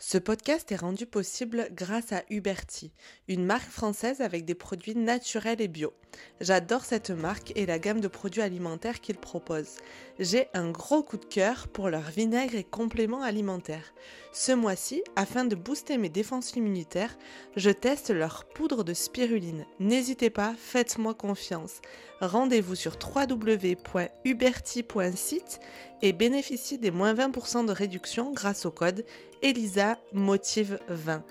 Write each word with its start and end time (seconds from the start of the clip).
Ce 0.00 0.18
podcast 0.18 0.72
est 0.72 0.76
rendu 0.76 1.06
possible 1.06 1.68
grâce 1.70 2.12
à 2.12 2.24
Uberti, 2.28 2.92
une 3.28 3.44
marque 3.44 3.70
française 3.70 4.20
avec 4.20 4.44
des 4.44 4.56
produits 4.56 4.96
naturels 4.96 5.60
et 5.60 5.68
bio. 5.68 5.94
J'adore 6.40 6.84
cette 6.84 7.10
marque 7.10 7.52
et 7.54 7.64
la 7.64 7.78
gamme 7.78 8.00
de 8.00 8.08
produits 8.08 8.42
alimentaires 8.42 9.00
qu'ils 9.00 9.18
proposent. 9.18 9.76
J'ai 10.18 10.48
un 10.52 10.70
gros 10.70 11.04
coup 11.04 11.16
de 11.16 11.24
cœur 11.24 11.68
pour 11.68 11.90
leurs 11.90 12.10
vinaigres 12.10 12.56
et 12.56 12.64
compléments 12.64 13.22
alimentaires. 13.22 13.94
Ce 14.32 14.50
mois-ci, 14.50 15.02
afin 15.14 15.44
de 15.44 15.54
booster 15.54 15.96
mes 15.96 16.08
défenses 16.08 16.54
immunitaires, 16.56 17.16
je 17.54 17.70
teste 17.70 18.10
leur 18.10 18.46
poudre 18.46 18.82
de 18.82 18.94
spiruline. 18.94 19.64
N'hésitez 19.78 20.30
pas, 20.30 20.54
faites-moi 20.58 21.14
confiance. 21.14 21.80
Rendez-vous 22.26 22.74
sur 22.74 22.94
www.uberti.site 22.94 25.60
et 26.00 26.14
bénéficiez 26.14 26.78
des 26.78 26.90
moins 26.90 27.12
20% 27.12 27.66
de 27.66 27.72
réduction 27.72 28.32
grâce 28.32 28.64
au 28.64 28.70
code 28.70 29.04
ELISA 29.42 29.98
Motive 30.14 30.78
20. 30.88 31.22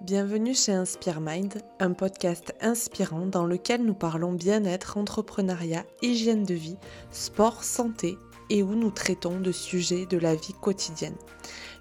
Bienvenue 0.00 0.54
chez 0.54 0.72
Inspire 0.72 1.20
Mind, 1.20 1.62
un 1.78 1.92
podcast 1.92 2.56
inspirant 2.60 3.26
dans 3.26 3.46
lequel 3.46 3.84
nous 3.84 3.94
parlons 3.94 4.32
bien-être, 4.32 4.96
entrepreneuriat, 4.96 5.84
hygiène 6.02 6.42
de 6.42 6.54
vie, 6.54 6.78
sport, 7.12 7.62
santé 7.62 8.18
et 8.50 8.64
où 8.64 8.74
nous 8.74 8.90
traitons 8.90 9.38
de 9.38 9.52
sujets 9.52 10.06
de 10.06 10.18
la 10.18 10.34
vie 10.34 10.56
quotidienne. 10.60 11.14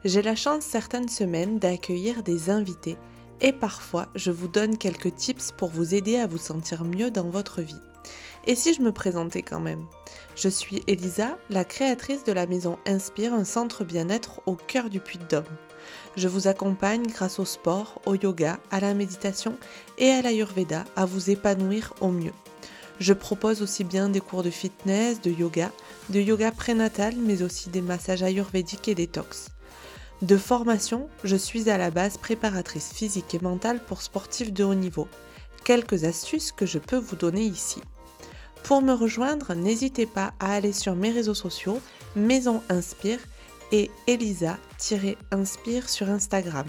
J'ai 0.05 0.21
la 0.21 0.35
chance 0.35 0.65
certaines 0.65 1.09
semaines 1.09 1.57
d'accueillir 1.57 2.21
des 2.21 2.51
invités 2.51 2.99
et 3.39 3.53
parfois 3.53 4.09
je 4.13 4.29
vous 4.29 4.47
donne 4.47 4.77
quelques 4.77 5.15
tips 5.15 5.51
pour 5.51 5.69
vous 5.69 5.95
aider 5.95 6.17
à 6.17 6.27
vous 6.27 6.37
sentir 6.37 6.83
mieux 6.83 7.09
dans 7.09 7.27
votre 7.27 7.61
vie. 7.61 7.81
Et 8.47 8.55
si 8.55 8.73
je 8.73 8.81
me 8.81 8.91
présentais 8.91 9.43
quand 9.43 9.59
même? 9.59 9.85
Je 10.35 10.49
suis 10.49 10.81
Elisa, 10.87 11.37
la 11.49 11.63
créatrice 11.63 12.23
de 12.23 12.31
la 12.31 12.47
maison 12.47 12.79
Inspire, 12.87 13.33
un 13.33 13.43
centre 13.43 13.83
bien-être 13.83 14.41
au 14.45 14.55
cœur 14.55 14.89
du 14.89 14.99
Puy-de-Dôme. 14.99 15.43
Je 16.15 16.27
vous 16.27 16.47
accompagne 16.47 17.05
grâce 17.07 17.39
au 17.39 17.45
sport, 17.45 18.01
au 18.05 18.15
yoga, 18.15 18.59
à 18.71 18.79
la 18.79 18.93
méditation 18.93 19.57
et 19.97 20.09
à 20.09 20.21
l'ayurveda 20.21 20.85
à 20.95 21.05
vous 21.05 21.29
épanouir 21.29 21.93
au 22.01 22.09
mieux. 22.09 22.33
Je 22.99 23.13
propose 23.13 23.61
aussi 23.61 23.83
bien 23.83 24.09
des 24.09 24.21
cours 24.21 24.43
de 24.43 24.51
fitness, 24.51 25.21
de 25.21 25.31
yoga, 25.31 25.71
de 26.09 26.19
yoga 26.19 26.51
prénatal, 26.51 27.15
mais 27.17 27.41
aussi 27.41 27.69
des 27.69 27.81
massages 27.81 28.23
ayurvédiques 28.23 28.87
et 28.87 28.95
détox. 28.95 29.49
De 30.21 30.37
formation, 30.37 31.09
je 31.23 31.35
suis 31.35 31.69
à 31.69 31.79
la 31.79 31.89
base 31.89 32.17
préparatrice 32.17 32.91
physique 32.93 33.33
et 33.33 33.39
mentale 33.39 33.83
pour 33.83 34.03
sportifs 34.03 34.53
de 34.53 34.63
haut 34.63 34.75
niveau. 34.75 35.07
Quelques 35.63 36.03
astuces 36.03 36.51
que 36.51 36.67
je 36.67 36.77
peux 36.77 36.97
vous 36.97 37.15
donner 37.15 37.41
ici. 37.41 37.81
Pour 38.63 38.81
me 38.81 38.93
rejoindre, 38.93 39.53
n'hésitez 39.53 40.05
pas 40.05 40.33
à 40.39 40.53
aller 40.53 40.71
sur 40.71 40.95
mes 40.95 41.11
réseaux 41.11 41.33
sociaux, 41.33 41.81
Maison 42.15 42.63
Inspire 42.69 43.19
et 43.71 43.89
Elisa-Inspire 44.07 45.89
sur 45.89 46.09
Instagram. 46.09 46.67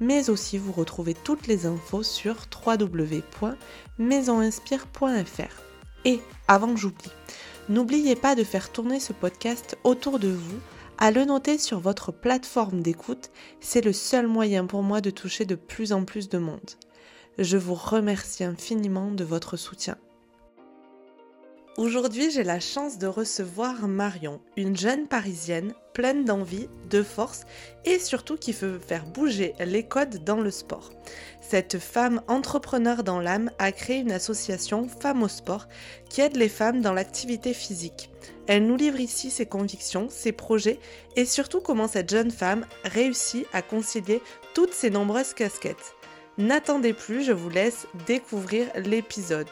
Mais 0.00 0.30
aussi 0.30 0.58
vous 0.58 0.72
retrouvez 0.72 1.14
toutes 1.14 1.46
les 1.46 1.66
infos 1.66 2.02
sur 2.02 2.36
www.maisoninspire.fr. 2.66 5.62
Et 6.04 6.20
avant 6.48 6.74
que 6.74 6.80
j'oublie, 6.80 7.12
n'oubliez 7.68 8.16
pas 8.16 8.34
de 8.34 8.44
faire 8.44 8.70
tourner 8.70 9.00
ce 9.00 9.12
podcast 9.12 9.76
autour 9.84 10.18
de 10.18 10.28
vous, 10.28 10.58
à 10.98 11.10
le 11.10 11.24
noter 11.24 11.58
sur 11.58 11.78
votre 11.78 12.10
plateforme 12.10 12.80
d'écoute, 12.80 13.30
c'est 13.60 13.84
le 13.84 13.92
seul 13.92 14.26
moyen 14.26 14.64
pour 14.64 14.82
moi 14.82 15.02
de 15.02 15.10
toucher 15.10 15.44
de 15.44 15.56
plus 15.56 15.92
en 15.92 16.04
plus 16.04 16.30
de 16.30 16.38
monde. 16.38 16.70
Je 17.38 17.58
vous 17.58 17.74
remercie 17.74 18.44
infiniment 18.44 19.10
de 19.10 19.24
votre 19.24 19.58
soutien. 19.58 19.98
Aujourd'hui, 21.76 22.30
j'ai 22.30 22.42
la 22.42 22.58
chance 22.58 22.96
de 22.96 23.06
recevoir 23.06 23.86
Marion, 23.86 24.40
une 24.56 24.74
jeune 24.74 25.06
parisienne 25.06 25.74
pleine 25.92 26.24
d'envie, 26.24 26.68
de 26.88 27.02
force 27.02 27.44
et 27.84 27.98
surtout 27.98 28.38
qui 28.38 28.52
veut 28.52 28.78
faire 28.78 29.04
bouger 29.04 29.52
les 29.60 29.82
codes 29.82 30.24
dans 30.24 30.40
le 30.40 30.50
sport. 30.50 30.90
Cette 31.42 31.78
femme 31.78 32.22
entrepreneur 32.28 33.02
dans 33.02 33.20
l'âme 33.20 33.50
a 33.58 33.72
créé 33.72 33.98
une 33.98 34.12
association 34.12 34.88
Femmes 34.88 35.22
au 35.22 35.28
sport 35.28 35.68
qui 36.08 36.22
aide 36.22 36.36
les 36.36 36.48
femmes 36.48 36.80
dans 36.80 36.94
l'activité 36.94 37.52
physique. 37.52 38.08
Elle 38.46 38.66
nous 38.66 38.76
livre 38.76 39.00
ici 39.00 39.30
ses 39.30 39.44
convictions, 39.44 40.08
ses 40.08 40.32
projets 40.32 40.80
et 41.14 41.26
surtout 41.26 41.60
comment 41.60 41.88
cette 41.88 42.08
jeune 42.08 42.30
femme 42.30 42.64
réussit 42.84 43.46
à 43.52 43.60
concilier 43.60 44.22
toutes 44.54 44.72
ses 44.72 44.88
nombreuses 44.88 45.34
casquettes. 45.34 45.94
N'attendez 46.38 46.94
plus, 46.94 47.22
je 47.22 47.32
vous 47.32 47.50
laisse 47.50 47.86
découvrir 48.06 48.66
l'épisode. 48.76 49.48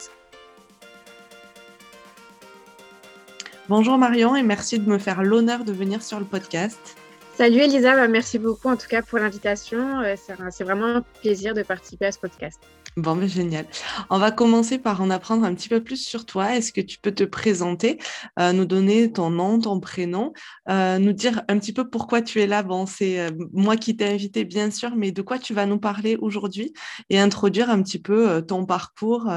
Bonjour 3.67 3.97
Marion 3.97 4.35
et 4.35 4.43
merci 4.43 4.77
de 4.77 4.87
me 4.87 4.99
faire 4.99 5.23
l'honneur 5.23 5.65
de 5.65 5.73
venir 5.73 6.03
sur 6.03 6.19
le 6.19 6.25
podcast. 6.25 6.95
Salut 7.33 7.61
Elisa, 7.61 7.95
bah, 7.95 8.07
merci 8.07 8.37
beaucoup 8.37 8.69
en 8.69 8.77
tout 8.77 8.87
cas 8.87 9.01
pour 9.01 9.17
l'invitation. 9.17 10.01
Euh, 10.01 10.13
c'est 10.51 10.63
vraiment 10.63 10.85
un 10.85 11.01
plaisir 11.21 11.55
de 11.55 11.63
participer 11.63 12.05
à 12.05 12.11
ce 12.11 12.19
podcast. 12.19 12.61
Bon, 12.95 13.15
mais 13.15 13.27
génial. 13.27 13.65
On 14.11 14.19
va 14.19 14.29
commencer 14.29 14.77
par 14.77 15.01
en 15.01 15.09
apprendre 15.09 15.45
un 15.45 15.55
petit 15.55 15.67
peu 15.67 15.83
plus 15.83 15.97
sur 15.97 16.27
toi. 16.27 16.55
Est-ce 16.55 16.71
que 16.71 16.79
tu 16.79 16.99
peux 16.99 17.11
te 17.11 17.23
présenter, 17.23 17.97
euh, 18.39 18.53
nous 18.53 18.65
donner 18.65 19.11
ton 19.11 19.31
nom, 19.31 19.59
ton 19.59 19.79
prénom, 19.79 20.31
euh, 20.69 20.99
nous 20.99 21.11
dire 21.11 21.41
un 21.47 21.57
petit 21.57 21.73
peu 21.73 21.89
pourquoi 21.89 22.21
tu 22.21 22.41
es 22.41 22.47
là? 22.47 22.61
Bon, 22.61 22.85
c'est 22.85 23.31
moi 23.51 23.77
qui 23.77 23.97
t'ai 23.97 24.05
invité, 24.05 24.45
bien 24.45 24.69
sûr, 24.69 24.95
mais 24.95 25.11
de 25.11 25.23
quoi 25.23 25.39
tu 25.39 25.55
vas 25.55 25.65
nous 25.65 25.79
parler 25.79 26.17
aujourd'hui 26.17 26.71
et 27.09 27.19
introduire 27.19 27.71
un 27.71 27.81
petit 27.81 27.99
peu 27.99 28.43
ton 28.47 28.67
parcours 28.67 29.29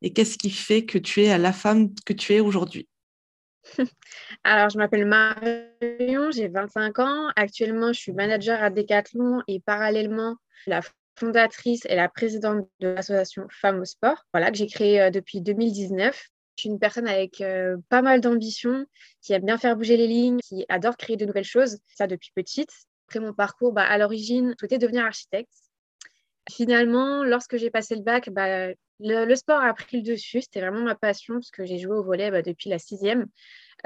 et 0.00 0.14
qu'est-ce 0.14 0.38
qui 0.38 0.50
fait 0.50 0.86
que 0.86 0.96
tu 0.96 1.22
es 1.22 1.36
la 1.36 1.52
femme 1.52 1.90
que 2.06 2.14
tu 2.14 2.32
es 2.32 2.40
aujourd'hui? 2.40 2.88
Alors, 4.44 4.70
je 4.70 4.78
m'appelle 4.78 5.06
Marion, 5.06 6.30
j'ai 6.30 6.48
25 6.48 6.98
ans. 6.98 7.28
Actuellement, 7.36 7.92
je 7.92 8.00
suis 8.00 8.12
manager 8.12 8.62
à 8.62 8.70
Decathlon 8.70 9.42
et 9.48 9.60
parallèlement, 9.60 10.36
la 10.66 10.80
fondatrice 11.16 11.86
et 11.86 11.94
la 11.94 12.08
présidente 12.08 12.68
de 12.80 12.88
l'association 12.88 13.46
Femmes 13.50 13.80
au 13.80 13.84
sport, 13.84 14.24
voilà, 14.32 14.50
que 14.50 14.56
j'ai 14.56 14.66
créée 14.66 15.00
euh, 15.00 15.10
depuis 15.10 15.40
2019. 15.40 16.28
Je 16.56 16.62
suis 16.62 16.68
une 16.70 16.78
personne 16.78 17.08
avec 17.08 17.40
euh, 17.40 17.76
pas 17.88 18.02
mal 18.02 18.20
d'ambition, 18.20 18.86
qui 19.22 19.32
aime 19.32 19.44
bien 19.44 19.58
faire 19.58 19.76
bouger 19.76 19.96
les 19.96 20.06
lignes, 20.06 20.38
qui 20.38 20.64
adore 20.68 20.96
créer 20.96 21.16
de 21.16 21.24
nouvelles 21.24 21.44
choses, 21.44 21.78
ça 21.94 22.06
depuis 22.06 22.30
petite. 22.34 22.70
Après 23.08 23.20
mon 23.20 23.32
parcours, 23.32 23.72
bah, 23.72 23.84
à 23.84 23.98
l'origine, 23.98 24.50
je 24.50 24.54
souhaitais 24.60 24.78
devenir 24.78 25.04
architecte. 25.04 25.52
Finalement, 26.50 27.24
lorsque 27.24 27.56
j'ai 27.56 27.70
passé 27.70 27.96
le 27.96 28.02
bac, 28.02 28.30
bah, 28.30 28.68
le, 29.00 29.34
sport 29.34 29.60
a 29.60 29.72
pris 29.74 29.98
le 29.98 30.02
dessus. 30.02 30.42
C'était 30.42 30.60
vraiment 30.60 30.82
ma 30.82 30.94
passion 30.94 31.34
parce 31.34 31.50
que 31.50 31.64
j'ai 31.64 31.78
joué 31.78 31.96
au 31.96 32.02
volet 32.02 32.30
bah, 32.30 32.42
depuis 32.42 32.70
la 32.70 32.78
sixième. 32.78 33.26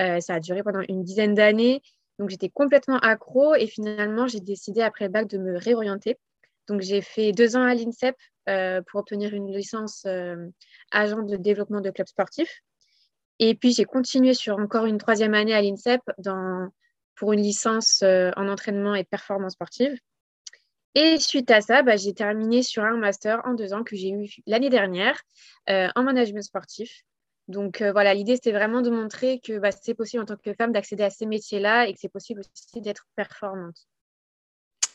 Euh, 0.01 0.21
ça 0.21 0.35
a 0.35 0.41
duré 0.41 0.63
pendant 0.63 0.83
une 0.89 1.03
dizaine 1.03 1.35
d'années. 1.35 1.83
Donc, 2.19 2.31
j'étais 2.31 2.49
complètement 2.49 2.99
accro 2.99 3.55
et 3.55 3.67
finalement, 3.67 4.27
j'ai 4.27 4.41
décidé 4.41 4.83
après 4.83 5.07
le 5.07 5.11
bac 5.11 5.29
de 5.29 5.39
me 5.39 5.57
réorienter. 5.57 6.19
Donc, 6.67 6.81
j'ai 6.83 7.01
fait 7.01 7.33
deux 7.33 7.57
ans 7.57 7.63
à 7.63 7.75
l'INSEP 7.75 8.17
euh, 8.49 8.83
pour 8.87 9.01
obtenir 9.01 9.35
une 9.35 9.53
licence 9.53 10.05
euh, 10.07 10.49
agent 10.91 11.23
de 11.23 11.37
développement 11.37 11.81
de 11.81 11.91
clubs 11.91 12.09
sportifs. 12.09 12.63
Et 13.39 13.55
puis, 13.55 13.73
j'ai 13.73 13.85
continué 13.85 14.35
sur 14.35 14.59
encore 14.59 14.87
une 14.87 14.99
troisième 14.99 15.35
année 15.35 15.55
à 15.55 15.63
l'INSEP 15.63 16.01
pour 17.15 17.33
une 17.33 17.43
licence 17.43 18.03
en 18.03 18.49
entraînement 18.49 18.97
et 18.97 19.05
performance 19.05 19.53
sportive. 19.53 19.97
Et 20.95 21.19
suite 21.19 21.51
à 21.51 21.61
ça, 21.61 21.83
bah, 21.83 21.97
j'ai 21.97 22.15
terminé 22.15 22.63
sur 22.63 22.83
un 22.83 22.97
master 22.97 23.41
en 23.45 23.55
deux 23.55 23.73
ans 23.73 23.85
que 23.85 23.97
j'ai 23.97 24.11
eu 24.11 24.29
l'année 24.47 24.71
dernière 24.71 25.21
euh, 25.71 25.89
en 25.95 26.03
management 26.03 26.43
sportif. 26.43 27.03
Donc 27.47 27.81
euh, 27.81 27.93
voilà, 27.93 28.15
l'idée, 28.15 28.37
c'était 28.37 28.53
vraiment 28.53 28.83
de 28.83 28.91
montrer 28.91 29.41
que 29.41 29.59
bah, 29.59 29.71
c'est 29.71 29.95
possible 29.95 30.23
en 30.23 30.27
tant 30.27 30.37
que 30.37 30.53
femme 30.55 30.73
d'accéder 30.73 31.05
à 31.05 31.11
ces 31.11 31.27
métiers-là 31.27 31.87
et 31.87 31.95
que 31.95 32.01
c'est 32.01 32.09
possible 32.09 32.41
aussi 32.41 32.81
d'être 32.81 33.07
performante. 33.17 33.87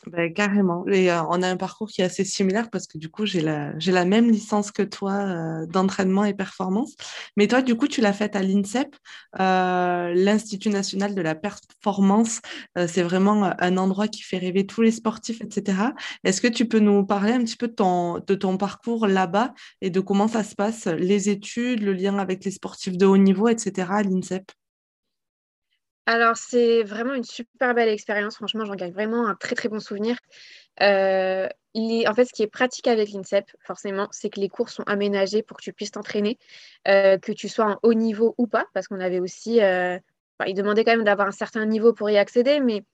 Ben, 0.06 0.32
carrément. 0.32 0.86
Et 0.88 1.10
euh, 1.10 1.22
on 1.30 1.42
a 1.42 1.48
un 1.48 1.56
parcours 1.56 1.88
qui 1.88 2.02
est 2.02 2.04
assez 2.04 2.24
similaire 2.24 2.68
parce 2.70 2.86
que 2.86 2.98
du 2.98 3.08
coup, 3.08 3.24
j'ai 3.24 3.40
la, 3.40 3.72
la 3.74 4.04
même 4.04 4.30
licence 4.30 4.70
que 4.70 4.82
toi 4.82 5.12
euh, 5.12 5.66
d'entraînement 5.66 6.24
et 6.24 6.34
performance. 6.34 6.94
Mais 7.36 7.46
toi, 7.48 7.62
du 7.62 7.74
coup, 7.74 7.88
tu 7.88 8.02
l'as 8.02 8.12
faite 8.12 8.36
à 8.36 8.42
l'INSEP, 8.42 8.94
euh, 9.40 10.12
l'Institut 10.14 10.68
national 10.68 11.14
de 11.14 11.22
la 11.22 11.34
performance. 11.34 12.40
c'est 12.76 13.02
vraiment 13.02 13.52
un 13.58 13.76
endroit 13.78 14.08
qui 14.08 14.22
fait 14.22 14.38
rêver 14.38 14.66
tous 14.66 14.82
les 14.82 14.90
sportifs, 14.90 15.40
etc. 15.40 15.78
Est-ce 16.24 16.40
que 16.40 16.48
tu 16.48 16.66
peux 16.66 16.80
nous 16.80 17.04
parler 17.04 17.32
un 17.32 17.42
petit 17.42 17.56
peu 17.56 17.68
de 17.68 17.74
ton, 17.74 18.18
de 18.18 18.34
ton 18.34 18.56
parcours 18.58 19.06
là-bas 19.06 19.54
et 19.80 19.90
de 19.90 20.00
comment 20.00 20.28
ça 20.28 20.44
se 20.44 20.54
passe, 20.54 20.86
les 20.86 21.30
études, 21.30 21.82
le 21.82 21.92
lien 21.92 22.18
avec 22.18 22.44
les 22.44 22.50
sportifs 22.50 22.96
de 22.98 23.06
haut 23.06 23.16
niveau, 23.16 23.48
etc. 23.48 23.88
à 23.90 24.02
l'INSEP? 24.02 24.50
Alors, 26.06 26.36
c'est 26.36 26.82
vraiment 26.82 27.14
une 27.14 27.24
super 27.24 27.74
belle 27.74 27.88
expérience. 27.88 28.36
Franchement, 28.36 28.66
j'en 28.66 28.74
gagne 28.74 28.92
vraiment 28.92 29.26
un 29.26 29.34
très, 29.34 29.54
très 29.54 29.70
bon 29.70 29.80
souvenir. 29.80 30.18
Euh, 30.82 31.48
en 31.74 32.14
fait, 32.14 32.26
ce 32.26 32.32
qui 32.32 32.42
est 32.42 32.46
pratique 32.46 32.86
avec 32.86 33.10
l'INSEP, 33.10 33.50
forcément, 33.60 34.08
c'est 34.10 34.28
que 34.28 34.38
les 34.38 34.50
cours 34.50 34.68
sont 34.68 34.82
aménagés 34.84 35.42
pour 35.42 35.56
que 35.56 35.62
tu 35.62 35.72
puisses 35.72 35.92
t'entraîner, 35.92 36.38
euh, 36.88 37.16
que 37.18 37.32
tu 37.32 37.48
sois 37.48 37.64
en 37.64 37.78
haut 37.82 37.94
niveau 37.94 38.34
ou 38.36 38.46
pas, 38.46 38.66
parce 38.74 38.86
qu'on 38.86 39.00
avait 39.00 39.18
aussi, 39.18 39.62
euh, 39.62 39.98
ils 40.46 40.54
demandaient 40.54 40.84
quand 40.84 40.96
même 40.96 41.04
d'avoir 41.04 41.28
un 41.28 41.32
certain 41.32 41.64
niveau 41.64 41.94
pour 41.94 42.10
y 42.10 42.18
accéder, 42.18 42.60
mais 42.60 42.84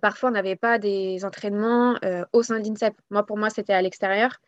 parfois, 0.00 0.30
on 0.30 0.32
n'avait 0.32 0.56
pas 0.56 0.78
des 0.78 1.24
entraînements 1.24 1.98
au 2.32 2.42
sein 2.42 2.58
de 2.58 2.66
l'INSEP. 2.66 2.94
Moi, 3.10 3.24
pour 3.26 3.36
moi, 3.36 3.50
c'était 3.50 3.74
à 3.74 3.82
l'extérieur. 3.82 4.40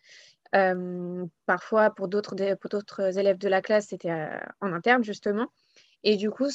parfois, 1.47 1.91
pour 1.91 2.09
d'autres 2.09 3.19
élèves 3.19 3.39
de 3.39 3.49
la 3.49 3.61
classe, 3.63 3.89
c'était 3.89 4.13
en 4.61 4.73
interne, 4.73 5.05
justement. 5.05 5.49
Et 6.03 6.17
du 6.17 6.31
coup, 6.31 6.49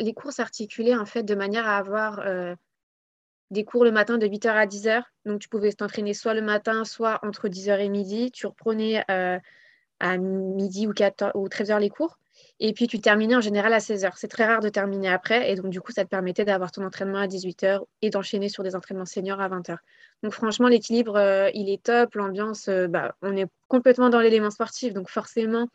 les, 0.00 0.14
cours 0.14 0.32
s'articulaient 0.32 0.96
en 0.96 1.06
fait 1.06 1.22
de 1.22 1.34
manière 1.34 1.66
à 1.66 1.76
avoir 1.76 2.20
euh, 2.20 2.54
des 3.50 3.64
cours 3.64 3.84
le 3.84 3.92
matin 3.92 4.18
de 4.18 4.26
8h 4.26 4.48
à 4.48 4.66
10h. 4.66 5.02
Donc, 5.26 5.40
tu 5.40 5.48
pouvais 5.48 5.72
t'entraîner 5.72 6.14
soit 6.14 6.34
le 6.34 6.42
matin, 6.42 6.84
soit 6.84 7.20
entre 7.22 7.48
10h 7.48 7.78
et 7.80 7.88
midi. 7.88 8.30
Tu 8.30 8.46
reprenais 8.46 9.04
à 10.00 10.16
midi 10.16 10.86
ou, 10.86 10.92
14, 10.92 11.32
ou 11.34 11.48
13h 11.48 11.78
les 11.80 11.90
cours. 11.90 12.18
Et 12.60 12.72
puis, 12.72 12.86
tu 12.86 13.00
terminais 13.00 13.36
en 13.36 13.40
général 13.40 13.72
à 13.72 13.78
16h. 13.78 14.12
C'est 14.16 14.28
très 14.28 14.46
rare 14.46 14.60
de 14.60 14.68
terminer 14.68 15.08
après. 15.08 15.50
Et 15.50 15.54
donc, 15.56 15.70
du 15.70 15.80
coup, 15.80 15.92
ça 15.92 16.04
te 16.04 16.08
permettait 16.08 16.44
d'avoir 16.44 16.72
ton 16.72 16.84
entraînement 16.84 17.18
à 17.18 17.26
18h 17.26 17.80
et 18.02 18.10
d'enchaîner 18.10 18.48
sur 18.48 18.62
des 18.62 18.76
entraînements 18.76 19.06
seniors 19.06 19.40
à 19.40 19.48
20h. 19.48 19.76
Donc, 20.22 20.32
franchement, 20.32 20.68
l'équilibre, 20.68 21.16
euh, 21.16 21.50
il 21.54 21.68
est 21.68 21.82
top. 21.82 22.14
L'ambiance, 22.14 22.68
euh, 22.68 22.86
bah, 22.86 23.14
on 23.22 23.36
est 23.36 23.46
complètement 23.68 24.08
dans 24.08 24.20
l'élément 24.20 24.50
sportif. 24.50 24.92
Donc, 24.92 25.10
forcément, 25.10 25.68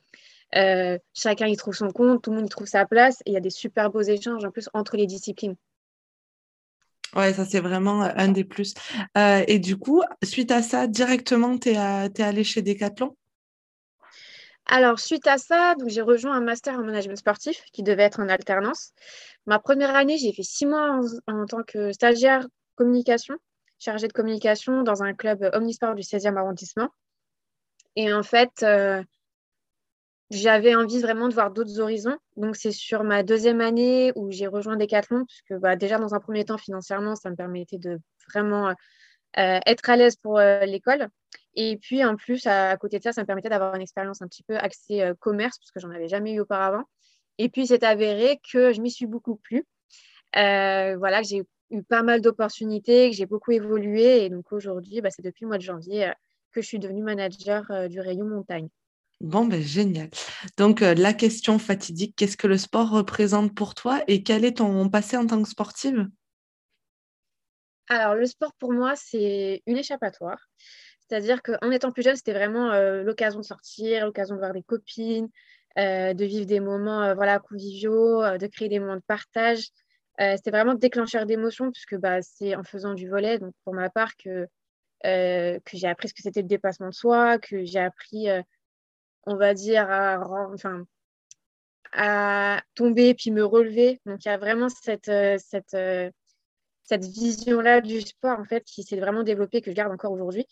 euh, 0.56 0.98
chacun 1.14 1.48
y 1.48 1.56
trouve 1.56 1.76
son 1.76 1.90
compte, 1.90 2.24
tout 2.24 2.32
le 2.32 2.38
monde 2.38 2.46
y 2.48 2.50
trouve 2.50 2.68
sa 2.68 2.86
place. 2.86 3.22
Et 3.26 3.32
il 3.32 3.34
y 3.34 3.38
a 3.38 3.42
des 3.42 3.50
super 3.50 3.92
beaux 3.92 4.02
échanges 4.02 4.44
en 4.46 4.52
plus 4.52 4.70
entre 4.74 4.98
les 4.98 5.08
disciplines. 5.08 5.56
Ouais, 7.16 7.34
ça 7.34 7.44
c'est 7.44 7.60
vraiment 7.60 8.04
un 8.04 8.28
des 8.28 8.44
plus. 8.44 8.76
et 9.16 9.60
du 9.60 9.78
coup, 9.78 10.04
suite 10.24 10.52
à 10.52 10.62
ça, 10.62 10.86
directement, 10.86 11.58
tu 11.58 11.70
es, 11.70 11.74
es 11.74 12.22
allé 12.22 12.44
chez 12.44 12.62
Decathlon? 12.62 13.16
Alors, 14.72 15.00
suite 15.00 15.26
à 15.26 15.40
ça, 15.40 15.74
j'ai 15.88 16.04
rejoint 16.04 16.34
un 16.34 16.42
master 16.42 16.76
en 16.76 16.84
management 16.84 17.18
sportif 17.18 17.64
qui 17.74 17.82
devait 17.82 18.04
être 18.04 18.20
en 18.20 18.30
alternance. 18.30 18.94
Ma 19.48 19.58
première 19.58 19.96
année, 19.96 20.20
j'ai 20.20 20.32
fait 20.32 20.44
six 20.44 20.68
mois 20.68 21.02
en, 21.26 21.46
tant 21.48 21.64
que 21.64 21.92
stagiaire 21.92 22.46
communication, 22.76 23.36
chargée 23.80 24.08
de 24.08 24.14
communication 24.14 24.84
dans 24.84 25.02
un 25.02 25.16
club 25.16 25.50
omnisport 25.54 25.96
du 25.96 26.04
16e 26.04 26.38
arrondissement. 26.38 26.90
Et 27.96 28.14
en 28.14 28.22
fait, 28.22 28.62
euh, 28.62 29.04
j'avais 30.32 30.76
envie 30.76 31.00
vraiment 31.00 31.28
de 31.28 31.34
voir 31.34 31.52
d'autres 31.52 31.80
horizons. 31.80 32.18
Donc, 32.38 32.56
c'est 32.56 32.72
sur 32.72 33.04
ma 33.04 33.24
deuxième 33.24 33.62
année 33.62 34.12
où 34.16 34.32
j'ai 34.32 34.48
rejoint 34.48 34.76
Decathlon, 34.76 35.26
puisque 35.26 35.60
bah, 35.60 35.76
déjà, 35.76 35.98
dans 35.98 36.14
un 36.14 36.20
premier 36.20 36.46
temps, 36.46 36.58
financièrement, 36.58 37.16
ça 37.16 37.30
me 37.30 37.36
permettait 37.36 37.80
de 37.80 38.00
vraiment 38.32 38.70
euh, 39.38 39.60
être 39.66 39.90
à 39.90 39.96
l'aise 39.96 40.16
pour 40.16 40.40
euh, 40.40 40.66
l'école. 40.66 41.10
Et 41.56 41.78
puis, 41.78 42.04
en 42.06 42.16
plus, 42.16 42.46
à, 42.46 42.78
côté 42.78 43.00
de 43.00 43.04
ça, 43.04 43.12
ça 43.12 43.22
me 43.22 43.28
permettait 43.28 43.50
d'avoir 43.50 43.76
une 43.76 43.82
expérience 43.82 44.22
un 44.22 44.28
petit 44.28 44.44
peu 44.44 44.58
axée 44.58 45.02
euh, 45.02 45.14
commerce, 45.20 45.58
parce 45.58 45.72
que 45.72 45.80
j'en 45.80 45.90
avais 45.92 46.08
jamais 46.08 46.34
eu 46.34 46.42
auparavant. 46.42 46.84
Et 47.40 47.50
puis, 47.50 47.68
c'est 47.68 47.84
avéré 47.84 48.40
que 48.52 48.72
je 48.74 48.82
m'y 48.82 48.92
suis 48.92 49.08
beaucoup 49.08 49.36
plu. 49.36 49.66
Voilà, 50.36 51.24
j'ai 51.24 51.44
eu 51.72 51.84
pas 51.84 52.04
mal 52.04 52.22
d'opportunités, 52.22 53.10
que 53.10 53.16
j'ai 53.16 53.26
beaucoup 53.26 53.52
évolué. 53.52 54.26
Et 54.26 54.30
donc, 54.30 54.52
aujourd'hui, 54.52 55.02
bah, 55.02 55.10
c'est 55.10 55.24
depuis 55.24 55.46
le 55.46 55.48
mois 55.48 55.58
de 55.58 55.64
janvier 55.64 56.12
que 56.52 56.62
je 56.62 56.68
suis 56.68 56.80
devenue 56.80 57.04
manager 57.04 57.90
du 57.90 58.00
rayon 58.00 58.26
montagne. 58.26 58.70
Bon, 59.22 59.46
ben, 59.46 59.62
génial. 59.62 60.10
Donc, 60.58 60.80
la 60.80 61.14
question 61.14 61.60
fatidique, 61.60 62.16
qu'est-ce 62.16 62.38
que 62.38 62.48
le 62.48 62.58
sport 62.58 62.90
représente 62.90 63.54
pour 63.54 63.76
toi 63.76 64.02
et 64.08 64.24
quel 64.24 64.46
est 64.46 64.58
ton 64.58 64.90
passé 64.90 65.18
en 65.18 65.28
tant 65.28 65.42
que 65.42 65.50
sportive? 65.50 66.08
Alors, 67.90 68.16
le 68.16 68.26
sport, 68.28 68.54
pour 68.54 68.72
moi, 68.72 68.94
c'est 68.96 69.64
une 69.66 69.78
échappatoire. 69.78 70.48
C'est-à-dire 71.00 71.42
qu'en 71.42 71.72
étant 71.72 71.92
plus 71.92 72.04
jeune, 72.04 72.16
c'était 72.16 72.34
vraiment 72.34 72.72
euh, 72.72 73.02
l'occasion 73.02 73.40
de 73.40 73.46
sortir, 73.46 74.06
l'occasion 74.06 74.36
de 74.36 74.40
voir 74.40 74.54
des 74.54 74.62
copines, 74.62 75.28
euh, 75.80 76.14
de 76.14 76.26
vivre 76.26 76.46
des 76.46 76.60
moments 76.60 77.02
euh, 77.02 77.16
voilà, 77.16 77.40
conviviaux, 77.40 78.22
de 78.38 78.48
créer 78.48 78.70
des 78.70 78.80
moments 78.80 78.96
de 78.96 79.02
partage. 79.02 79.70
c'était 80.20 80.52
vraiment 80.52 80.76
déclencheur 80.76 81.26
d'émotions, 81.26 81.72
puisque 81.72 81.96
bah, 81.98 82.22
c'est 82.22 82.56
en 82.56 82.64
faisant 82.64 82.94
du 82.94 83.10
volet, 83.10 83.40
donc 83.40 83.54
pour 83.64 83.74
ma 83.74 83.90
part, 83.90 84.16
que, 84.18 84.46
que 85.04 85.78
j'ai 85.78 85.88
appris 85.88 86.10
ce 86.10 86.14
que 86.14 86.22
c'était 86.22 86.42
le 86.42 86.48
dépassement 86.48 86.90
de 86.90 86.94
soi, 86.94 87.40
que 87.40 87.64
j'ai 87.64 87.80
appris, 87.80 88.28
on 89.30 89.38
va 89.38 89.54
dire, 89.54 89.90
à, 89.90 90.20
enfin, 90.54 90.84
à 91.94 92.62
tomber 92.76 93.14
puis 93.14 93.32
me 93.32 93.44
relever. 93.46 94.00
Donc 94.06 94.26
il 94.26 94.28
y 94.28 94.32
a 94.32 94.38
vraiment 94.38 94.70
cette, 94.70 95.12
cette, 95.40 95.78
cette 96.84 97.06
vision-là 97.06 97.82
du 97.82 98.02
sport 98.02 98.40
en 98.40 98.46
fait 98.46 98.64
qui 98.66 98.84
s'est 98.84 99.00
vraiment 99.00 99.24
développée, 99.24 99.62
que 99.62 99.72
je 99.72 99.76
garde 99.76 99.94
encore 99.94 100.12
aujourd'hui. 100.12 100.46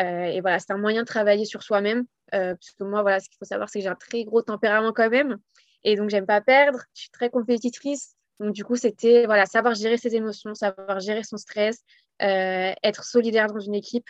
Euh, 0.00 0.24
et 0.24 0.40
voilà, 0.40 0.58
c'est 0.58 0.72
un 0.72 0.78
moyen 0.78 1.02
de 1.02 1.06
travailler 1.06 1.44
sur 1.44 1.62
soi-même. 1.62 2.04
Euh, 2.34 2.54
parce 2.54 2.70
que 2.78 2.84
moi, 2.84 3.02
voilà, 3.02 3.20
ce 3.20 3.28
qu'il 3.28 3.36
faut 3.38 3.44
savoir, 3.44 3.68
c'est 3.68 3.80
que 3.80 3.82
j'ai 3.82 3.90
un 3.90 3.94
très 3.94 4.24
gros 4.24 4.42
tempérament 4.42 4.92
quand 4.92 5.10
même. 5.10 5.36
Et 5.84 5.96
donc, 5.96 6.08
j'aime 6.08 6.26
pas 6.26 6.40
perdre. 6.40 6.78
Je 6.94 7.02
suis 7.02 7.10
très 7.10 7.30
compétitrice. 7.30 8.14
Donc, 8.40 8.54
du 8.54 8.64
coup, 8.64 8.76
c'était 8.76 9.26
voilà, 9.26 9.46
savoir 9.46 9.74
gérer 9.74 9.98
ses 9.98 10.14
émotions, 10.16 10.54
savoir 10.54 11.00
gérer 11.00 11.24
son 11.24 11.36
stress, 11.36 11.80
euh, 12.22 12.72
être 12.82 13.04
solidaire 13.04 13.48
dans 13.48 13.60
une 13.60 13.74
équipe 13.74 14.08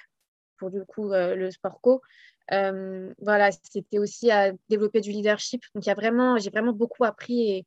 pour 0.59 0.71
du 0.71 0.85
coup 0.85 1.11
le 1.11 1.51
sport 1.51 1.81
co. 1.81 2.01
voilà, 2.51 3.51
c'était 3.53 3.99
aussi 3.99 4.31
à 4.31 4.53
développer 4.69 5.01
du 5.01 5.11
leadership. 5.11 5.63
Donc, 5.75 5.85
il 5.87 5.89
y 5.89 5.93
a 5.93 5.95
vraiment, 5.95 6.39
j'ai 6.39 6.51
vraiment 6.51 6.73
beaucoup 6.73 7.05
appris 7.05 7.51
et, 7.51 7.67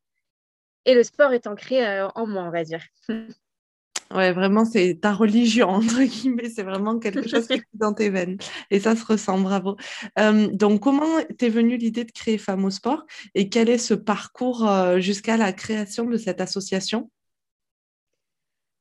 et 0.86 0.94
le 0.94 1.04
sport 1.04 1.34
est 1.34 1.48
ancré 1.48 2.02
en 2.02 2.28
moi, 2.28 2.44
on 2.44 2.52
va 2.52 2.64
dire. 2.64 2.84
Ouais, 4.14 4.32
vraiment, 4.32 4.66
c'est 4.66 5.00
ta 5.02 5.14
religion, 5.14 5.70
entre 5.70 6.04
guillemets. 6.04 6.50
C'est 6.50 6.64
vraiment 6.64 7.00
quelque 7.00 7.28
chose 7.28 7.48
qui 7.48 7.54
est 7.54 7.64
dans 7.74 7.94
tes 7.94 8.10
veines. 8.10 8.38
Et 8.70 8.80
ça 8.80 8.96
se 8.96 9.04
ressent, 9.04 9.40
bravo. 9.40 9.78
donc, 10.18 10.82
comment 10.82 11.22
t'es 11.38 11.50
venue 11.50 11.78
l'idée 11.78 12.04
de 12.04 12.12
créer 12.12 12.38
Femmes 12.38 12.66
au 12.66 12.70
Sport 12.70 13.06
et 13.34 13.50
quel 13.50 13.70
est 13.70 13.78
ce 13.78 13.94
parcours 13.94 14.68
euh, 14.68 15.00
jusqu'à 15.00 15.38
la 15.38 15.54
création 15.54 16.06
de 16.06 16.18
cette 16.18 16.40
association? 16.40 17.10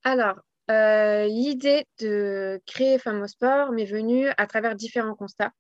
Alors, 0.02 0.36
euh, 0.70 1.26
l'idée 1.26 1.86
de 2.00 2.60
créer 2.66 2.98
Femmes 2.98 3.22
au 3.22 3.26
Sport 3.26 3.72
m'est 3.72 3.86
venue 3.86 4.28
à 4.36 4.46
travers 4.46 4.74
différents 4.74 5.14
constats, 5.14 5.52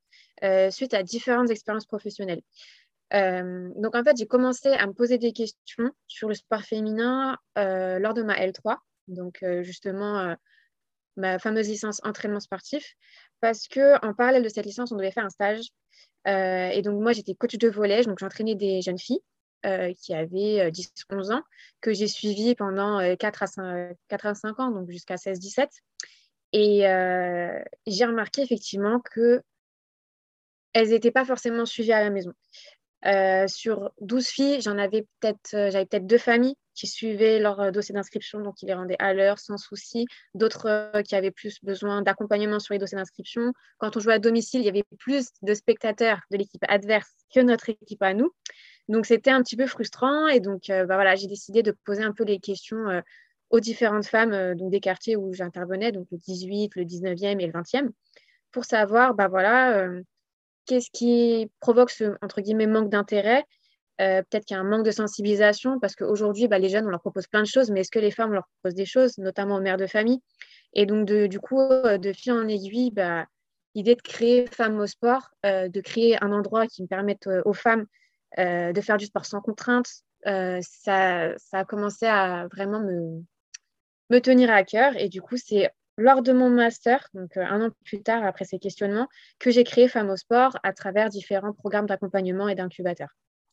euh, 0.44 0.70
suite 0.70 0.94
à 0.94 1.02
différentes 1.02 1.50
expériences 1.50 1.86
professionnelles. 1.86 2.42
donc, 3.12 3.94
en 3.94 4.02
fait, 4.04 4.16
j'ai 4.16 4.26
commencé 4.26 4.68
à 4.68 4.86
me 4.86 4.92
poser 4.92 5.18
des 5.18 5.32
questions 5.32 5.90
sur 6.06 6.28
le 6.28 6.34
sport 6.34 6.62
féminin 6.62 7.38
lors 7.56 8.14
de 8.14 8.22
ma 8.22 8.34
L3 8.34 8.78
donc 9.08 9.42
euh, 9.42 9.62
justement 9.62 10.18
euh, 10.20 10.34
ma 11.16 11.38
fameuse 11.38 11.68
licence 11.68 12.00
entraînement 12.04 12.40
sportif, 12.40 12.94
parce 13.40 13.68
que 13.68 14.04
en 14.04 14.14
parallèle 14.14 14.42
de 14.42 14.48
cette 14.48 14.66
licence, 14.66 14.90
on 14.92 14.96
devait 14.96 15.12
faire 15.12 15.24
un 15.24 15.30
stage. 15.30 15.66
Euh, 16.26 16.68
et 16.68 16.82
donc 16.82 17.00
moi, 17.00 17.12
j'étais 17.12 17.34
coach 17.34 17.56
de 17.56 17.68
volet, 17.68 18.02
donc 18.02 18.18
j'entraînais 18.18 18.54
des 18.54 18.82
jeunes 18.82 18.98
filles 18.98 19.20
qui 19.96 20.12
avaient 20.12 20.70
10-11 20.70 21.32
ans, 21.32 21.42
que 21.80 21.94
j'ai 21.94 22.06
suivies 22.06 22.54
pendant 22.54 23.16
4 23.16 23.42
à 23.42 23.46
5, 23.46 23.96
4 24.08 24.26
à 24.26 24.34
5 24.34 24.60
ans, 24.60 24.70
donc 24.70 24.90
jusqu'à 24.90 25.14
16-17. 25.14 25.68
Et 26.52 26.80
j'ai 27.86 28.04
remarqué 28.04 28.42
effectivement 28.42 29.00
que 29.00 29.40
elles 30.74 30.90
n'étaient 30.90 31.10
pas 31.10 31.24
forcément 31.24 31.64
suivies 31.64 31.92
à 31.92 32.04
la 32.04 32.10
maison. 32.10 32.34
sur 33.48 33.90
12 34.00 34.26
filles, 34.26 34.60
j'en 34.60 34.76
avais 34.78 35.06
peut-être, 35.20 35.50
j'avais 35.70 35.86
peut-être 35.86 36.06
deux 36.06 36.18
familles 36.18 36.56
qui 36.74 36.86
suivaient 36.86 37.38
leur 37.38 37.60
euh, 37.60 37.70
dossier 37.70 37.94
d'inscription, 37.94 38.40
donc 38.40 38.60
ils 38.62 38.66
les 38.66 38.74
rendaient 38.74 38.96
à 38.98 39.14
l'heure 39.14 39.38
sans 39.38 39.56
souci. 39.56 40.06
D'autres 40.34 40.66
euh, 40.68 41.02
qui 41.02 41.14
avaient 41.14 41.30
plus 41.30 41.62
besoin 41.62 42.02
d'accompagnement 42.02 42.58
sur 42.58 42.74
les 42.74 42.78
dossiers 42.78 42.98
d'inscription. 42.98 43.52
Quand 43.78 43.96
on 43.96 44.00
jouait 44.00 44.14
à 44.14 44.18
domicile, 44.18 44.60
il 44.60 44.66
y 44.66 44.68
avait 44.68 44.84
plus 44.98 45.28
de 45.42 45.54
spectateurs 45.54 46.20
de 46.30 46.36
l'équipe 46.36 46.64
adverse 46.68 47.10
que 47.34 47.40
notre 47.40 47.70
équipe 47.70 48.02
à 48.02 48.14
nous. 48.14 48.32
Donc 48.88 49.06
c'était 49.06 49.30
un 49.30 49.42
petit 49.42 49.56
peu 49.56 49.66
frustrant 49.66 50.28
et 50.28 50.40
donc 50.40 50.68
euh, 50.68 50.84
bah, 50.84 50.96
voilà, 50.96 51.14
j'ai 51.14 51.26
décidé 51.26 51.62
de 51.62 51.72
poser 51.84 52.02
un 52.02 52.12
peu 52.12 52.24
les 52.24 52.38
questions 52.38 53.02
aux 53.50 53.60
différentes 53.60 54.06
femmes 54.06 54.54
donc 54.54 54.70
des 54.70 54.80
quartiers 54.80 55.16
où 55.16 55.32
j'intervenais, 55.32 55.92
donc 55.92 56.06
le 56.10 56.18
18, 56.18 56.74
le 56.76 56.84
19e 56.84 57.40
et 57.40 57.46
le 57.46 57.52
20e, 57.52 57.90
pour 58.50 58.64
savoir 58.64 59.14
bah, 59.14 59.28
voilà, 59.28 59.88
qu'est-ce 60.66 60.90
qui 60.92 61.50
provoque 61.60 61.90
ce 61.90 62.16
entre 62.22 62.40
guillemets 62.40 62.66
manque 62.66 62.90
d'intérêt? 62.90 63.44
Euh, 64.00 64.22
peut-être 64.22 64.44
qu'il 64.44 64.56
y 64.56 64.58
a 64.58 64.60
un 64.60 64.64
manque 64.64 64.84
de 64.84 64.90
sensibilisation 64.90 65.78
parce 65.78 65.94
qu'aujourd'hui, 65.94 66.48
bah, 66.48 66.58
les 66.58 66.68
jeunes, 66.68 66.86
on 66.86 66.90
leur 66.90 67.00
propose 67.00 67.28
plein 67.28 67.42
de 67.42 67.46
choses, 67.46 67.70
mais 67.70 67.80
est-ce 67.80 67.92
que 67.92 68.00
les 68.00 68.10
femmes, 68.10 68.30
on 68.30 68.34
leur 68.34 68.48
propose 68.60 68.74
des 68.74 68.86
choses, 68.86 69.18
notamment 69.18 69.56
aux 69.56 69.60
mères 69.60 69.76
de 69.76 69.86
famille? 69.86 70.20
Et 70.72 70.86
donc, 70.86 71.06
du 71.06 71.38
coup, 71.38 71.60
euh, 71.60 71.98
de 71.98 72.12
fil 72.12 72.32
en 72.32 72.48
aiguille, 72.48 72.90
bah, 72.90 73.26
l'idée 73.76 73.94
de 73.94 74.02
créer 74.02 74.46
Femmes 74.46 74.78
au 74.80 74.86
sport, 74.86 75.30
euh, 75.46 75.68
de 75.68 75.80
créer 75.80 76.22
un 76.22 76.32
endroit 76.32 76.66
qui 76.66 76.82
me 76.82 76.88
permette 76.88 77.28
aux 77.44 77.52
femmes 77.52 77.86
de 78.36 78.80
faire 78.80 78.96
du 78.96 79.04
sport 79.06 79.24
sans 79.24 79.40
contrainte, 79.40 79.86
ça, 80.24 80.62
ça, 81.38 81.58
a 81.58 81.64
commencé 81.64 82.04
à 82.06 82.48
vraiment 82.48 82.80
me, 82.80 83.22
me 84.10 84.18
tenir 84.18 84.50
à 84.50 84.64
cœur. 84.64 84.96
Et 84.96 85.08
du 85.08 85.22
coup, 85.22 85.36
c'est 85.36 85.70
lors 85.96 86.22
de 86.22 86.32
mon 86.32 86.50
master, 86.50 87.08
donc 87.14 87.36
un 87.36 87.66
an 87.66 87.70
plus 87.84 88.02
tard, 88.02 88.24
après 88.24 88.44
ces 88.44 88.58
questionnements, 88.58 89.08
que 89.38 89.50
j'ai 89.50 89.64
créé 89.64 89.88
Femmes 89.88 90.10
au 90.10 90.16
sport 90.16 90.58
à 90.62 90.72
travers 90.72 91.08
différents 91.08 91.52
programmes 91.52 91.86
d'accompagnement 91.86 92.48
et 92.48 92.54
d'incubateur. 92.54 93.08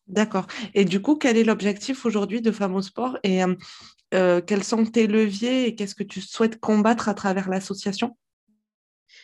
D'accord. 0.07 0.47
Et 0.73 0.83
du 0.83 1.01
coup, 1.01 1.15
quel 1.15 1.37
est 1.37 1.43
l'objectif 1.43 2.05
aujourd'hui 2.05 2.41
de 2.41 2.51
Femmes 2.51 2.75
au 2.75 2.81
Sport 2.81 3.17
et 3.23 3.43
euh, 3.43 3.55
euh, 4.13 4.41
quels 4.41 4.63
sont 4.63 4.85
tes 4.85 5.07
leviers 5.07 5.67
et 5.67 5.75
qu'est-ce 5.75 5.95
que 5.95 6.03
tu 6.03 6.21
souhaites 6.21 6.59
combattre 6.59 7.07
à 7.07 7.13
travers 7.13 7.49
l'association? 7.49 8.17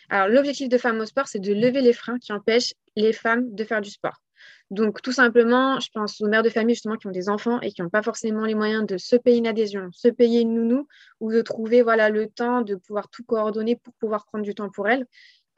Alors, 0.10 0.30
l'objectif 0.30 0.70
de 0.70 0.78
Femmes 0.78 1.00
au 1.00 1.06
Sport, 1.06 1.28
c'est 1.28 1.40
de 1.40 1.54
lever 1.54 1.82
les 1.82 1.94
freins 1.94 2.20
qui 2.20 2.32
empêchent 2.32 2.74
les 2.96 3.12
femmes 3.12 3.54
de 3.54 3.64
faire 3.64 3.82
du 3.82 3.90
sport. 3.90 4.22
Donc, 4.70 5.02
tout 5.02 5.14
simplement, 5.14 5.80
je 5.80 5.90
pense 5.94 6.20
aux 6.20 6.28
mères 6.28 6.44
de 6.44 6.50
famille 6.50 6.76
justement 6.76 6.98
qui 6.98 7.08
ont 7.08 7.12
des 7.12 7.30
enfants 7.30 7.62
et 7.62 7.72
qui 7.72 7.82
n'ont 7.82 7.90
pas 7.90 8.04
forcément 8.04 8.46
les 8.46 8.56
moyens 8.56 8.86
de 8.86 8.98
se 8.98 9.16
payer 9.16 9.38
une 9.38 9.48
adhésion, 9.48 9.90
se 9.94 10.10
payer 10.10 10.42
une 10.42 10.54
nounou 10.54 10.88
ou 11.22 11.32
de 11.32 11.42
trouver 11.42 11.82
voilà, 11.82 12.10
le 12.10 12.28
temps 12.28 12.62
de 12.62 12.76
pouvoir 12.76 13.10
tout 13.10 13.24
coordonner 13.24 13.78
pour 13.78 13.94
pouvoir 13.94 14.26
prendre 14.26 14.44
du 14.44 14.54
temps 14.54 14.70
pour 14.70 14.90
elles. 14.90 15.06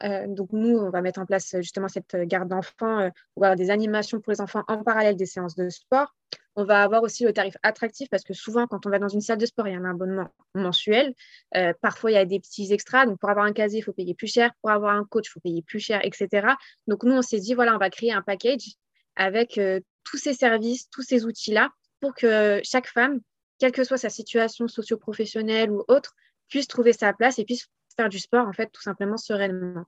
Euh, 0.04 0.28
donc 0.28 0.50
nous, 0.54 0.78
on 0.78 0.90
va 0.90 1.02
mettre 1.02 1.20
en 1.20 1.26
place 1.26 1.56
justement 1.58 1.88
cette 1.88 2.16
garde 2.16 2.48
d'enfants, 2.48 3.00
euh, 3.00 3.10
ou 3.36 3.44
des 3.56 3.70
animations 3.70 4.22
pour 4.22 4.32
les 4.32 4.42
enfants 4.42 4.64
en 4.68 4.84
parallèle 4.84 5.16
des 5.16 5.26
séances 5.26 5.56
de 5.56 5.70
sport. 5.70 6.14
On 6.56 6.64
va 6.64 6.84
avoir 6.84 7.04
aussi 7.04 7.24
le 7.24 7.34
tarif 7.34 7.56
attractif 7.64 8.10
parce 8.10 8.24
que 8.24 8.34
souvent, 8.34 8.68
quand 8.68 8.86
on 8.86 8.90
va 8.90 9.00
dans 9.00 9.08
une 9.08 9.22
salle 9.22 9.38
de 9.38 9.46
sport, 9.46 9.68
il 9.68 9.74
y 9.74 9.76
a 9.76 9.80
un 9.80 9.90
abonnement 9.90 10.28
mensuel. 10.54 11.14
Euh, 11.56 11.74
parfois, 11.82 12.12
il 12.12 12.16
y 12.16 12.18
a 12.18 12.26
des 12.26 12.40
petits 12.40 12.72
extras. 12.74 13.06
Donc, 13.06 13.20
pour 13.20 13.30
avoir 13.30 13.46
un 13.46 13.54
casier, 13.54 13.80
il 13.80 13.82
faut 13.82 13.94
payer 13.94 14.14
plus 14.14 14.28
cher. 14.28 14.52
Pour 14.62 14.72
avoir 14.72 14.94
un 14.94 15.06
coach, 15.06 15.28
il 15.28 15.32
faut 15.32 15.40
payer 15.40 15.62
plus 15.62 15.80
cher, 15.80 16.02
etc. 16.04 16.48
Donc, 16.88 17.04
nous, 17.04 17.14
on 17.14 17.22
s'est 17.22 17.40
dit, 17.40 17.54
voilà, 17.54 17.76
on 17.76 17.78
va 17.78 17.90
créer 17.90 18.12
un 18.12 18.22
package 18.22 18.76
avec 19.16 19.58
euh, 19.58 19.80
tous 20.04 20.18
ces 20.18 20.34
services, 20.34 20.90
tous 20.90 21.02
ces 21.02 21.26
outils-là 21.26 21.70
pour 22.02 22.14
que 22.14 22.62
chaque 22.64 22.88
femme, 22.88 23.20
quelle 23.60 23.72
que 23.72 23.84
soit 23.84 23.98
sa 23.98 24.10
situation 24.10 24.68
socio-professionnelle 24.68 25.72
ou 25.72 25.84
autre, 25.88 26.16
puisse 26.48 26.68
trouver 26.68 26.94
sa 26.94 27.14
place 27.14 27.40
et 27.40 27.46
puisse 27.46 27.68
faire 27.96 28.10
du 28.10 28.20
sport, 28.20 28.48
en 28.48 28.54
fait, 28.54 28.70
tout 28.72 28.82
simplement 28.82 29.18
sereinement. 29.18 29.86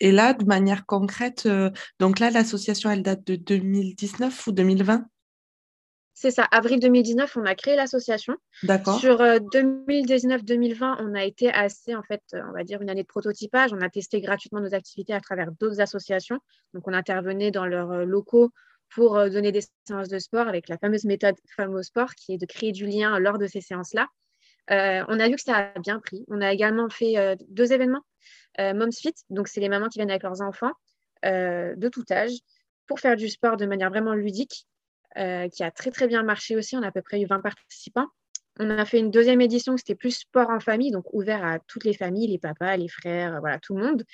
Et 0.00 0.12
là, 0.12 0.32
de 0.32 0.44
manière 0.44 0.86
concrète, 0.86 1.44
euh, 1.46 1.70
donc 1.98 2.18
là, 2.18 2.30
l'association, 2.30 2.90
elle 2.90 3.02
date 3.02 3.24
de 3.26 3.36
2019 3.36 4.46
ou 4.46 4.52
2020 4.52 5.06
c'est 6.20 6.30
ça, 6.30 6.44
avril 6.50 6.80
2019, 6.80 7.36
on 7.36 7.44
a 7.44 7.54
créé 7.54 7.76
l'association. 7.76 8.36
D'accord. 8.62 8.98
Sur 8.98 9.18
2019-2020, 9.18 10.82
euh, 10.82 10.94
on 11.00 11.14
a 11.14 11.24
été 11.24 11.50
assez, 11.52 11.94
en 11.94 12.02
fait, 12.02 12.22
on 12.32 12.52
va 12.52 12.64
dire 12.64 12.82
une 12.82 12.90
année 12.90 13.02
de 13.02 13.06
prototypage. 13.08 13.72
On 13.72 13.80
a 13.80 13.88
testé 13.88 14.20
gratuitement 14.20 14.60
nos 14.60 14.74
activités 14.74 15.12
à 15.12 15.20
travers 15.20 15.52
d'autres 15.52 15.80
associations. 15.80 16.38
Donc, 16.74 16.86
on 16.86 16.92
intervenait 16.92 17.50
dans 17.50 17.66
leurs 17.66 17.92
euh, 17.92 18.04
locaux 18.04 18.50
pour 18.94 19.16
donner 19.28 19.52
des 19.52 19.60
séances 19.86 20.08
de 20.08 20.18
sport 20.18 20.48
avec 20.48 20.68
la 20.70 20.78
fameuse 20.78 21.04
méthode 21.04 21.34
Famo 21.54 21.82
Sport, 21.82 22.14
qui 22.14 22.32
est 22.32 22.38
de 22.38 22.46
créer 22.46 22.72
du 22.72 22.86
lien 22.86 23.18
lors 23.18 23.36
de 23.36 23.46
ces 23.46 23.60
séances-là. 23.60 24.06
on 24.70 25.20
a 25.20 25.28
vu 25.28 25.34
que 25.34 25.42
ça 25.42 25.72
a 25.74 25.78
bien 25.78 26.00
pris. 26.00 26.24
On 26.28 26.40
a 26.40 26.50
également 26.50 26.88
fait 26.88 27.36
deux 27.50 27.74
événements 27.74 28.02
euh, 28.60 28.74
Moms 28.74 28.92
Fit, 28.92 29.14
donc 29.30 29.48
c'est 29.48 29.60
les 29.60 29.68
mamans 29.68 29.88
qui 29.88 29.98
viennent 29.98 30.10
avec 30.10 30.22
leurs 30.22 30.42
enfants 30.42 30.72
euh, 31.24 31.74
de 31.76 31.88
tout 31.88 32.04
âge 32.10 32.32
pour 32.86 33.00
faire 33.00 33.16
du 33.16 33.28
sport 33.28 33.56
de 33.56 33.66
manière 33.66 33.90
vraiment 33.90 34.14
ludique, 34.14 34.66
euh, 34.66 34.77
qui 35.14 35.62
a 35.62 35.70
très 35.70 35.90
très 35.90 36.06
bien 36.06 36.22
marché 36.22 36.56
aussi. 36.56 36.76
On 36.76 36.82
a 36.82 36.88
à 36.88 36.92
peu 36.92 37.02
près 37.02 37.20
eu 37.20 37.26
20 37.26 37.40
participants. 37.40 38.06
On 38.60 38.70
a 38.70 38.84
fait 38.84 38.98
une 38.98 39.10
deuxième 39.10 39.40
édition, 39.40 39.76
c'était 39.76 39.94
plus 39.94 40.18
sport 40.18 40.50
en 40.50 40.58
famille, 40.58 40.90
donc 40.90 41.04
ouvert 41.12 41.44
à 41.44 41.58
toutes 41.60 41.84
les 41.84 41.94
familles, 41.94 42.26
les 42.26 42.38
papas, 42.38 42.76
les 42.76 42.88
frères, 42.88 43.38
voilà, 43.38 43.60
tout 43.60 43.76
le 43.76 43.84
monde, 43.84 44.04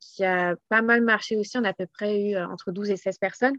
qui 0.00 0.24
a 0.24 0.56
pas 0.68 0.82
mal 0.82 1.02
marché 1.02 1.36
aussi. 1.36 1.56
On 1.56 1.64
a 1.64 1.68
à 1.68 1.72
peu 1.72 1.86
près 1.86 2.20
eu 2.20 2.36
entre 2.36 2.72
12 2.72 2.90
et 2.90 2.96
16 2.96 3.18
personnes. 3.18 3.56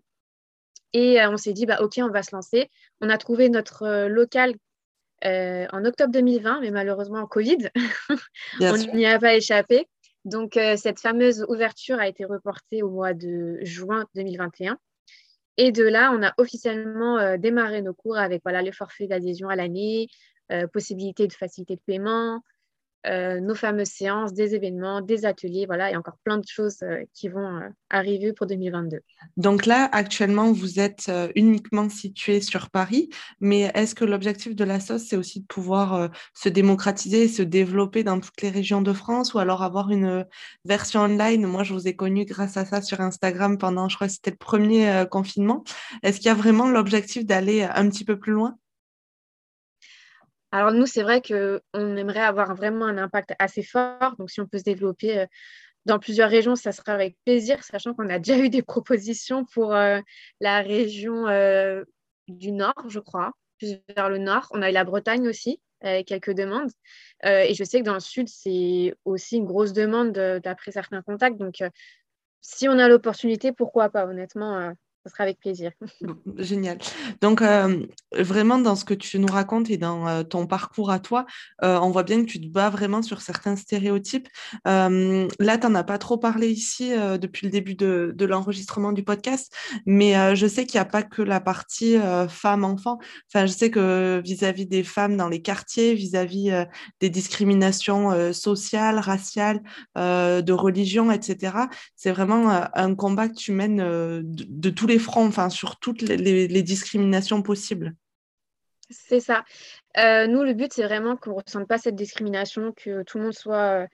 Et 0.93 1.19
on 1.25 1.37
s'est 1.37 1.53
dit, 1.53 1.65
bah, 1.65 1.81
OK, 1.81 1.99
on 1.99 2.09
va 2.09 2.21
se 2.21 2.35
lancer. 2.35 2.69
On 2.99 3.09
a 3.09 3.17
trouvé 3.17 3.47
notre 3.47 4.07
local 4.07 4.55
euh, 5.23 5.67
en 5.71 5.85
octobre 5.85 6.11
2020, 6.11 6.61
mais 6.61 6.71
malheureusement 6.71 7.19
en 7.19 7.27
Covid, 7.27 7.69
on 8.59 8.77
n'y 8.95 9.05
a 9.05 9.19
pas 9.19 9.35
échappé. 9.35 9.87
Donc, 10.25 10.57
euh, 10.57 10.75
cette 10.77 10.99
fameuse 10.99 11.45
ouverture 11.47 11.99
a 11.99 12.07
été 12.07 12.25
reportée 12.25 12.81
au 12.81 12.89
mois 12.89 13.13
de 13.13 13.59
juin 13.61 14.07
2021. 14.15 14.77
Et 15.57 15.71
de 15.71 15.83
là, 15.83 16.11
on 16.13 16.23
a 16.23 16.33
officiellement 16.37 17.17
euh, 17.17 17.37
démarré 17.37 17.81
nos 17.81 17.93
cours 17.93 18.17
avec 18.17 18.41
voilà, 18.43 18.61
le 18.61 18.71
forfait 18.71 19.07
d'adhésion 19.07 19.49
à 19.49 19.55
l'année, 19.55 20.07
possibilité 20.73 21.27
de 21.27 21.33
facilité 21.33 21.77
de 21.77 21.81
paiement, 21.85 22.43
euh, 23.07 23.39
nos 23.39 23.55
fameuses 23.55 23.87
séances, 23.87 24.31
des 24.33 24.53
événements, 24.53 25.01
des 25.01 25.25
ateliers, 25.25 25.65
voilà, 25.65 25.89
et 25.91 25.95
encore 25.95 26.17
plein 26.23 26.37
de 26.37 26.45
choses 26.47 26.83
euh, 26.83 27.03
qui 27.13 27.29
vont 27.29 27.57
euh, 27.57 27.67
arriver 27.89 28.31
pour 28.31 28.45
2022. 28.45 28.99
Donc 29.37 29.65
là, 29.65 29.89
actuellement, 29.91 30.51
vous 30.51 30.79
êtes 30.79 31.11
uniquement 31.35 31.89
situé 31.89 32.41
sur 32.41 32.69
Paris, 32.69 33.09
mais 33.39 33.71
est-ce 33.73 33.95
que 33.95 34.05
l'objectif 34.05 34.55
de 34.55 34.63
la 34.63 34.79
sauce, 34.79 35.03
c'est 35.09 35.15
aussi 35.15 35.41
de 35.41 35.45
pouvoir 35.45 36.09
se 36.33 36.49
démocratiser 36.49 37.23
et 37.23 37.27
se 37.27 37.41
développer 37.41 38.03
dans 38.03 38.19
toutes 38.19 38.41
les 38.41 38.49
régions 38.49 38.81
de 38.81 38.93
France 38.93 39.33
ou 39.33 39.39
alors 39.39 39.63
avoir 39.63 39.89
une 39.89 40.25
version 40.65 41.01
online? 41.01 41.45
Moi, 41.45 41.63
je 41.63 41.73
vous 41.73 41.87
ai 41.87 41.95
connu 41.95 42.25
grâce 42.25 42.57
à 42.57 42.65
ça 42.65 42.81
sur 42.81 43.01
Instagram 43.01 43.57
pendant, 43.57 43.89
je 43.89 43.95
crois 43.95 44.09
c'était 44.09 44.31
le 44.31 44.37
premier 44.37 45.05
confinement. 45.09 45.63
Est-ce 46.03 46.17
qu'il 46.17 46.27
y 46.27 46.29
a 46.29 46.35
vraiment 46.35 46.67
l'objectif 46.69 47.25
d'aller 47.25 47.63
un 47.63 47.89
petit 47.89 48.05
peu 48.05 48.17
plus 48.17 48.33
loin? 48.33 48.57
Alors 50.51 50.73
nous, 50.73 50.85
c'est 50.85 51.03
vrai 51.03 51.21
qu'on 51.21 51.97
aimerait 51.97 52.19
avoir 52.19 52.55
vraiment 52.55 52.85
un 52.85 52.97
impact 52.97 53.33
assez 53.39 53.63
fort. 53.63 54.15
Donc 54.17 54.29
si 54.29 54.41
on 54.41 54.47
peut 54.47 54.57
se 54.57 54.63
développer 54.63 55.19
euh, 55.19 55.25
dans 55.85 55.97
plusieurs 55.97 56.29
régions, 56.29 56.55
ça 56.55 56.71
sera 56.71 56.93
avec 56.93 57.17
plaisir, 57.25 57.63
sachant 57.63 57.93
qu'on 57.93 58.09
a 58.09 58.19
déjà 58.19 58.37
eu 58.37 58.49
des 58.49 58.61
propositions 58.61 59.45
pour 59.45 59.73
euh, 59.73 59.99
la 60.41 60.61
région 60.61 61.27
euh, 61.27 61.83
du 62.27 62.51
Nord, 62.51 62.85
je 62.89 62.99
crois, 62.99 63.31
plus 63.59 63.79
vers 63.95 64.09
le 64.09 64.17
Nord. 64.17 64.47
On 64.51 64.61
a 64.61 64.69
eu 64.69 64.73
la 64.73 64.83
Bretagne 64.83 65.27
aussi, 65.27 65.61
avec 65.81 66.07
quelques 66.07 66.33
demandes. 66.33 66.69
et 67.23 67.53
je 67.55 67.63
sais 67.63 67.79
que 67.79 67.85
dans 67.85 67.95
le 67.95 67.99
Sud, 67.99 68.27
c'est 68.27 68.93
aussi 69.05 69.37
une 69.37 69.45
grosse 69.45 69.73
demande 69.73 70.11
d'après 70.11 70.71
certains 70.71 71.01
contacts. 71.01 71.37
Donc 71.37 71.63
si 72.41 72.69
on 72.69 72.77
a 72.77 72.87
l'opportunité, 72.87 73.51
pourquoi 73.51 73.89
pas, 73.89 74.05
honnêtement 74.05 74.73
ce 75.03 75.11
sera 75.11 75.23
avec 75.23 75.39
plaisir. 75.39 75.71
Génial. 76.37 76.77
Donc, 77.21 77.41
euh, 77.41 77.85
vraiment, 78.11 78.59
dans 78.59 78.75
ce 78.75 78.85
que 78.85 78.93
tu 78.93 79.17
nous 79.19 79.31
racontes 79.31 79.69
et 79.69 79.77
dans 79.77 80.07
euh, 80.07 80.23
ton 80.23 80.45
parcours 80.45 80.91
à 80.91 80.99
toi, 80.99 81.25
euh, 81.63 81.79
on 81.79 81.89
voit 81.89 82.03
bien 82.03 82.23
que 82.23 82.29
tu 82.29 82.39
te 82.39 82.47
bats 82.47 82.69
vraiment 82.69 83.01
sur 83.01 83.21
certains 83.21 83.55
stéréotypes. 83.55 84.27
là, 84.65 85.57
tu 85.57 85.67
n'en 85.67 85.75
as 85.75 85.83
pas 85.83 85.97
trop 85.97 86.17
parlé 86.17 86.49
ici 86.49 86.91
depuis 87.19 87.47
le 87.47 87.51
début 87.51 87.75
de, 87.75 88.25
l'enregistrement 88.25 88.91
du 88.91 89.03
podcast, 89.03 89.53
mais 89.85 90.35
je 90.35 90.47
sais 90.47 90.65
qu'il 90.65 90.77
n'y 90.77 90.81
a 90.81 90.85
pas 90.85 91.03
que 91.03 91.21
la 91.21 91.39
partie 91.39 91.97
femme-enfant. 92.29 92.99
Enfin, 93.27 93.45
je 93.45 93.51
sais 93.51 93.71
que 93.71 94.21
vis-à-vis 94.23 94.67
des 94.67 94.83
femmes 94.83 95.17
dans 95.17 95.27
les 95.27 95.41
quartiers, 95.41 95.93
vis-à-vis 95.95 96.51
des 96.99 97.09
discriminations 97.09 98.33
sociales, 98.33 98.99
raciales, 98.99 99.61
de 99.95 100.51
religion, 100.51 101.11
etc., 101.11 101.55
c'est 101.95 102.11
vraiment 102.11 102.67
un 102.73 102.95
combat 102.95 103.27
que 103.27 103.35
tu 103.35 103.51
mènes 103.51 103.77
de, 103.77 104.23
de 104.47 104.69
tous 104.69 104.87
les 104.87 104.90
fronts, 104.99 105.27
enfin, 105.27 105.49
sur 105.49 105.77
toutes 105.77 106.01
les, 106.01 106.63
discriminations 106.63 107.41
possibles. 107.41 107.95
C'est 108.89 109.19
ça. 109.19 109.45
Euh, 109.97 110.27
nous, 110.27 110.43
le 110.43 110.53
but, 110.53 110.73
c'est 110.73 110.83
vraiment 110.83 111.15
qu'on 111.15 111.33
ressente 111.33 111.67
pas 111.67 111.77
cette 111.77 111.95
discrimination, 111.95 112.73
que 112.73 113.03
tout 113.03 113.17
le 113.17 113.25
monde 113.25 113.33
soit 113.33 113.83
euh, 113.83 113.87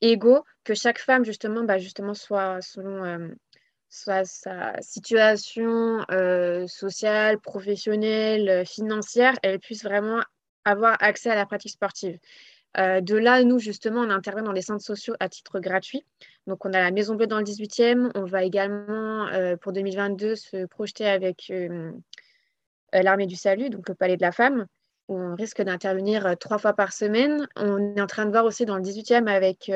égaux, 0.00 0.44
que 0.64 0.74
chaque 0.74 0.98
femme, 0.98 1.24
justement, 1.24 1.64
bah, 1.64 1.78
justement 1.78 2.14
soit 2.14 2.60
selon 2.60 3.04
euh, 3.04 3.28
soit 3.88 4.24
sa 4.24 4.74
situation 4.82 6.04
sociale, 6.66 7.38
professionnelle, 7.40 8.64
financière, 8.66 9.34
elle 9.42 9.58
puisse 9.58 9.84
vraiment 9.84 10.22
avoir 10.64 10.96
accès 11.00 11.30
à 11.30 11.34
la 11.34 11.46
pratique 11.46 11.72
sportive. 11.72 12.18
Euh, 12.78 13.00
de 13.00 13.16
là, 13.16 13.42
nous, 13.42 13.58
justement, 13.58 14.00
on 14.00 14.10
intervient 14.10 14.42
dans 14.42 14.52
les 14.52 14.62
centres 14.62 14.84
sociaux 14.84 15.14
à 15.20 15.28
titre 15.28 15.60
gratuit. 15.60 16.04
Donc, 16.46 16.64
on 16.64 16.72
a 16.72 16.80
la 16.80 16.90
Maison 16.90 17.14
Bleue 17.14 17.26
dans 17.26 17.38
le 17.38 17.44
18e. 17.44 18.10
On 18.14 18.24
va 18.24 18.44
également, 18.44 19.26
euh, 19.28 19.56
pour 19.56 19.72
2022, 19.72 20.36
se 20.36 20.66
projeter 20.66 21.06
avec 21.06 21.50
euh, 21.50 21.92
l'Armée 22.92 23.26
du 23.26 23.36
Salut, 23.36 23.70
donc 23.70 23.88
le 23.88 23.94
Palais 23.94 24.16
de 24.16 24.22
la 24.22 24.32
Femme, 24.32 24.66
où 25.08 25.18
on 25.18 25.34
risque 25.34 25.62
d'intervenir 25.62 26.36
trois 26.38 26.58
fois 26.58 26.74
par 26.74 26.92
semaine. 26.92 27.48
On 27.56 27.96
est 27.96 28.00
en 28.00 28.06
train 28.06 28.26
de 28.26 28.30
voir 28.30 28.44
aussi 28.44 28.66
dans 28.66 28.76
le 28.76 28.82
18e 28.82 29.26
avec 29.26 29.70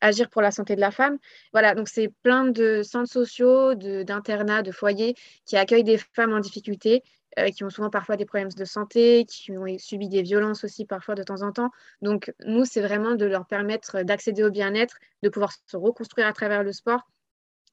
Agir 0.00 0.30
pour 0.30 0.42
la 0.42 0.50
santé 0.50 0.76
de 0.76 0.80
la 0.80 0.90
femme. 0.90 1.18
Voilà, 1.52 1.74
donc 1.74 1.88
c'est 1.88 2.08
plein 2.22 2.46
de 2.46 2.82
centres 2.82 3.12
sociaux, 3.12 3.74
d'internats, 3.74 4.62
de, 4.62 4.68
de 4.68 4.72
foyers 4.74 5.14
qui 5.44 5.56
accueillent 5.56 5.84
des 5.84 5.98
femmes 5.98 6.32
en 6.32 6.40
difficulté 6.40 7.02
euh, 7.40 7.50
qui 7.50 7.64
ont 7.64 7.70
souvent 7.70 7.90
parfois 7.90 8.16
des 8.16 8.24
problèmes 8.24 8.50
de 8.50 8.64
santé, 8.64 9.24
qui 9.24 9.56
ont 9.56 9.66
subi 9.78 10.08
des 10.08 10.22
violences 10.22 10.64
aussi 10.64 10.84
parfois 10.84 11.14
de 11.14 11.22
temps 11.22 11.42
en 11.42 11.52
temps. 11.52 11.70
Donc 12.02 12.32
nous, 12.44 12.64
c'est 12.64 12.80
vraiment 12.80 13.14
de 13.14 13.24
leur 13.24 13.46
permettre 13.46 14.02
d'accéder 14.02 14.44
au 14.44 14.50
bien-être, 14.50 14.98
de 15.22 15.28
pouvoir 15.28 15.52
se 15.66 15.76
reconstruire 15.76 16.26
à 16.26 16.32
travers 16.32 16.62
le 16.62 16.72
sport, 16.72 17.08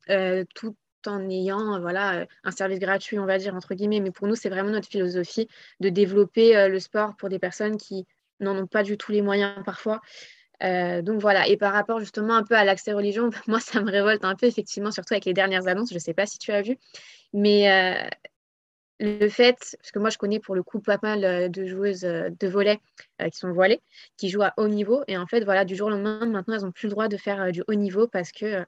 euh, 0.10 0.44
tout 0.56 0.76
en 1.06 1.30
ayant 1.30 1.80
voilà, 1.80 2.26
un 2.44 2.52
service 2.52 2.80
gratuit, 2.80 3.20
on 3.20 3.26
va 3.26 3.38
dire, 3.38 3.56
entre 3.56 3.76
guillemets. 3.76 4.00
Mais 4.00 4.12
pour 4.12 4.28
nous, 4.28 4.36
c'est 4.36 4.50
vraiment 4.50 4.72
notre 4.72 4.90
philosophie 4.90 5.48
de 5.80 5.90
développer 5.90 6.58
euh, 6.58 6.68
le 6.68 6.80
sport 6.80 7.16
pour 7.16 7.30
des 7.30 7.40
personnes 7.40 7.78
qui 7.78 8.06
n'en 8.40 8.58
ont 8.58 8.68
pas 8.68 8.84
du 8.84 8.98
tout 8.98 9.12
les 9.12 9.22
moyens 9.22 9.64
parfois. 9.66 10.02
donc 10.62 11.22
voilà, 11.22 11.48
et 11.48 11.58
par 11.58 11.74
rapport 11.74 12.00
justement 12.00 12.36
un 12.36 12.44
peu 12.44 12.56
à 12.56 12.64
l'accès 12.64 12.94
religion, 12.94 13.30
moi 13.48 13.60
ça 13.60 13.82
me 13.82 13.92
révolte 13.92 14.26
un 14.26 14.36
peu 14.36 14.48
effectivement, 14.48 14.92
surtout 14.92 15.14
avec 15.14 15.26
les 15.26 15.34
dernières 15.34 15.68
annonces, 15.68 15.90
je 15.90 15.96
ne 15.96 16.00
sais 16.00 16.14
pas 16.14 16.26
si 16.26 16.38
tu 16.38 16.52
as 16.52 16.62
vu, 16.62 16.78
mais 17.34 18.10
le 19.00 19.30
fait, 19.30 19.78
parce 19.80 19.92
que 19.92 20.00
moi 20.00 20.10
je 20.10 20.18
connais 20.18 20.40
pour 20.40 20.56
le 20.56 20.64
coup 20.64 20.80
pas 20.80 20.98
mal 21.02 21.24
euh, 21.24 21.50
de 21.50 21.66
joueuses 21.66 22.04
euh, 22.06 22.30
de 22.40 22.48
volet 22.48 22.80
euh, 23.22 23.30
qui 23.30 23.38
sont 23.38 23.52
voilées, 23.52 23.82
qui 24.18 24.30
jouent 24.30 24.44
à 24.44 24.54
haut 24.58 24.68
niveau, 24.68 25.04
et 25.08 25.18
en 25.18 25.28
fait, 25.28 25.44
voilà, 25.44 25.66
du 25.66 25.76
jour 25.76 25.88
au 25.88 25.92
lendemain, 25.92 26.26
maintenant 26.26 26.56
elles 26.56 26.62
n'ont 26.62 26.72
plus 26.72 26.88
le 26.88 26.92
droit 26.92 27.08
de 27.08 27.18
faire 27.18 27.52
du 27.52 27.64
haut 27.68 27.76
niveau 27.76 28.08
parce 28.08 28.32
que 28.32 28.66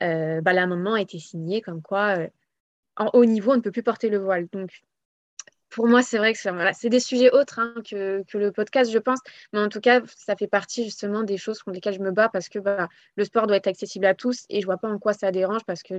bah, 0.00 0.52
l'amendement 0.52 0.94
a 0.94 1.00
été 1.00 1.18
signé 1.18 1.60
comme 1.60 1.82
quoi 1.82 2.18
en 2.96 3.10
haut 3.14 3.24
niveau, 3.24 3.52
on 3.52 3.56
ne 3.56 3.60
peut 3.60 3.72
plus 3.72 3.82
porter 3.82 4.08
le 4.10 4.18
voile. 4.18 4.48
Donc, 4.52 4.82
pour 5.70 5.86
moi, 5.86 6.02
c'est 6.02 6.18
vrai 6.18 6.32
que 6.32 6.38
c'est 6.72 6.88
des 6.88 7.00
sujets 7.00 7.30
autres 7.30 7.58
hein, 7.58 7.74
que, 7.88 8.24
le 8.34 8.52
podcast, 8.52 8.90
je 8.90 8.98
pense. 8.98 9.18
Mais 9.52 9.60
en 9.60 9.68
tout 9.68 9.80
cas, 9.80 10.00
ça 10.06 10.34
fait 10.36 10.46
partie 10.46 10.84
justement 10.84 11.22
des 11.22 11.36
choses 11.36 11.62
contre 11.62 11.74
lesquelles 11.74 11.94
je 11.94 12.00
me 12.00 12.10
bats 12.10 12.28
parce 12.28 12.48
que 12.48 12.58
bah, 12.58 12.88
le 13.16 13.24
sport 13.24 13.46
doit 13.46 13.56
être 13.56 13.66
accessible 13.66 14.06
à 14.06 14.14
tous 14.14 14.46
et 14.48 14.60
je 14.60 14.66
ne 14.66 14.66
vois 14.66 14.78
pas 14.78 14.88
en 14.88 14.98
quoi 14.98 15.12
ça 15.12 15.30
dérange 15.30 15.64
parce 15.66 15.82
que 15.82 15.94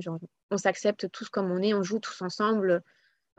on 0.52 0.58
s'accepte 0.58 1.10
tous 1.12 1.30
comme 1.30 1.52
on 1.52 1.62
est, 1.62 1.74
on 1.74 1.84
joue 1.84 2.00
tous 2.00 2.22
ensemble 2.22 2.82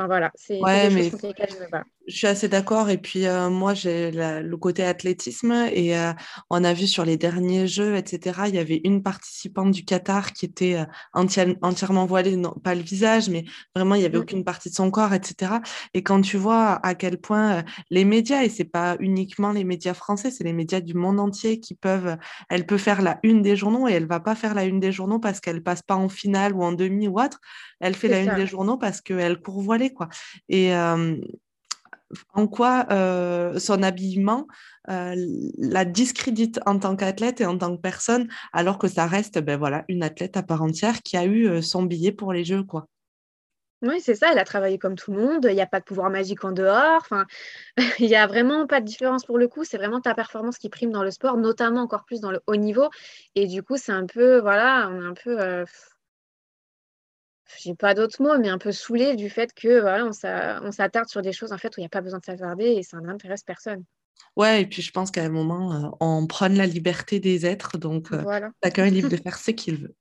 Enfin 0.00 0.06
voilà, 0.06 0.32
c'est 0.34 0.54
des 0.54 1.10
choses 1.10 1.10
contre 1.10 1.26
lesquelles 1.26 1.50
je 1.50 1.62
me 1.62 1.70
bats. 1.70 1.84
Je 2.06 2.16
suis 2.16 2.26
assez 2.26 2.48
d'accord. 2.48 2.88
Et 2.88 2.96
puis, 2.96 3.26
euh, 3.26 3.50
moi, 3.50 3.74
j'ai 3.74 4.10
le 4.10 4.56
côté 4.56 4.82
athlétisme. 4.82 5.52
Et 5.72 5.96
euh, 5.96 6.12
on 6.48 6.64
a 6.64 6.72
vu 6.72 6.86
sur 6.86 7.04
les 7.04 7.16
derniers 7.18 7.66
Jeux, 7.66 7.96
etc., 7.96 8.40
il 8.48 8.54
y 8.54 8.58
avait 8.58 8.80
une 8.84 9.02
participante 9.02 9.70
du 9.70 9.84
Qatar 9.84 10.32
qui 10.32 10.46
était 10.46 10.76
euh, 10.76 10.84
entièrement 11.12 12.06
voilée, 12.06 12.36
non, 12.36 12.52
pas 12.64 12.74
le 12.74 12.80
visage, 12.80 13.28
mais 13.28 13.44
vraiment, 13.76 13.94
il 13.94 14.00
n'y 14.00 14.06
avait 14.06 14.18
mmh. 14.18 14.22
aucune 14.22 14.44
partie 14.44 14.70
de 14.70 14.74
son 14.74 14.90
corps, 14.90 15.12
etc. 15.12 15.52
Et 15.92 16.02
quand 16.02 16.22
tu 16.22 16.38
vois 16.38 16.80
à 16.84 16.94
quel 16.94 17.18
point 17.18 17.62
les 17.90 18.04
médias, 18.04 18.42
et 18.42 18.48
c'est 18.48 18.64
pas 18.64 18.96
uniquement 18.98 19.52
les 19.52 19.64
médias 19.64 19.94
français, 19.94 20.30
c'est 20.30 20.44
les 20.44 20.54
médias 20.54 20.80
du 20.80 20.94
monde 20.94 21.20
entier 21.20 21.60
qui 21.60 21.74
peuvent, 21.74 22.16
elle 22.48 22.64
peut 22.64 22.78
faire 22.78 23.02
la 23.02 23.20
une 23.22 23.42
des 23.42 23.54
journaux 23.54 23.86
et 23.86 23.92
elle 23.92 24.06
va 24.06 24.20
pas 24.20 24.34
faire 24.34 24.54
la 24.54 24.64
une 24.64 24.80
des 24.80 24.92
journaux 24.92 25.18
parce 25.18 25.40
qu'elle 25.40 25.62
passe 25.62 25.82
pas 25.82 25.96
en 25.96 26.08
finale 26.08 26.54
ou 26.54 26.64
en 26.64 26.72
demi 26.72 27.06
ou 27.06 27.20
autre. 27.20 27.40
Elle 27.78 27.94
fait 27.94 28.08
la 28.08 28.20
une 28.20 28.34
des 28.34 28.46
journaux 28.46 28.76
parce 28.76 29.00
qu'elle 29.00 29.40
court 29.40 29.60
voilée, 29.60 29.89
Et 30.48 30.74
en 32.34 32.46
quoi 32.46 32.86
euh, 32.90 33.58
son 33.58 33.82
habillement 33.82 34.46
euh, 34.88 35.14
la 35.58 35.84
discrédite 35.84 36.60
en 36.66 36.78
tant 36.78 36.96
qu'athlète 36.96 37.40
et 37.40 37.46
en 37.46 37.56
tant 37.56 37.76
que 37.76 37.80
personne, 37.80 38.28
alors 38.52 38.78
que 38.78 38.88
ça 38.88 39.06
reste 39.06 39.38
ben 39.38 39.58
voilà, 39.58 39.84
une 39.88 40.02
athlète 40.02 40.36
à 40.36 40.42
part 40.42 40.62
entière 40.62 41.02
qui 41.02 41.16
a 41.16 41.24
eu 41.24 41.46
euh, 41.46 41.62
son 41.62 41.82
billet 41.82 42.12
pour 42.12 42.32
les 42.32 42.44
Jeux. 42.44 42.62
Quoi. 42.64 42.88
Oui, 43.82 44.00
c'est 44.00 44.14
ça, 44.14 44.28
elle 44.32 44.38
a 44.38 44.44
travaillé 44.44 44.78
comme 44.78 44.94
tout 44.94 45.12
le 45.12 45.18
monde, 45.18 45.46
il 45.48 45.54
n'y 45.54 45.60
a 45.62 45.66
pas 45.66 45.80
de 45.80 45.84
pouvoir 45.84 46.10
magique 46.10 46.44
en 46.44 46.52
dehors, 46.52 46.98
enfin, 47.00 47.24
il 47.98 48.06
n'y 48.06 48.16
a 48.16 48.26
vraiment 48.26 48.66
pas 48.66 48.80
de 48.80 48.86
différence 48.86 49.24
pour 49.24 49.38
le 49.38 49.48
coup, 49.48 49.64
c'est 49.64 49.78
vraiment 49.78 50.00
ta 50.00 50.14
performance 50.14 50.58
qui 50.58 50.68
prime 50.68 50.90
dans 50.90 51.02
le 51.02 51.10
sport, 51.10 51.36
notamment 51.38 51.80
encore 51.80 52.04
plus 52.04 52.20
dans 52.20 52.30
le 52.30 52.40
haut 52.46 52.56
niveau. 52.56 52.90
Et 53.36 53.46
du 53.46 53.62
coup, 53.62 53.76
c'est 53.76 53.92
un 53.92 54.04
peu, 54.06 54.40
voilà, 54.40 54.90
on 54.90 55.00
est 55.00 55.06
un 55.06 55.14
peu 55.14 55.64
j'ai 57.58 57.74
pas 57.74 57.94
d'autres 57.94 58.22
mots, 58.22 58.38
mais 58.38 58.48
un 58.48 58.58
peu 58.58 58.72
saoulé 58.72 59.16
du 59.16 59.30
fait 59.30 59.52
que 59.54 59.80
voilà, 59.80 60.06
on 60.06 60.72
s'attarde 60.72 61.08
sur 61.08 61.22
des 61.22 61.32
choses 61.32 61.52
en 61.52 61.58
fait 61.58 61.68
où 61.76 61.80
il 61.80 61.82
n'y 61.82 61.86
a 61.86 61.90
pas 61.90 62.00
besoin 62.00 62.18
de 62.20 62.24
s'attarder 62.24 62.66
et 62.66 62.82
ça 62.82 62.98
n'intéresse 63.00 63.42
personne. 63.44 63.84
Ouais, 64.36 64.62
et 64.62 64.66
puis 64.66 64.80
je 64.80 64.92
pense 64.92 65.10
qu'à 65.10 65.24
un 65.24 65.28
moment, 65.28 65.72
euh, 65.74 65.88
on 66.00 66.26
prône 66.26 66.54
la 66.54 66.66
liberté 66.66 67.18
des 67.18 67.46
êtres, 67.46 67.78
donc 67.78 68.12
euh, 68.12 68.24
chacun 68.64 68.86
est 68.86 68.90
libre 68.90 69.08
de 69.08 69.16
faire 69.16 69.36
ce 69.36 69.50
qu'il 69.50 69.76
veut. 69.76 69.94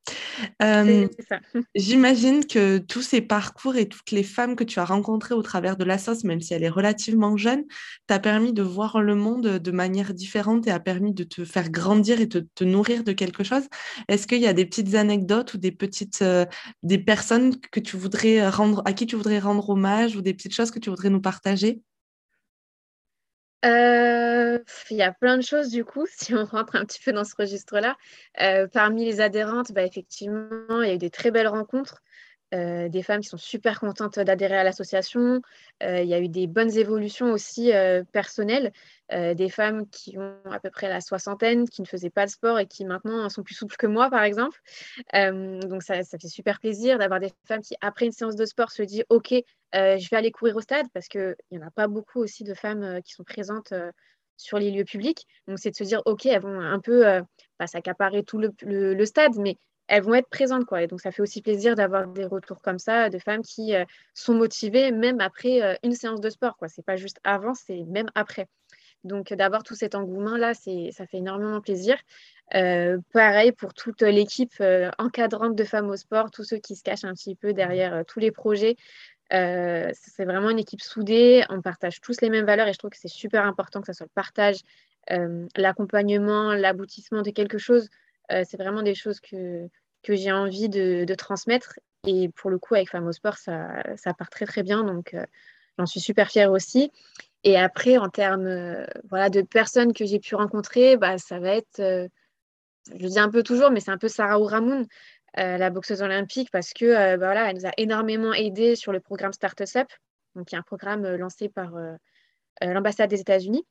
Euh, 0.61 1.07
j'imagine 1.75 2.45
que 2.45 2.77
tous 2.77 3.01
ces 3.01 3.21
parcours 3.21 3.75
et 3.75 3.89
toutes 3.89 4.11
les 4.11 4.23
femmes 4.23 4.55
que 4.55 4.63
tu 4.63 4.79
as 4.79 4.85
rencontrées 4.85 5.33
au 5.33 5.41
travers 5.41 5.77
de 5.77 5.83
la 5.83 5.97
sauce, 5.97 6.23
même 6.23 6.41
si 6.41 6.53
elle 6.53 6.63
est 6.63 6.69
relativement 6.69 7.37
jeune, 7.37 7.65
t'a 8.05 8.19
permis 8.19 8.53
de 8.53 8.61
voir 8.61 9.01
le 9.01 9.15
monde 9.15 9.57
de 9.57 9.71
manière 9.71 10.13
différente 10.13 10.67
et 10.67 10.71
a 10.71 10.79
permis 10.79 11.13
de 11.13 11.23
te 11.23 11.43
faire 11.43 11.69
grandir 11.69 12.21
et 12.21 12.27
de 12.27 12.47
te 12.53 12.63
nourrir 12.63 13.03
de 13.03 13.13
quelque 13.13 13.43
chose. 13.43 13.63
Est-ce 14.07 14.27
qu'il 14.27 14.41
y 14.41 14.47
a 14.47 14.53
des 14.53 14.65
petites 14.65 14.93
anecdotes 14.93 15.55
ou 15.55 15.57
des 15.57 15.71
petites 15.71 16.23
des 16.83 16.97
personnes 16.99 17.59
que 17.59 17.79
tu 17.79 17.97
voudrais 17.97 18.47
rendre 18.47 18.83
à 18.85 18.93
qui 18.93 19.07
tu 19.07 19.15
voudrais 19.15 19.39
rendre 19.39 19.69
hommage 19.69 20.15
ou 20.15 20.21
des 20.21 20.33
petites 20.35 20.53
choses 20.53 20.71
que 20.71 20.79
tu 20.79 20.89
voudrais 20.89 21.09
nous 21.09 21.21
partager? 21.21 21.81
euh, 21.81 21.88
il 23.63 24.97
y 24.97 25.01
a 25.01 25.11
plein 25.11 25.37
de 25.37 25.43
choses 25.43 25.69
du 25.69 25.83
coup, 25.85 26.05
si 26.17 26.33
on 26.33 26.45
rentre 26.45 26.75
un 26.75 26.85
petit 26.85 27.01
peu 27.03 27.11
dans 27.11 27.23
ce 27.23 27.35
registre-là. 27.35 27.97
Euh, 28.41 28.67
parmi 28.67 29.05
les 29.05 29.21
adhérentes, 29.21 29.71
bah, 29.71 29.83
effectivement, 29.83 30.81
il 30.81 30.87
y 30.87 30.91
a 30.91 30.95
eu 30.95 30.97
des 30.97 31.09
très 31.09 31.31
belles 31.31 31.47
rencontres. 31.47 32.01
Euh, 32.55 32.89
des 32.89 33.03
femmes 33.03 33.21
qui 33.21 33.29
sont 33.29 33.37
super 33.37 33.79
contentes 33.79 34.17
d'adhérer 34.19 34.57
à 34.57 34.63
l'association. 34.63 35.41
il 35.81 36.05
y 36.05 36.13
a 36.13 36.19
eu 36.19 36.29
des 36.29 36.47
bonnes 36.47 36.75
évolutions 36.75 37.31
aussi 37.31 37.71
personnelles. 38.11 38.71
des 39.11 39.49
femmes 39.49 39.87
qui 39.89 40.17
ont 40.17 40.51
à 40.51 40.59
peu 40.59 40.69
près 40.69 40.89
la 40.89 41.01
soixantaine, 41.01 41.67
qui 41.69 41.81
ne 41.81 41.87
faisaient 41.87 42.09
pas 42.09 42.25
de 42.25 42.31
sport 42.31 42.59
et 42.59 42.65
qui 42.65 42.85
maintenant 42.85 43.29
sont 43.29 43.43
plus 43.43 43.55
souples 43.55 43.75
que 43.77 43.87
moi, 43.87 44.09
par 44.09 44.23
exemple. 44.23 44.59
donc 45.13 45.83
ça, 45.83 46.03
ça, 46.03 46.17
fait 46.17 46.27
super 46.27 46.59
plaisir 46.59 46.97
d'avoir 46.97 47.19
des 47.19 47.31
femmes 47.45 47.61
qui, 47.61 47.75
après 47.81 48.05
une 48.05 48.11
séance 48.11 48.35
de 48.35 48.45
sport, 48.45 48.71
se 48.71 48.83
disent, 48.83 49.05
OK, 49.09 49.33
euh, 49.75 49.97
je 49.97 50.09
vais 50.09 50.17
aller 50.17 50.31
courir 50.31 50.55
au 50.55 50.61
stade 50.61 50.87
parce 50.93 51.07
qu'il 51.07 51.35
n'y 51.51 51.59
en 51.59 51.67
a 51.67 51.71
pas 51.71 51.87
beaucoup 51.87 52.19
aussi 52.19 52.43
de 52.43 52.53
femmes 52.53 52.83
euh, 52.83 53.01
qui 53.01 53.13
sont 53.13 53.23
présentes 53.23 53.71
euh, 53.71 53.91
sur 54.35 54.57
les 54.57 54.71
lieux 54.71 54.83
publics. 54.83 55.27
Donc, 55.47 55.59
c'est 55.59 55.69
de 55.71 55.75
se 55.75 55.83
dire, 55.83 56.01
OK, 56.05 56.25
elles 56.25 56.41
vont 56.41 56.59
un 56.59 56.79
peu, 56.79 57.03
pas 57.57 57.67
s'accaparer 57.67 58.23
tout 58.23 58.37
le, 58.39 59.05
stade, 59.05 59.35
mais 59.37 59.57
elles 59.89 60.03
vont 60.03 60.13
être 60.13 60.29
présentes. 60.29 60.65
Quoi. 60.65 60.83
Et 60.83 60.87
donc, 60.87 61.01
ça 61.01 61.11
fait 61.11 61.21
aussi 61.21 61.41
plaisir 61.41 61.75
d'avoir 61.75 62.07
des 62.07 62.25
retours 62.25 62.61
comme 62.61 62.79
ça 62.79 63.09
de 63.09 63.19
femmes 63.19 63.41
qui 63.41 63.73
sont 64.13 64.33
motivées 64.33 64.91
même 64.91 65.19
après 65.19 65.77
une 65.83 65.93
séance 65.93 66.21
de 66.21 66.29
sport. 66.29 66.55
Ce 66.61 66.65
n'est 66.65 66.83
pas 66.85 66.95
juste 66.95 67.19
avant, 67.23 67.53
c'est 67.53 67.83
même 67.85 68.07
après. 68.15 68.47
Donc, 69.03 69.33
d'avoir 69.33 69.63
tout 69.63 69.75
cet 69.75 69.95
engouement-là, 69.95 70.53
ça 70.53 71.07
fait 71.07 71.17
énormément 71.17 71.61
plaisir. 71.61 71.97
pareil 72.51 73.51
pour 73.51 73.73
toute 73.73 74.01
l'équipe 74.01 74.63
encadrante 74.97 75.55
de 75.55 75.63
femmes 75.63 75.89
au 75.89 75.95
sport, 75.95 76.31
tous 76.31 76.43
ceux 76.43 76.57
qui 76.57 76.75
se 76.75 76.83
cachent 76.83 77.05
un 77.05 77.13
petit 77.13 77.35
peu 77.35 77.53
derrière 77.53 78.03
tous 78.05 78.19
les 78.19 78.31
projets. 78.31 78.75
Euh, 79.31 79.91
c'est 79.93 80.25
vraiment 80.25 80.49
une 80.49 80.59
équipe 80.59 80.81
soudée, 80.81 81.43
on 81.49 81.61
partage 81.61 82.01
tous 82.01 82.21
les 82.21 82.29
mêmes 82.29 82.45
valeurs 82.45 82.67
et 82.67 82.73
je 82.73 82.79
trouve 82.79 82.89
que 82.89 82.97
c'est 82.97 83.07
super 83.07 83.45
important 83.45 83.79
que 83.81 83.87
ce 83.87 83.93
soit 83.93 84.07
le 84.07 84.11
partage, 84.13 84.57
euh, 85.11 85.45
l'accompagnement, 85.55 86.53
l'aboutissement 86.53 87.21
de 87.21 87.29
quelque 87.29 87.57
chose. 87.57 87.89
Euh, 88.31 88.43
c'est 88.47 88.57
vraiment 88.57 88.81
des 88.81 88.95
choses 88.95 89.19
que, 89.19 89.67
que 90.03 90.15
j'ai 90.15 90.31
envie 90.31 90.69
de, 90.69 91.13
transmettre. 91.15 91.79
Et 92.07 92.29
pour 92.29 92.49
le 92.49 92.59
coup, 92.59 92.75
avec 92.75 92.89
Femme 92.89 93.07
au 93.07 93.11
Sport, 93.11 93.37
ça, 93.37 93.83
ça 93.97 94.13
part 94.13 94.29
très 94.29 94.45
très 94.45 94.63
bien. 94.63 94.83
Donc, 94.83 95.15
j'en 95.77 95.85
suis 95.85 95.99
super 95.99 96.29
fière 96.29 96.51
aussi. 96.51 96.91
Et 97.43 97.57
après, 97.57 97.97
en 97.97 98.09
termes 98.09 98.85
voilà, 99.09 99.29
de 99.29 99.41
personnes 99.41 99.93
que 99.93 100.05
j'ai 100.05 100.19
pu 100.19 100.35
rencontrer, 100.35 100.97
bah, 100.97 101.17
ça 101.17 101.39
va 101.39 101.55
être, 101.55 101.77
je 101.79 103.07
dis 103.07 103.19
un 103.19 103.29
peu 103.29 103.43
toujours, 103.43 103.69
mais 103.71 103.81
c'est 103.81 103.91
un 103.91 103.97
peu 103.97 104.07
Sarah 104.07 104.39
ou 104.39 104.45
Ramoun. 104.45 104.87
Euh, 105.37 105.57
la 105.57 105.69
boxeuse 105.69 106.01
olympique, 106.01 106.49
parce 106.51 106.73
que 106.73 106.85
euh, 106.85 107.17
bah 107.17 107.27
voilà, 107.27 107.49
elle 107.49 107.57
nous 107.57 107.67
a 107.67 107.71
énormément 107.77 108.33
aidé 108.33 108.75
sur 108.75 108.91
le 108.91 108.99
programme 108.99 109.31
Start 109.31 109.61
Up, 109.75 109.87
donc 110.35 110.47
qui 110.47 110.55
est 110.55 110.57
un 110.57 110.63
programme 110.63 111.05
euh, 111.05 111.17
lancé 111.17 111.49
par 111.49 111.71
l'ambassade 112.61 113.09
des 113.09 113.21
États-Unis. 113.21 113.63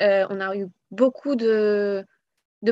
on 0.00 0.40
a 0.40 0.56
eu 0.56 0.66
beaucoup 0.90 1.36
de, 1.36 2.04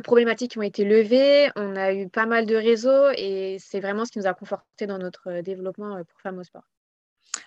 problématiques 0.03 0.53
qui 0.53 0.59
ont 0.59 0.63
été 0.63 0.85
levées, 0.85 1.51
on 1.57 1.77
a 1.77 1.93
eu 1.93 2.09
pas 2.09 2.27
mal 2.27 2.47
de 2.47 2.57
réseaux 2.57 3.11
et 3.17 3.57
c'est 3.59 3.81
vraiment 3.81 4.05
ce 4.05 4.13
qui 4.13 4.19
nous 4.19 4.27
a 4.27 4.35
conforté 4.35 4.87
dans 4.87 4.99
notre 4.99 5.41
développement 5.41 6.03
pour 6.05 6.21
Femmes 6.21 6.39
au 6.39 6.45
Sport. 6.45 6.65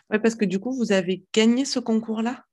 Oui, 0.10 0.20
parce 0.20 0.36
que 0.36 0.46
du 0.46 0.60
coup, 0.60 0.72
vous 0.72 0.92
avez 0.92 1.24
gagné 1.34 1.66
ce 1.66 1.80
concours-là? 1.80 2.46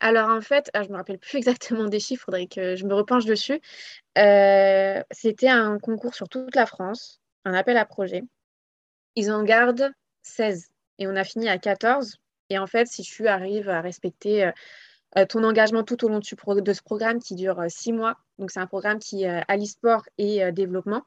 Alors 0.00 0.30
en 0.30 0.40
fait, 0.40 0.70
ah, 0.72 0.82
je 0.82 0.88
ne 0.88 0.92
me 0.92 0.96
rappelle 0.96 1.18
plus 1.18 1.36
exactement 1.36 1.86
des 1.86 2.00
chiffres, 2.00 2.22
il 2.22 2.24
faudrait 2.24 2.46
que 2.46 2.76
je 2.76 2.86
me 2.86 2.94
repenche 2.94 3.26
dessus. 3.26 3.60
Euh, 4.18 5.02
c'était 5.10 5.48
un 5.48 5.78
concours 5.78 6.14
sur 6.14 6.28
toute 6.28 6.54
la 6.56 6.66
France, 6.66 7.20
un 7.44 7.54
appel 7.54 7.76
à 7.76 7.84
projet. 7.84 8.22
Ils 9.14 9.30
en 9.30 9.42
gardent 9.42 9.90
16 10.22 10.70
et 10.98 11.06
on 11.06 11.16
a 11.16 11.24
fini 11.24 11.48
à 11.48 11.58
14. 11.58 12.16
Et 12.48 12.58
en 12.58 12.66
fait, 12.66 12.86
si 12.86 13.02
tu 13.02 13.28
arrives 13.28 13.68
à 13.68 13.80
respecter 13.80 14.44
euh, 14.44 14.48
euh, 14.48 14.52
ton 15.28 15.42
engagement 15.44 15.82
tout 15.82 16.04
au 16.04 16.08
long 16.08 16.20
de 16.20 16.72
ce 16.72 16.82
programme 16.82 17.18
qui 17.18 17.34
dure 17.34 17.64
6 17.68 17.92
mois, 17.92 18.16
donc 18.38 18.50
c'est 18.50 18.60
un 18.60 18.66
programme 18.66 18.98
qui 18.98 19.24
allie 19.24 19.66
sport 19.66 20.04
et 20.18 20.52
développement, 20.52 21.04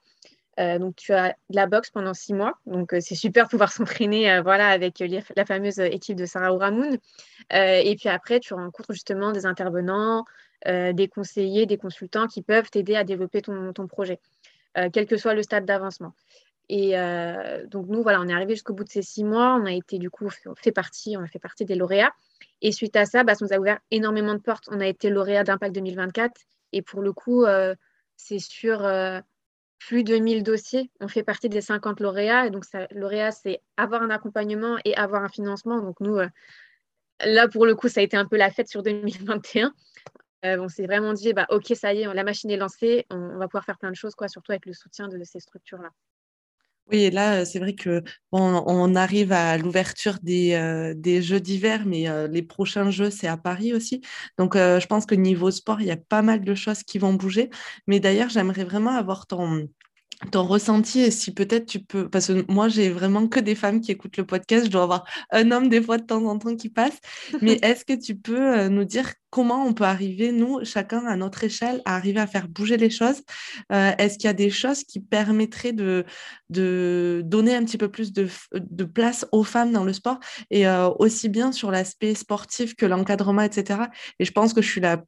euh, 0.59 0.77
donc, 0.77 0.95
tu 0.95 1.13
as 1.13 1.29
de 1.49 1.55
la 1.55 1.65
boxe 1.65 1.89
pendant 1.89 2.13
six 2.13 2.33
mois. 2.33 2.53
Donc, 2.65 2.93
euh, 2.93 2.99
c'est 3.01 3.15
super 3.15 3.45
de 3.45 3.49
pouvoir 3.51 3.71
s'entraîner 3.71 4.31
euh, 4.31 4.41
voilà, 4.41 4.67
avec 4.69 5.03
la 5.35 5.45
fameuse 5.45 5.79
équipe 5.79 6.15
de 6.15 6.25
Sarah 6.25 6.53
Ouramoun. 6.53 6.97
et 7.51 7.95
puis 7.99 8.09
après, 8.09 8.39
tu 8.39 8.53
rencontres 8.53 8.93
justement 8.93 9.31
des 9.31 9.45
intervenants, 9.45 10.25
des 10.65 11.09
conseillers, 11.13 11.65
des 11.65 11.77
consultants 11.77 12.27
qui 12.27 12.41
peuvent 12.41 12.69
t'aider 12.69 12.95
à 12.95 13.03
développer 13.03 13.41
ton 13.41 13.87
projet, 13.87 14.19
quel 14.93 15.05
que 15.07 15.17
soit 15.17 15.33
le 15.33 15.43
stade 15.43 15.65
d'avancement. 15.65 16.13
Et 16.69 16.93
donc, 17.67 17.88
nous, 17.88 18.02
voilà, 18.04 18.21
on 18.21 18.28
est 18.28 18.34
arrivé 18.34 18.54
jusqu'au 18.56 18.73
bout 18.73 18.84
de 18.84 18.89
ces 18.89 19.02
six 19.02 19.23
mois. 19.23 19.60
On 19.62 19.65
a 19.65 19.73
été, 19.73 19.99
du 19.99 20.10
coup, 20.10 20.30
fait 20.30 20.71
partie, 20.71 21.15
on 21.17 21.23
a 21.23 21.28
fait 21.28 21.39
partie 21.39 21.65
des 21.65 21.76
lauréats. 21.76 22.13
Et 22.62 22.71
suite 22.71 22.95
à 22.95 23.06
ça, 23.06 23.23
bah, 23.23 23.36
ça 23.36 23.45
nous 23.45 23.54
a 23.54 23.60
ouvert 23.60 23.80
énormément 23.91 24.34
de 24.34 24.39
portes. 24.39 24.69
On 24.71 24.80
a 24.80 24.88
été 24.88 25.10
lauréat 25.10 25.43
d'Impact 25.43 25.76
2024. 25.76 26.34
Et 26.71 26.82
pour 26.82 27.02
le 27.02 27.13
coup, 27.13 27.45
c'est 28.15 28.39
sur 28.39 28.88
plus 29.88 30.04
de 30.04 30.17
1000 30.17 30.43
dossiers. 30.43 30.89
On 30.99 31.08
fait 31.08 31.23
partie 31.23 31.49
des 31.49 31.62
50 31.62 31.99
lauréats. 31.99 32.47
Et 32.47 32.49
donc, 32.49 32.63
lauréat, 32.91 33.32
c'est 33.32 33.62
avoir 33.78 34.02
un 34.02 34.10
accompagnement 34.10 34.78
et 34.86 34.95
avoir 34.95 35.23
un 35.23 35.30
financement. 35.30 35.82
Donc, 35.82 35.99
nous, 35.99 36.17
euh, 36.17 36.28
là, 37.26 37.47
pour 37.47 37.65
le 37.65 37.76
coup, 37.76 37.89
ça 37.89 37.99
a 37.99 38.04
été 38.04 38.17
un 38.17 38.26
peu 38.26 38.38
la 38.38 38.49
fête 38.49 38.69
sur 38.69 38.84
2021. 38.84 39.73
Euh, 40.45 40.58
on 40.60 40.67
s'est 40.67 40.86
vraiment 40.86 41.13
dit, 41.13 41.34
bah, 41.34 41.47
OK, 41.49 41.73
ça 41.76 41.93
y 41.93 42.02
est, 42.02 42.13
la 42.13 42.23
machine 42.23 42.49
est 42.52 42.58
lancée. 42.58 43.06
On, 43.10 43.38
va 43.38 43.47
pouvoir 43.47 43.65
faire 43.65 43.78
plein 43.78 43.91
de 43.91 43.95
choses, 43.95 44.15
quoi, 44.15 44.28
surtout 44.28 44.52
avec 44.52 44.65
le 44.65 44.73
soutien 44.73 45.08
de, 45.08 45.21
ces 45.23 45.39
structures-là. 45.39 45.89
Oui, 46.91 47.04
et 47.04 47.12
là, 47.12 47.46
c'est 47.46 47.60
vrai 47.60 47.74
que 47.76 48.04
on 48.32 48.96
arrive 48.96 49.32
à 49.32 49.58
l'ouverture 49.58 50.17
des, 50.22 50.54
euh, 50.54 50.93
des, 50.96 51.22
Jeux 51.22 51.39
d'hiver, 51.39 51.86
mais 51.86 52.08
les 52.30 52.41
prochains 52.41 52.91
Jeux, 52.91 53.10
c'est 53.10 53.28
à 53.28 53.38
Paris 53.38 53.74
aussi. 53.74 54.02
Donc, 54.38 54.56
je 54.56 54.86
pense 54.86 55.06
que 55.06 55.15
niveau 55.15 55.50
sport, 55.50 55.82
il 55.82 55.88
y 55.88 55.91
a 55.91 55.98
pas 55.98 56.22
mal 56.22 56.43
de 56.43 56.56
choses 56.56 56.84
qui 56.84 57.00
vont 57.00 57.13
bouger. 57.13 57.50
Mais 57.88 58.00
d'ailleurs, 58.00 58.30
j'aimerais 58.30 58.65
vraiment 58.65 58.91
avoir 58.91 59.28
ton, 59.28 59.67
ton 60.32 60.43
ressenti 60.43 61.02
et 61.02 61.12
si 61.12 61.34
peut-être 61.34 61.65
tu 61.65 61.80
peux, 61.80 62.10
parce 62.10 62.28
que 62.28 62.46
moi 62.52 62.69
j'ai 62.69 62.89
vraiment 62.89 63.28
que 63.28 63.39
des 63.39 63.56
femmes 63.56 63.82
qui 63.82 63.91
écoutent 63.91 64.17
le 64.17 64.26
podcast, 64.26 64.65
je 64.65 64.72
dois 64.72 64.84
avoir 64.84 65.06
un 65.32 65.52
homme 65.52 65.69
des 65.69 65.82
fois 65.82 65.98
de 65.98 66.06
temps 66.06 66.26
en 66.26 66.38
temps 66.39 66.56
qui 66.56 66.69
passe, 66.69 66.98
mais 67.41 67.54
est-ce 67.62 67.86
que 67.86 67.93
tu 67.93 68.15
peux 68.15 68.67
nous 68.67 68.86
dire 68.86 69.13
comment 69.34 69.65
on 69.65 69.74
peut 69.74 69.84
arriver, 69.84 70.32
nous, 70.32 70.63
chacun 70.63 71.08
à 71.08 71.15
notre 71.15 71.43
échelle, 71.43 71.82
à 71.86 71.96
arriver 71.96 72.19
à 72.19 72.28
faire 72.28 72.48
bouger 72.48 72.78
les 72.78 72.91
choses 72.91 73.24
Est-ce 73.72 74.19
qu'il 74.19 74.28
y 74.28 74.30
a 74.30 74.34
des 74.34 74.52
choses 74.52 74.84
qui 74.84 75.00
permettraient 75.00 75.74
de, 75.74 76.06
donner 77.26 77.56
un 77.56 77.65
petit 77.65 77.80
peu 77.80 77.89
plus 77.89 78.13
de, 78.13 78.28
place 78.84 79.26
aux 79.32 79.43
femmes 79.43 79.72
dans 79.72 79.86
le 79.86 79.91
sport 79.91 80.19
et 80.52 80.67
aussi 81.00 81.30
bien 81.30 81.52
sur 81.52 81.72
l'aspect 81.72 82.13
sportif 82.13 82.76
que 82.76 82.86
l'encadrement, 82.86 83.41
etc. 83.41 83.80
Et 84.19 84.26
je 84.26 84.32
pense 84.32 84.54
que 84.54 84.62
je 84.62 84.69
suis 84.69 84.82
la, 84.82 85.02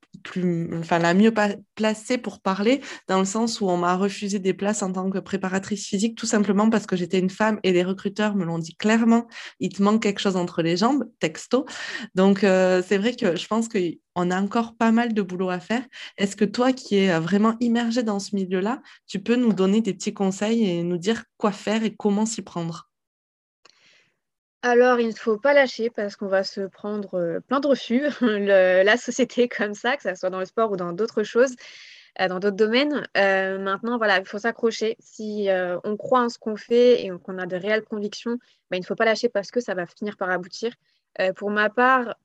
mieux 1.14 1.34
placée 1.76 2.18
pour 2.18 2.42
parler 2.42 2.82
dans 3.08 3.20
le 3.20 3.26
sens 3.26 3.62
où 3.62 3.70
on 3.70 3.78
m'a 3.78 3.96
refusé 3.96 4.40
des 4.40 4.56
places 4.56 4.82
en 4.82 4.92
tant 4.92 5.12
que 5.12 5.20
préparatrice 5.20 5.86
physique 5.86 6.18
tout 6.18 6.26
simplement 6.26 6.72
parce 6.72 6.88
que 6.88 6.96
j'étais 6.96 7.20
une 7.20 7.30
femme 7.30 7.60
et 7.62 7.72
les 7.72 7.84
recruteurs 7.84 8.36
me 8.36 8.44
l'ont 8.44 8.58
dit 8.58 8.76
clairement, 8.76 9.28
il 9.60 9.70
te 9.70 9.84
manque 9.84 10.02
quelque 10.02 10.20
chose 10.20 10.36
entre 10.36 10.64
les 10.64 10.78
jambes, 10.78 11.04
texto. 11.20 11.68
Donc 12.16 12.44
euh, 12.44 12.82
c'est 12.88 12.98
vrai 12.98 13.16
que 13.16 13.36
je 13.36 13.46
pense 13.46 13.68
qu'on 14.16 14.32
a 14.32 14.42
encore 14.42 14.76
pas 14.76 14.92
mal 14.92 15.14
de 15.14 15.22
boulot 15.22 15.50
à 15.50 15.60
faire. 15.60 15.84
Est-ce 16.18 16.36
que 16.36 16.46
toi 16.46 16.72
qui 16.74 16.98
es 16.98 17.20
vraiment 17.20 17.56
immergé 17.60 18.02
dans 18.02 18.20
ce 18.20 18.36
milieu-là, 18.36 18.82
tu 19.08 19.20
peux 19.20 19.36
nous 19.36 19.54
donner 19.54 19.82
des 19.82 19.94
petits 19.94 20.14
conseils 20.14 20.66
et 20.70 20.84
nous 20.84 20.98
dire 20.98 21.26
quoi 21.38 21.52
faire 21.52 21.84
et 21.84 21.94
comment 21.94 22.26
s'y 22.26 22.42
prendre? 22.42 22.90
Alors, 24.68 25.00
il 25.00 25.10
ne 25.10 25.14
faut 25.14 25.38
pas 25.38 25.54
lâcher 25.54 25.92
parce 25.92 26.16
qu'on 26.16 26.28
va 26.28 26.44
se 26.44 26.62
prendre 26.62 27.20
euh, 27.20 27.40
plein 27.40 27.60
de 27.60 27.68
refus. 27.68 28.02
la 28.22 28.98
société 28.98 29.48
comme 29.58 29.76
ça, 29.76 29.96
que 29.96 30.02
ce 30.02 30.16
soit 30.16 30.32
dans 30.32 30.40
le 30.40 30.46
sport 30.46 30.72
ou 30.72 30.76
dans 30.76 30.92
d'autres 30.92 31.22
choses, 31.22 31.56
euh, 32.20 32.28
dans 32.28 32.40
d'autres 32.40 32.56
domaines. 32.56 33.08
Euh, 33.16 33.60
maintenant, 33.60 34.00
voilà, 34.00 34.18
il 34.18 34.26
faut 34.26 34.40
s'accrocher. 34.40 34.96
Si 35.00 35.50
on 35.84 35.98
croit 35.98 36.22
en 36.22 36.30
ce 36.30 36.40
qu'on 36.40 36.56
fait 36.56 37.06
et 37.06 37.12
qu'on 37.24 37.38
a 37.38 37.46
de 37.46 37.56
réelles 37.56 37.84
convictions, 37.84 38.40
bah, 38.72 38.78
il 38.78 38.80
ne 38.80 38.86
faut 38.86 38.96
pas 38.96 39.06
lâcher 39.06 39.30
parce 39.30 39.52
que 39.52 39.60
ça 39.60 39.76
va 39.76 39.86
finir 39.86 40.18
par 40.18 40.32
aboutir. 40.32 40.74
pour 41.36 41.52
ma 41.52 41.70
part, 41.70 42.16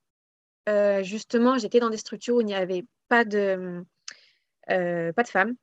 justement, 1.02 1.58
j'étais 1.58 1.80
dans 1.80 1.90
des 1.90 1.96
structures 1.96 2.36
où 2.36 2.40
il 2.40 2.46
n'y 2.46 2.54
avait 2.54 2.84
pas 3.08 3.24
de, 3.24 3.84
pas 4.66 5.22
de 5.22 5.28
femmes 5.28 5.54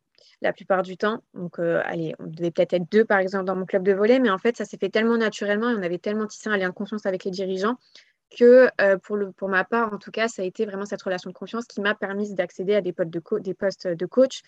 la 0.42 0.54
plupart 0.54 0.84
du 0.84 0.98
temps. 0.98 1.24
Donc, 1.34 1.60
euh, 1.60 1.82
allez, 1.86 2.16
on 2.20 2.28
devait 2.28 2.52
peut-être 2.52 2.74
être 2.74 2.90
deux, 2.92 3.06
par 3.06 3.20
exemple, 3.20 3.46
dans 3.46 3.56
mon 3.56 3.66
club 3.66 3.84
de 3.84 3.94
volley, 3.94 4.20
mais 4.20 4.30
en 4.30 4.38
fait, 4.38 4.58
ça 4.58 4.66
s'est 4.66 4.78
fait 4.78 4.90
tellement 4.90 5.18
naturellement 5.18 5.70
et 5.70 5.76
on 5.76 5.82
avait 5.82 5.98
tellement 5.98 6.28
tissé 6.28 6.50
un 6.50 6.58
lien 6.58 6.70
de 6.70 6.74
confiance 6.74 7.06
avec 7.06 7.24
les 7.24 7.32
dirigeants 7.32 7.78
que 8.38 8.70
euh, 8.82 8.98
pour, 8.98 9.16
le, 9.16 9.32
pour 9.32 9.48
ma 9.48 9.64
part, 9.64 9.94
en 9.94 9.98
tout 9.98 10.12
cas, 10.12 10.28
ça 10.28 10.42
a 10.42 10.46
été 10.46 10.66
vraiment 10.66 10.86
cette 10.86 11.02
relation 11.02 11.30
de 11.30 11.36
confiance 11.36 11.66
qui 11.66 11.80
m'a 11.80 11.96
permis 11.96 12.34
d'accéder 12.34 12.76
à 12.76 12.82
des, 12.82 12.92
postes 12.92 13.10
de, 13.10 13.22
des 13.40 13.54
postes 13.54 13.88
de 13.88 14.06
coach, 14.06 14.42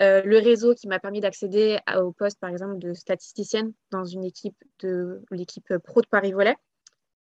euh, 0.00 0.22
le 0.22 0.38
réseau 0.38 0.74
qui 0.74 0.88
m'a 0.88 0.98
permis 0.98 1.20
d'accéder 1.20 1.78
au 1.96 2.12
poste, 2.12 2.40
par 2.40 2.48
exemple, 2.48 2.78
de 2.78 2.94
statisticienne 2.94 3.72
dans 3.90 4.04
une 4.04 4.24
équipe 4.24 4.56
de 4.80 5.22
l'équipe 5.30 5.76
pro 5.84 6.00
de 6.00 6.06
Paris 6.06 6.32
Volley. 6.32 6.56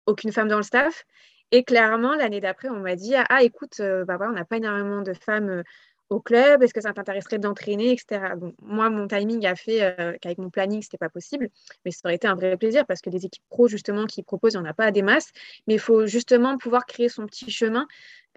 Aucune 0.06 0.32
femme 0.32 0.48
dans 0.48 0.56
le 0.56 0.62
staff. 0.62 1.04
Et 1.50 1.64
clairement, 1.64 2.14
l'année 2.14 2.40
d'après, 2.40 2.68
on 2.68 2.80
m'a 2.80 2.96
dit 2.96 3.14
Ah, 3.16 3.42
écoute, 3.42 3.80
bah 3.80 4.16
voilà, 4.16 4.32
on 4.32 4.34
n'a 4.34 4.44
pas 4.44 4.58
énormément 4.58 5.02
de 5.02 5.14
femmes 5.14 5.62
au 6.10 6.20
club 6.20 6.62
Est-ce 6.62 6.74
que 6.74 6.80
ça 6.80 6.92
t'intéresserait 6.92 7.38
d'entraîner, 7.38 7.92
etc. 7.92 8.34
moi, 8.62 8.90
mon 8.90 9.06
timing 9.06 9.46
a 9.46 9.54
fait 9.56 9.82
euh, 9.82 10.16
qu'avec 10.20 10.38
mon 10.38 10.50
planning, 10.50 10.80
ce 10.82 10.86
n'était 10.86 10.98
pas 10.98 11.08
possible, 11.08 11.50
mais 11.84 11.90
ça 11.90 12.00
aurait 12.04 12.14
été 12.14 12.26
un 12.26 12.34
vrai 12.34 12.56
plaisir 12.56 12.86
parce 12.86 13.00
que 13.00 13.10
des 13.10 13.26
équipes 13.26 13.44
pro, 13.50 13.68
justement, 13.68 14.06
qui 14.06 14.22
proposent, 14.22 14.54
il 14.54 14.60
n'y 14.60 14.66
en 14.66 14.70
a 14.70 14.74
pas 14.74 14.90
des 14.90 15.02
masses, 15.02 15.30
mais 15.66 15.74
il 15.74 15.80
faut 15.80 16.06
justement 16.06 16.56
pouvoir 16.58 16.86
créer 16.86 17.08
son 17.08 17.26
petit 17.26 17.50
chemin, 17.50 17.86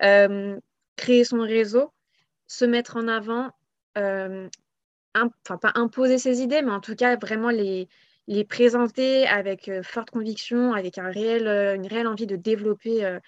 euh, 0.03 0.59
créer 0.97 1.23
son 1.23 1.41
réseau, 1.41 1.91
se 2.47 2.65
mettre 2.65 2.97
en 2.97 3.07
avant, 3.07 3.51
euh, 3.97 4.49
enfin, 5.15 5.57
pas 5.57 5.71
imposer 5.75 6.17
ses 6.17 6.41
idées, 6.41 6.61
mais 6.61 6.71
en 6.71 6.81
tout 6.81 6.95
cas, 6.95 7.15
vraiment 7.17 7.49
les, 7.49 7.87
les 8.33 8.45
présenter 8.45 9.27
avec 9.27 9.69
forte 9.83 10.09
conviction, 10.09 10.73
avec 10.73 10.95
réel, 10.97 11.47
une 11.75 11.87
réelle 11.87 12.07
envie 12.07 12.27
de 12.27 12.35
développer 12.35 13.19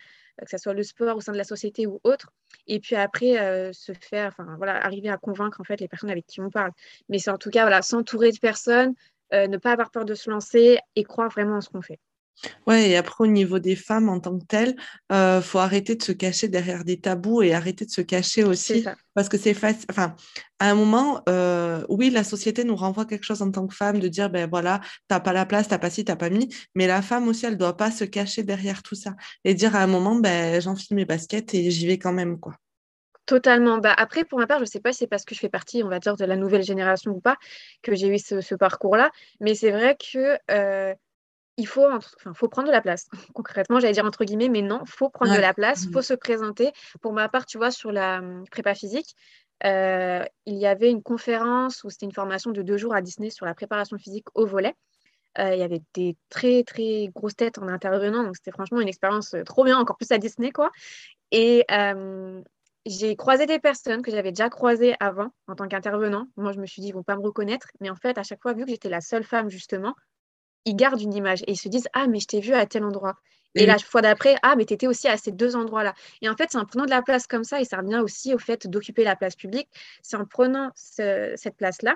que 0.42 0.50
ce 0.50 0.58
soit 0.58 0.74
le 0.74 0.84
sport 0.84 1.18
au 1.18 1.22
sein 1.22 1.32
de 1.32 1.38
la 1.38 1.44
société 1.44 1.88
ou 1.88 2.00
autre. 2.04 2.32
Et 2.68 2.80
puis 2.80 2.96
après, 2.96 3.39
euh, 3.39 3.74
se 3.74 3.94
faire, 3.94 4.34
enfin 4.38 4.56
voilà, 4.58 4.84
arriver 4.84 5.10
à 5.10 5.18
convaincre 5.18 5.62
en 5.62 5.63
fait 5.63 5.80
les 5.80 5.88
personnes 5.88 6.10
avec 6.10 6.26
qui 6.26 6.42
on 6.42 6.50
parle. 6.50 6.72
Mais 7.10 7.20
c'est 7.20 7.32
en 7.32 7.38
tout 7.38 7.50
cas 7.50 7.62
voilà, 7.62 7.82
s'entourer 7.82 8.32
de 8.32 8.39
personnes, 8.39 8.94
euh, 9.34 9.48
ne 9.48 9.58
pas 9.58 9.72
avoir 9.72 9.92
peur 9.92 10.06
de 10.06 10.13
se 10.16 10.30
lancer 10.30 10.80
et 10.96 11.04
croire 11.04 11.30
vraiment 11.30 11.58
en 11.58 11.62
ce 11.62 11.70
qu'on 11.70 11.82
fait. 11.82 12.00
Ouais, 12.67 12.89
et 12.89 12.98
après, 12.98 13.24
au 13.24 13.28
niveau 13.28 13.60
des 13.60 13.76
femmes 13.76 14.10
en 14.10 14.19
tant 14.19 14.38
que 14.38 14.46
telles, 14.46 14.76
il 15.10 15.15
euh, 15.15 15.41
faut 15.41 15.60
arrêter 15.60 15.96
de 15.96 16.04
se 16.04 16.12
cacher 16.12 16.48
derrière 16.48 16.84
des 16.84 17.00
tabous 17.00 17.41
et 17.41 17.54
arrêter 17.54 17.86
de 17.86 17.91
se 17.91 18.02
cacher 18.02 18.43
aussi. 18.43 18.86
Parce 19.13 19.30
que 19.30 19.38
c'est 19.38 19.54
facile. 19.54 19.86
Enfin, 19.89 20.15
à 20.60 20.69
un 20.72 20.76
moment, 20.76 21.22
euh, 21.30 21.86
oui, 21.89 22.10
la 22.10 22.24
société 22.24 22.63
nous 22.63 22.76
renvoie 22.76 23.06
quelque 23.06 23.24
chose 23.24 23.41
en 23.41 23.52
tant 23.52 23.67
que 23.67 23.76
femme 23.76 24.00
de 24.00 24.08
dire, 24.08 24.30
ben 24.30 24.50
voilà, 24.50 24.82
t'as 25.08 25.19
pas 25.19 25.34
la 25.34 25.46
place, 25.46 25.67
t'as 25.67 25.78
pas 25.78 25.89
ci, 25.89 26.04
t'as 26.06 26.15
pas 26.15 26.30
mis. 26.30 26.54
Mais 26.76 26.88
la 26.88 27.02
femme 27.02 27.28
aussi, 27.28 27.46
elle 27.46 27.58
doit 27.58 27.78
pas 27.78 27.91
se 27.91 28.04
cacher 28.04 28.43
derrière 28.43 28.84
tout 28.84 28.96
ça. 28.96 29.15
Et 29.43 29.54
dire 29.54 29.76
à 29.76 29.80
un 29.80 29.88
moment, 29.88 30.15
ben, 30.15 30.62
j'enfile 30.62 30.96
mes 30.96 31.06
baskets 31.06 31.54
et 31.54 31.72
j'y 31.72 31.88
vais 31.88 31.98
quand 31.98 32.13
même, 32.13 32.39
quoi. 32.39 32.56
Totalement. 33.26 33.78
Bah, 33.78 33.93
après, 33.96 34.26
pour 34.26 34.39
ma 34.39 34.48
part, 34.48 34.58
je 34.58 34.63
ne 34.63 34.67
sais 34.67 34.82
pas 34.82 34.91
si 34.91 35.00
c'est 35.00 35.08
parce 35.08 35.24
que 35.24 35.34
je 35.34 35.39
fais 35.39 35.50
partie, 35.50 35.82
on 35.82 35.88
va 35.88 36.00
dire, 36.00 36.17
de 36.17 36.26
la 36.26 36.36
nouvelle 36.36 36.63
génération 36.63 37.12
ou 37.12 37.22
pas, 37.22 37.38
que 37.82 37.96
j'ai 37.96 38.08
eu 38.08 38.17
ce, 38.19 38.56
parcours-là. 38.56 39.12
Mais 39.39 39.56
c'est 39.56 39.72
vrai 39.72 39.96
que 39.96 40.38
euh, 40.52 40.93
il 41.58 41.68
faut, 41.68 41.89
enfin, 41.89 42.34
faut 42.34 42.48
prendre 42.48 42.68
de 42.68 42.72
la 42.72 42.82
place. 42.82 43.08
Concrètement, 43.34 43.80
j'allais 43.80 43.94
dire 43.94 44.06
entre 44.06 44.26
guillemets, 44.26 44.50
mais 44.50 44.62
non, 44.62 44.82
il 44.86 44.92
faut 44.92 45.10
prendre 45.10 45.36
de 45.36 45.39
la 45.39 45.54
place, 45.54 45.84
il 45.84 45.89
mmh. 45.89 45.94
faut 45.94 46.02
se 46.02 46.13
présenter. 46.13 46.72
Pour 47.02 47.13
ma 47.13 47.30
part, 47.30 47.46
tu 47.46 47.58
vois, 47.58 47.72
sur 47.72 47.92
la 47.92 48.20
hum, 48.20 48.44
prépa 48.50 48.74
physique, 48.74 49.16
euh, 49.66 50.24
il 50.46 50.56
y 50.56 50.66
avait 50.66 50.89
une 50.89 51.04
conférence 51.04 51.84
où 51.84 51.89
c'était 51.89 52.06
une 52.06 52.12
formation 52.12 52.52
de 52.52 52.62
deux 52.62 52.78
jours 52.78 52.94
à 52.96 53.02
Disney 53.02 53.30
sur 53.30 53.46
la 53.46 53.54
préparation 53.54 53.98
physique 53.98 54.26
au 54.34 54.46
volet. 54.46 54.76
Euh, 55.39 55.54
il 55.54 55.60
y 55.60 55.63
avait 55.63 55.82
des 55.96 56.16
très, 56.30 56.63
très 56.63 57.10
grosses 57.16 57.36
têtes 57.36 57.58
en 57.58 57.68
intervenant, 57.68 58.24
donc 58.24 58.36
c'était 58.36 58.52
franchement 58.52 58.82
une 58.82 58.88
expérience 58.88 59.34
euh, 59.34 59.44
trop 59.44 59.63
bien, 59.63 59.80
encore 59.80 59.98
plus 59.98 60.12
à 60.12 60.18
Disney, 60.20 60.52
quoi. 60.52 60.70
Et 61.32 61.66
j'ai 62.86 63.16
croisé 63.16 63.46
des 63.46 63.60
personnes 63.60 64.02
que 64.02 64.12
j'avais 64.12 64.32
déjà 64.32 64.50
croisées 64.50 64.96
avant 65.00 65.30
en 65.48 65.56
tant 65.56 65.68
qu'intervenant. 65.68 66.28
Moi, 66.36 66.52
je 66.52 66.60
me 66.60 66.66
suis 66.66 66.82
dit, 66.82 66.89
ils 66.89 66.94
vont 66.94 67.04
pas 67.04 67.16
me 67.16 67.22
reconnaître. 67.22 67.70
Mais 67.80 67.89
en 67.89 67.96
fait, 67.96 68.18
à 68.18 68.24
chaque 68.24 68.42
fois, 68.42 68.54
vu 68.54 68.66
que 68.66 68.72
j'étais 68.72 68.89
la 68.89 69.02
seule 69.02 69.24
femme, 69.24 69.50
justement, 69.50 69.96
ils 70.65 70.76
gardent 70.76 71.02
une 71.02 71.13
image 71.13 71.41
et 71.43 71.52
ils 71.52 71.58
se 71.58 71.69
disent 71.69 71.88
Ah, 71.93 72.08
mais 72.08 72.19
je 72.19 72.28
t'ai 72.28 72.39
vu 72.39 72.54
à 72.54 72.65
tel 72.65 72.84
endroit. 72.84 73.15
Et, 73.56 73.67
la 73.67 73.78
fois 73.78 74.02
d'après, 74.02 74.36
ah, 74.41 74.56
mais 74.56 74.65
tu 74.65 74.73
étais 74.73 74.88
aussi 74.88 75.08
à 75.08 75.15
ces 75.15 75.32
deux 75.32 75.56
endroits-là. 75.56 75.93
Et 76.21 76.30
en 76.30 76.36
fait, 76.36 76.49
c'est 76.52 76.58
en 76.58 76.65
prenant 76.65 76.86
de 76.86 76.89
la 76.89 77.04
place 77.04 77.28
comme 77.28 77.43
ça, 77.43 77.62
et 77.62 77.65
ça 77.65 77.78
revient 77.78 77.99
aussi 78.04 78.34
au 78.34 78.39
fait 78.39 78.65
d'occuper 78.67 79.04
la 79.04 79.15
place 79.15 79.36
publique, 79.36 79.69
c'est 80.02 80.17
en 80.17 80.26
prenant 80.26 80.71
cette 80.76 81.56
place-là 81.58 81.95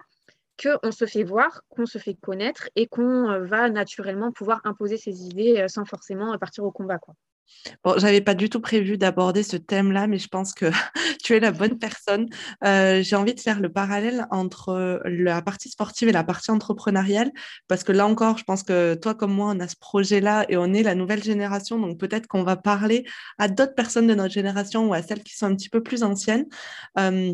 qu'on 0.62 0.92
se 0.92 1.06
fait 1.06 1.24
voir, 1.24 1.62
qu'on 1.70 1.86
se 1.86 1.98
fait 1.98 2.16
connaître 2.16 2.70
et 2.76 2.88
qu'on 2.88 3.30
euh, 3.30 3.46
va 3.46 3.70
naturellement 3.70 4.32
pouvoir 4.32 4.62
imposer 4.64 4.98
ses 4.98 5.26
idées 5.26 5.60
euh, 5.60 5.68
sans 5.68 5.86
forcément 5.86 6.36
partir 6.40 6.64
au 6.64 6.72
combat. 6.72 6.98
Quoi. 6.98 7.14
Bon, 7.84 7.96
j'avais 7.98 8.22
pas 8.22 8.34
du 8.34 8.50
tout 8.50 8.60
prévu 8.60 8.98
d'aborder 8.98 9.44
ce 9.44 9.58
thème-là, 9.58 10.08
mais 10.08 10.18
je 10.18 10.28
pense 10.28 10.54
que 10.54 10.66
tu 11.24 11.36
es 11.36 11.40
la 11.40 11.52
bonne 11.52 11.78
personne. 11.78 12.28
Euh, 12.64 13.02
j'ai 13.02 13.16
envie 13.16 13.34
de 13.34 13.40
faire 13.40 13.60
le 13.60 13.72
parallèle 13.72 14.28
entre 14.32 14.70
euh, 14.70 15.00
la 15.06 15.42
partie 15.42 15.70
sportive 15.70 16.10
et 16.10 16.12
la 16.12 16.24
partie 16.24 16.52
entrepreneuriale, 16.52 17.32
parce 17.68 17.84
que 17.84 17.92
là 17.92 18.08
encore, 18.08 18.38
je 18.38 18.44
pense 18.44 18.64
que 18.64 18.96
toi 18.96 19.16
comme 19.16 19.34
moi, 19.34 19.54
on 19.56 19.60
a 19.60 19.68
ce 19.68 19.76
projet-là 19.78 20.46
et 20.50 20.58
on 20.58 20.74
est 20.74 20.84
la 20.84 20.96
nouvelle 20.96 21.24
génération, 21.24 21.80
donc 21.80 22.00
peut-être 22.00 22.28
qu'on 22.28 22.44
va 22.44 22.56
parler 22.56 23.06
à 23.38 23.48
d'autres 23.48 23.76
personnes 23.76 24.08
de 24.08 24.16
notre 24.16 24.34
génération 24.34 24.88
ou 24.88 24.94
à 24.94 25.02
celles 25.02 25.24
qui 25.24 25.36
sont 25.36 25.48
un 25.48 25.56
petit 25.56 25.70
peu 25.70 25.82
plus 25.84 26.04
anciennes. 26.04 26.46
Euh, 26.98 27.34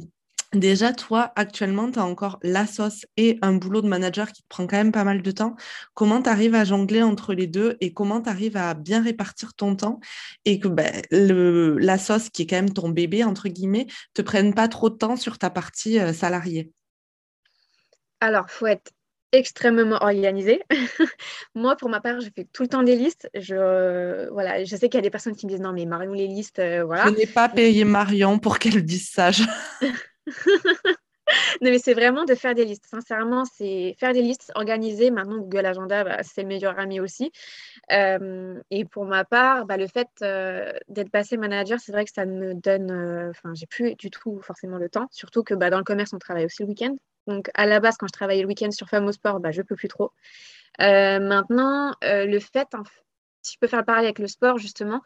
Déjà, 0.54 0.94
toi, 0.94 1.32
actuellement, 1.36 1.90
tu 1.90 1.98
as 1.98 2.06
encore 2.06 2.38
la 2.44 2.68
sauce 2.68 3.08
et 3.18 3.40
un 3.42 3.54
boulot 3.54 3.82
de 3.82 3.88
manager 3.88 4.32
qui 4.32 4.44
te 4.44 4.48
prend 4.48 4.68
quand 4.68 4.78
même 4.78 4.92
pas 4.92 5.04
mal 5.04 5.24
de 5.24 5.32
temps. 5.32 5.56
Comment 5.96 6.22
tu 6.22 6.30
arrives 6.30 6.54
à 6.54 6.64
jongler 6.64 7.02
entre 7.02 7.34
les 7.34 7.48
deux 7.48 7.76
et 7.82 7.92
comment 7.92 8.22
tu 8.22 8.30
arrives 8.30 8.56
à 8.56 8.76
bien 8.76 9.02
répartir 9.02 9.56
ton 9.56 9.76
temps 9.76 10.00
et 10.46 10.60
que 10.60 10.68
ben, 10.68 11.02
le, 11.10 11.78
la 11.80 11.98
sauce, 11.98 12.30
qui 12.30 12.44
est 12.44 12.48
quand 12.48 12.58
même 12.58 12.74
ton 12.74 12.90
bébé, 12.90 13.24
entre 13.24 13.50
guillemets, 13.50 13.88
te 14.14 14.22
prenne 14.22 14.54
pas 14.54 14.68
trop 14.68 14.92
de 14.92 14.96
temps 14.96 15.16
sur 15.16 15.40
ta 15.40 15.50
partie 15.50 16.00
euh, 16.00 16.14
salariée? 16.14 16.72
Alors, 18.22 18.52
faut 18.52 18.68
être 18.68 18.92
extrêmement 19.32 20.04
organisé. 20.04 20.62
Moi, 21.56 21.76
pour 21.78 21.90
ma 21.90 22.00
part, 22.00 22.22
je 22.22 22.30
fais 22.36 22.48
tout 22.54 22.62
le 22.62 22.70
temps 22.70 22.84
des 22.84 22.96
listes. 22.96 23.28
Je, 23.34 24.30
voilà, 24.30 24.64
je 24.64 24.76
sais 24.76 24.88
qu'il 24.88 25.00
y 25.00 25.00
a 25.00 25.02
des 25.02 25.10
personnes 25.10 25.36
qui 25.36 25.48
me 25.48 25.52
disent 25.52 25.62
non, 25.62 25.74
mais 25.74 25.88
Marion, 25.88 26.14
les 26.14 26.28
listes, 26.28 26.60
euh, 26.60 26.84
voilà. 26.84 27.06
Je 27.06 27.10
n'ai 27.10 27.26
pas 27.26 27.50
payé 27.50 27.86
Marion 27.86 28.38
pour 28.38 28.60
qu'elle 28.60 28.86
dise 28.86 29.10
ça. 29.10 29.32
non, 31.62 31.72
mais 31.72 31.80
c'est 31.80 31.94
vraiment 31.94 32.26
de 32.26 32.36
faire 32.36 32.54
des 32.54 32.66
listes. 32.66 32.86
Sincèrement, 32.86 33.46
c'est 33.46 33.96
faire 34.00 34.14
des 34.14 34.22
listes, 34.22 34.52
organiser. 34.56 35.12
Maintenant, 35.12 35.38
Google 35.38 35.66
Agenda, 35.66 36.04
bah, 36.04 36.24
c'est 36.24 36.42
le 36.42 36.48
meilleur 36.48 36.78
ami 36.80 37.00
aussi. 37.00 37.32
Euh, 37.92 38.60
et 38.72 38.86
pour 38.86 39.06
ma 39.06 39.26
part, 39.26 39.66
bah, 39.66 39.78
le 39.78 39.88
fait 39.88 40.10
euh, 40.22 40.74
d'être 40.90 41.12
passé 41.12 41.38
manager, 41.38 41.80
c'est 41.80 41.92
vrai 41.92 42.06
que 42.06 42.12
ça 42.12 42.26
me 42.26 42.54
donne. 42.54 42.92
Euh, 42.92 43.30
enfin, 43.30 43.54
j'ai 43.54 43.66
plus 43.66 43.96
du 43.96 44.10
tout 44.10 44.40
forcément 44.42 44.78
le 44.78 44.90
temps. 44.90 45.08
Surtout 45.12 45.44
que 45.44 45.54
bah, 45.54 45.70
dans 45.70 45.78
le 45.78 45.84
commerce, 45.84 46.14
on 46.14 46.20
travaille 46.20 46.46
aussi 46.46 46.64
le 46.64 46.70
week-end. 46.70 46.96
Donc, 47.28 47.50
à 47.54 47.66
la 47.66 47.80
base, 47.80 47.96
quand 47.98 48.08
je 48.08 48.14
travaillais 48.14 48.42
le 48.42 48.48
week-end 48.48 48.72
sur 48.72 48.90
Femme 48.90 49.12
Sport, 49.12 49.40
bah, 49.40 49.52
je 49.52 49.62
peux 49.62 49.76
plus 49.76 49.88
trop. 49.88 50.12
maintenant, 50.80 51.94
le 52.02 52.40
fait, 52.40 52.68
si 53.42 53.54
je 53.54 53.60
peux 53.60 53.68
faire 53.68 53.80
le 53.80 53.86
parallèle 53.86 54.08
avec 54.08 54.20
le 54.20 54.28
sport, 54.28 54.58
justement, 54.58 55.02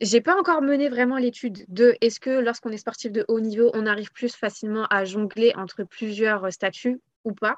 j'ai 0.00 0.20
pas 0.20 0.36
encore 0.38 0.62
mené 0.62 0.88
vraiment 0.88 1.16
l'étude 1.16 1.64
de 1.68 1.96
est-ce 2.00 2.20
que 2.20 2.30
lorsqu'on 2.30 2.70
est 2.70 2.78
sportif 2.78 3.12
de 3.12 3.24
haut 3.28 3.40
niveau, 3.40 3.70
on 3.74 3.86
arrive 3.86 4.12
plus 4.12 4.34
facilement 4.34 4.86
à 4.90 5.04
jongler 5.04 5.52
entre 5.56 5.84
plusieurs 5.84 6.52
statuts 6.52 7.00
ou 7.24 7.32
pas. 7.32 7.56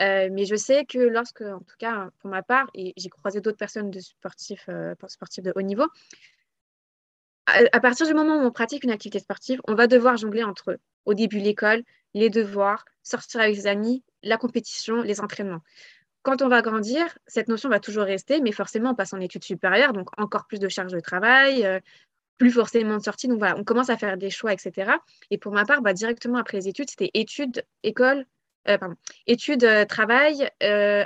Euh, 0.00 0.28
mais 0.32 0.44
je 0.44 0.56
sais 0.56 0.84
que 0.84 0.98
lorsque, 0.98 1.42
en 1.42 1.60
tout 1.60 1.76
cas 1.78 2.10
pour 2.20 2.30
ma 2.30 2.42
part, 2.42 2.68
et 2.74 2.92
j'ai 2.96 3.08
croisé 3.08 3.40
d'autres 3.40 3.56
personnes 3.56 3.90
de 3.90 4.00
sportifs, 4.00 4.66
euh, 4.68 4.94
sportifs 5.08 5.44
de 5.44 5.52
haut 5.54 5.62
niveau, 5.62 5.86
à, 7.46 7.80
partir 7.80 8.06
du 8.06 8.14
moment 8.14 8.36
où 8.36 8.44
on 8.44 8.50
pratique 8.50 8.82
une 8.82 8.90
activité 8.90 9.20
sportive, 9.20 9.60
on 9.68 9.74
va 9.74 9.86
devoir 9.86 10.16
jongler 10.16 10.42
entre 10.42 10.78
au 11.04 11.14
début 11.14 11.38
l'école, 11.38 11.82
les 12.12 12.28
devoirs, 12.28 12.84
sortir 13.02 13.40
avec 13.40 13.54
ses 13.54 13.66
amis, 13.68 14.02
la 14.22 14.36
compétition, 14.36 15.02
les 15.02 15.20
entraînements. 15.20 15.60
Quand 16.26 16.42
on 16.42 16.48
va 16.48 16.60
grandir, 16.60 17.16
cette 17.28 17.46
notion 17.46 17.68
va 17.68 17.78
toujours 17.78 18.02
rester, 18.02 18.40
mais 18.40 18.50
forcément, 18.50 18.90
on 18.90 18.94
passe 18.96 19.12
en 19.12 19.20
études 19.20 19.44
supérieures, 19.44 19.92
donc 19.92 20.08
encore 20.20 20.48
plus 20.48 20.58
de 20.58 20.68
charges 20.68 20.90
de 20.90 20.98
travail, 20.98 21.64
euh, 21.64 21.78
plus 22.36 22.50
forcément 22.50 22.96
de 22.96 23.02
sorties. 23.04 23.28
Donc 23.28 23.38
voilà, 23.38 23.56
on 23.56 23.62
commence 23.62 23.90
à 23.90 23.96
faire 23.96 24.16
des 24.16 24.30
choix, 24.30 24.52
etc. 24.52 24.90
Et 25.30 25.38
pour 25.38 25.52
ma 25.52 25.64
part, 25.64 25.82
bah, 25.82 25.92
directement 25.92 26.38
après 26.38 26.56
les 26.56 26.66
études, 26.66 26.90
c'était 26.90 27.12
études, 27.14 27.62
école, 27.84 28.26
euh, 28.68 28.76
pardon, 28.76 28.96
études, 29.28 29.62
euh, 29.62 29.84
travail, 29.84 30.50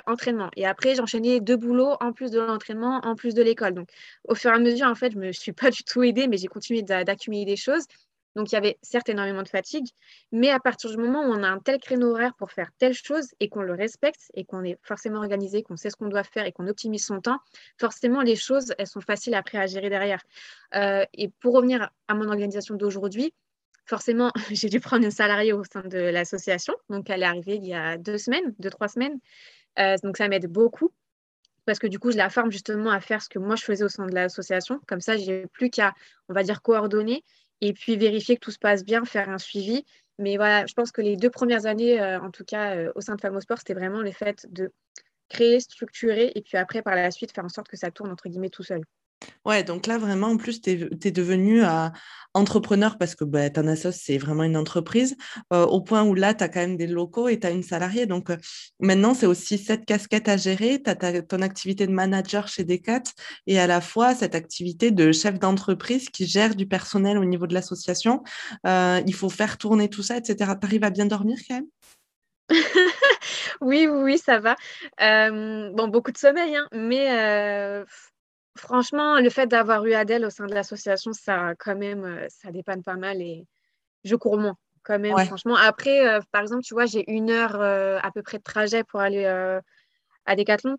entraînement. 0.07 0.49
Et 0.57 0.65
après, 0.65 0.95
j'enchaînais 0.95 1.41
deux 1.41 1.59
boulots 1.59 1.99
en 2.01 2.15
plus 2.15 2.31
de 2.31 2.41
l'entraînement, 2.41 3.03
en 3.05 3.15
plus 3.15 3.35
de 3.35 3.43
l'école. 3.43 3.75
Donc, 3.75 3.91
au 4.25 4.35
fur 4.35 4.51
et 4.51 4.55
à 4.55 4.59
mesure, 4.59 4.87
en 4.87 4.95
fait, 4.95 5.13
je 5.13 5.19
ne 5.19 5.27
me 5.27 5.33
suis 5.33 5.53
pas 5.53 5.71
du 5.71 5.85
tout 5.85 6.03
aidée, 6.03 6.29
mais 6.29 6.39
j'ai 6.39 6.49
continué 6.49 6.81
d'accumuler 6.81 7.45
des 7.45 7.57
choses. 7.57 7.85
Donc, 8.37 8.53
il 8.53 8.55
y 8.55 8.59
avait 8.59 8.79
certes 8.83 9.09
énormément 9.09 9.43
de 9.43 9.49
fatigue, 9.49 9.87
mais 10.33 10.51
à 10.51 10.61
partir 10.61 10.91
du 10.91 10.97
moment 10.97 11.23
où 11.23 11.33
on 11.33 11.43
a 11.43 11.49
un 11.49 11.59
tel 11.59 11.79
créneau 11.79 12.11
horaire 12.13 12.35
pour 12.35 12.53
faire 12.53 12.71
telle 12.79 12.95
chose 12.95 13.29
et 13.41 13.49
qu'on 13.49 13.63
le 13.63 13.75
respecte 13.75 14.31
et 14.35 14.45
qu'on 14.45 14.63
est 14.65 14.79
forcément 14.83 15.19
organisé, 15.19 15.63
qu'on 15.63 15.77
sait 15.77 15.91
ce 15.91 15.97
qu'on 15.97 16.09
doit 16.09 16.25
faire 16.25 16.47
et 16.47 16.53
qu'on 16.53 16.69
optimise 16.69 17.05
son 17.05 17.21
temps, 17.21 17.39
forcément, 17.79 18.23
les 18.23 18.37
choses, 18.37 18.75
elles 18.79 18.87
sont 18.87 19.01
faciles 19.01 19.35
après 19.35 19.59
à 19.59 19.67
gérer 19.67 19.91
derrière. 19.91 20.23
et 20.73 21.29
pour 21.41 21.55
revenir 21.55 21.91
à 22.09 22.15
mon 22.15 22.29
organisation 22.29 22.77
d'aujourd'hui, 22.77 23.35
forcément, 23.91 24.31
j'ai 24.51 24.69
dû 24.69 24.81
prendre 24.81 25.05
une 25.05 25.11
salariée 25.11 25.53
au 25.53 25.65
sein 25.65 25.83
de 25.83 25.99
l'association. 25.99 26.75
Donc, 26.89 27.11
elle 27.11 27.23
est 27.23 27.27
arrivée 27.27 27.57
il 27.57 27.67
y 27.67 27.75
a 27.75 27.99
deux 27.99 28.19
semaines, 28.19 28.55
deux, 28.59 28.71
trois 28.71 28.89
semaines. 28.89 29.19
Euh, 29.79 29.97
donc, 30.03 30.17
ça 30.17 30.29
m'aide 30.29 30.47
beaucoup 30.47 30.91
parce 31.67 31.79
que 31.79 31.87
du 31.87 31.99
coup, 31.99 32.11
je 32.11 32.17
la 32.17 32.31
forme 32.31 32.51
justement 32.51 32.91
à 32.91 33.01
faire 33.01 33.23
ce 33.23 33.29
que 33.29 33.39
moi, 33.39 33.55
je 33.55 33.65
faisais 33.65 33.85
au 33.85 33.89
sein 33.89 34.07
de 34.07 34.15
l'association. 34.15 34.81
Comme 34.87 35.01
ça, 35.01 35.17
j'ai 35.17 35.47
plus 35.49 35.71
qu'à, 35.71 35.93
on 36.29 36.33
va 36.33 36.43
dire, 36.43 36.63
coordonner 36.63 37.23
et 37.61 37.73
puis 37.73 37.97
vérifier 37.97 38.37
que 38.37 38.41
tout 38.41 38.51
se 38.51 38.59
passe 38.59 38.85
bien, 38.85 39.05
faire 39.05 39.29
un 39.29 39.39
suivi. 39.39 39.85
Mais 40.19 40.37
voilà, 40.37 40.67
je 40.67 40.75
pense 40.75 40.93
que 40.93 41.01
les 41.01 41.17
deux 41.17 41.31
premières 41.31 41.67
années, 41.67 42.01
euh, 42.01 42.21
en 42.21 42.31
tout 42.31 42.45
cas, 42.45 42.77
euh, 42.77 42.93
au 42.95 43.01
sein 43.01 43.17
de 43.17 43.21
Famosport, 43.21 43.59
c'était 43.59 43.75
vraiment 43.75 44.03
le 44.03 44.13
fait 44.13 44.47
de 44.51 44.73
créer, 45.31 45.61
structurer 45.61 46.33
et 46.35 46.43
puis 46.43 46.59
après, 46.59 46.83
par 46.83 46.95
la 46.95 47.11
suite, 47.11 47.33
faire 47.33 47.45
en 47.45 47.49
sorte 47.49 47.69
que 47.69 47.77
ça 47.77 47.91
tourne, 47.91 48.11
entre 48.11 48.29
guillemets, 48.29 48.51
tout 48.51 48.63
seul. 48.63 48.83
Ouais, 49.45 49.63
donc 49.65 49.87
là, 49.87 49.99
vraiment, 49.99 50.29
en 50.29 50.37
plus, 50.37 50.61
tu 50.61 50.71
es, 50.71 51.11
devenu 51.11 51.63
euh, 51.63 51.89
entrepreneur 52.35 52.97
parce 52.99 53.15
que 53.15 53.25
bah, 53.25 53.51
Thanasos, 53.51 53.93
c'est 53.93 54.19
vraiment 54.19 54.45
une 54.45 54.57
entreprise, 54.57 55.17
euh, 55.53 55.67
au 55.67 55.81
point 55.83 56.03
où 56.05 56.15
là, 56.15 56.35
tu 56.35 56.45
as 56.45 56.49
quand 56.49 56.61
même 56.61 56.77
des 56.77 56.87
locaux 56.87 57.29
et 57.29 57.39
tu 57.39 57.47
as 57.47 57.51
une 57.51 57.63
salariée. 57.63 58.07
Donc 58.07 58.31
euh, 58.31 58.37
maintenant, 58.81 59.15
c'est 59.15 59.27
aussi 59.27 59.59
cette 59.59 59.85
casquette 59.85 60.29
à 60.29 60.37
gérer. 60.37 60.83
Tu 60.83 60.91
as 60.91 61.23
ton 61.23 61.43
activité 61.43 61.87
de 61.87 61.93
manager 61.93 62.49
chez 62.49 62.65
Decat 62.65 63.03
et 63.47 63.59
à 63.59 63.67
la 63.67 63.81
fois 63.81 64.15
cette 64.15 64.35
activité 64.35 64.91
de 64.91 65.13
chef 65.13 65.39
d'entreprise 65.39 66.09
qui 66.09 66.27
gère 66.27 66.55
du 66.55 66.67
personnel 66.67 67.19
au 67.19 67.25
niveau 67.25 67.47
de 67.47 67.55
l'association. 67.55 68.23
il 68.65 69.15
faut 69.15 69.31
faire 69.31 69.59
tourner 69.59 69.89
tout 69.89 70.03
ça, 70.03 70.17
etc. 70.17 70.53
Tu 70.61 70.67
arrives 70.67 70.85
à 70.85 70.91
bien 70.91 71.07
dormir 71.07 71.39
quand 71.49 71.57
même? 71.57 71.67
oui, 73.61 73.87
oui, 73.87 74.19
ça 74.19 74.39
va. 74.39 74.57
bon, 74.99 75.89
beaucoup 75.89 76.13
de 76.13 76.19
sommeil, 76.19 76.57
hein, 76.57 76.69
mais 76.73 77.85
Franchement, 78.57 79.21
le 79.21 79.31
fait 79.31 79.47
d'avoir 79.47 79.87
eu 79.87 79.95
Adèle 79.95 80.25
au 80.25 80.31
sein 80.31 80.47
de 80.47 80.55
l'association, 80.55 81.13
ça 81.13 81.55
quand 81.59 81.77
même, 81.77 82.05
euh, 82.05 82.27
ça 82.29 82.51
dépanne 82.51 82.83
pas 82.83 82.97
mal 82.97 83.23
et 83.23 83.47
je 84.05 84.17
cours 84.17 84.39
moins 84.39 84.57
quand 84.83 84.99
même, 84.99 85.17
franchement. 85.27 85.57
Après, 85.57 86.07
euh, 86.07 86.21
par 86.33 86.43
exemple, 86.43 86.63
tu 86.63 86.75
vois, 86.75 86.87
j'ai 86.87 87.11
une 87.11 87.31
heure 87.31 87.61
euh, 87.61 87.99
à 88.03 88.11
peu 88.11 88.23
près 88.23 88.39
de 88.39 88.43
trajet 88.43 88.83
pour 88.85 89.01
aller 89.01 89.25
à 90.27 90.37
Decathlon 90.37 90.77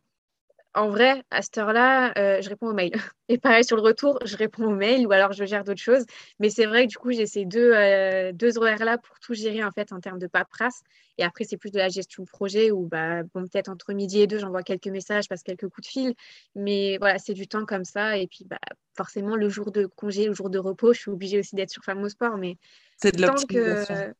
en 0.73 0.89
vrai, 0.89 1.23
à 1.31 1.41
cette 1.41 1.57
heure-là, 1.57 2.13
euh, 2.17 2.41
je 2.41 2.49
réponds 2.49 2.67
aux 2.67 2.73
mails. 2.73 2.91
Et 3.29 3.37
pareil, 3.37 3.63
sur 3.63 3.75
le 3.75 3.81
retour, 3.81 4.19
je 4.25 4.37
réponds 4.37 4.65
aux 4.65 4.75
mails 4.75 5.05
ou 5.05 5.11
alors 5.11 5.33
je 5.33 5.45
gère 5.45 5.63
d'autres 5.63 5.81
choses. 5.81 6.05
Mais 6.39 6.49
c'est 6.49 6.65
vrai 6.65 6.85
que 6.85 6.91
du 6.91 6.97
coup, 6.97 7.11
j'ai 7.11 7.25
ces 7.25 7.45
deux, 7.45 7.71
euh, 7.73 8.31
deux 8.31 8.57
horaires-là 8.57 8.97
pour 8.97 9.19
tout 9.19 9.33
gérer 9.33 9.63
en 9.63 9.71
fait 9.71 9.91
en 9.91 9.99
termes 9.99 10.19
de 10.19 10.27
paperasse. 10.27 10.81
Et 11.17 11.23
après, 11.23 11.43
c'est 11.43 11.57
plus 11.57 11.71
de 11.71 11.77
la 11.77 11.89
gestion 11.89 12.23
de 12.23 12.29
projet 12.29 12.71
où 12.71 12.87
bah, 12.87 13.23
bon, 13.23 13.47
peut-être 13.47 13.69
entre 13.69 13.93
midi 13.93 14.21
et 14.21 14.27
deux, 14.27 14.39
j'envoie 14.39 14.63
quelques 14.63 14.87
messages, 14.87 15.27
passe 15.27 15.43
quelques 15.43 15.67
coups 15.67 15.87
de 15.87 15.91
fil. 15.91 16.13
Mais 16.55 16.97
voilà, 16.97 17.19
c'est 17.19 17.33
du 17.33 17.47
temps 17.47 17.65
comme 17.65 17.85
ça. 17.85 18.17
Et 18.17 18.27
puis, 18.27 18.45
bah, 18.45 18.59
forcément, 18.95 19.35
le 19.35 19.49
jour 19.49 19.71
de 19.71 19.85
congé, 19.85 20.27
le 20.27 20.33
jour 20.33 20.49
de 20.49 20.59
repos, 20.59 20.93
je 20.93 20.99
suis 20.99 21.11
obligée 21.11 21.39
aussi 21.39 21.55
d'être 21.55 21.71
sur 21.71 21.83
Femme 21.83 22.07
Sport. 22.07 22.37
Mais 22.37 22.57
c'est 22.97 23.15
de 23.15 23.21
l'optimisation. 23.21 24.13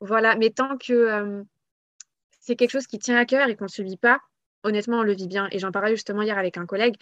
Voilà, 0.00 0.36
mais 0.36 0.50
tant 0.50 0.76
que 0.78 0.92
euh, 0.92 1.42
c'est 2.40 2.54
quelque 2.54 2.70
chose 2.70 2.86
qui 2.86 2.98
tient 2.98 3.16
à 3.16 3.24
cœur 3.24 3.48
et 3.48 3.56
qu'on 3.56 3.64
ne 3.64 3.70
subit 3.70 3.96
pas, 3.96 4.20
honnêtement, 4.62 4.98
on 5.00 5.02
le 5.02 5.14
vit 5.14 5.28
bien. 5.28 5.48
Et 5.52 5.58
j'en 5.58 5.72
parlais 5.72 5.90
justement 5.94 6.22
hier 6.22 6.38
avec 6.38 6.56
un 6.56 6.66
collègue 6.66 6.96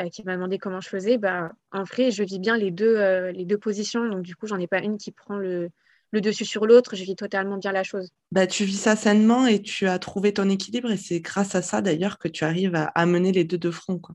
euh, 0.00 0.08
qui 0.08 0.22
m'a 0.24 0.34
demandé 0.34 0.58
comment 0.58 0.80
je 0.80 0.88
faisais. 0.88 1.18
Bah, 1.18 1.52
en 1.72 1.84
vrai, 1.84 2.10
je 2.10 2.22
vis 2.22 2.38
bien 2.38 2.56
les 2.56 2.70
deux, 2.70 2.96
euh, 2.96 3.32
les 3.32 3.44
deux 3.44 3.58
positions. 3.58 4.08
Donc, 4.08 4.22
du 4.22 4.36
coup, 4.36 4.46
j'en 4.46 4.58
ai 4.58 4.66
pas 4.66 4.78
une 4.78 4.98
qui 4.98 5.12
prend 5.12 5.36
le, 5.36 5.70
le 6.12 6.20
dessus 6.20 6.44
sur 6.44 6.66
l'autre, 6.66 6.94
je 6.94 7.04
vis 7.04 7.16
totalement 7.16 7.56
bien 7.56 7.72
la 7.72 7.82
chose. 7.82 8.12
Bah, 8.30 8.46
tu 8.46 8.64
vis 8.64 8.76
ça 8.76 8.96
sainement 8.96 9.46
et 9.46 9.60
tu 9.62 9.86
as 9.86 9.98
trouvé 9.98 10.32
ton 10.32 10.48
équilibre 10.48 10.90
et 10.90 10.96
c'est 10.98 11.20
grâce 11.20 11.54
à 11.54 11.62
ça 11.62 11.80
d'ailleurs 11.80 12.18
que 12.18 12.28
tu 12.28 12.44
arrives 12.44 12.74
à, 12.74 13.06
mener 13.06 13.32
les 13.32 13.44
deux 13.44 13.58
de 13.58 13.70
front. 13.70 13.98
Quoi. 13.98 14.14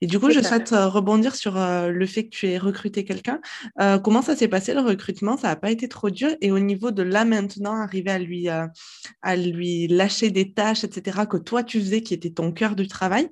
Et 0.00 0.06
du 0.06 0.18
coup, 0.18 0.30
je 0.30 0.40
souhaite 0.40 0.72
euh, 0.72 0.88
rebondir 0.88 1.34
sur 1.34 1.56
euh, 1.56 1.88
le 1.88 2.06
fait 2.06 2.24
que 2.24 2.30
tu 2.30 2.48
aies 2.48 2.58
recruté 2.58 3.04
quelqu'un. 3.04 3.40
Euh, 3.80 3.98
comment 3.98 4.22
ça 4.22 4.36
s'est 4.36 4.48
passé 4.48 4.72
le 4.72 4.80
recrutement? 4.80 5.36
Ça 5.36 5.48
n'a 5.48 5.56
pas 5.56 5.70
été 5.70 5.88
trop 5.88 6.10
dur 6.10 6.30
et 6.40 6.52
au 6.52 6.60
niveau 6.60 6.92
de 6.92 7.02
là 7.02 7.24
maintenant, 7.24 7.74
arriver 7.74 8.10
à 8.10 8.18
lui, 8.18 8.48
à 8.48 9.36
lui 9.36 9.88
lâcher 9.88 10.30
des 10.30 10.52
tâches, 10.52 10.84
etc., 10.84 11.18
que 11.28 11.36
toi 11.36 11.64
tu 11.64 11.80
faisais 11.80 12.02
qui 12.02 12.14
était 12.14 12.30
ton 12.30 12.52
cœur 12.52 12.76
du 12.76 12.86
travail, 12.86 13.28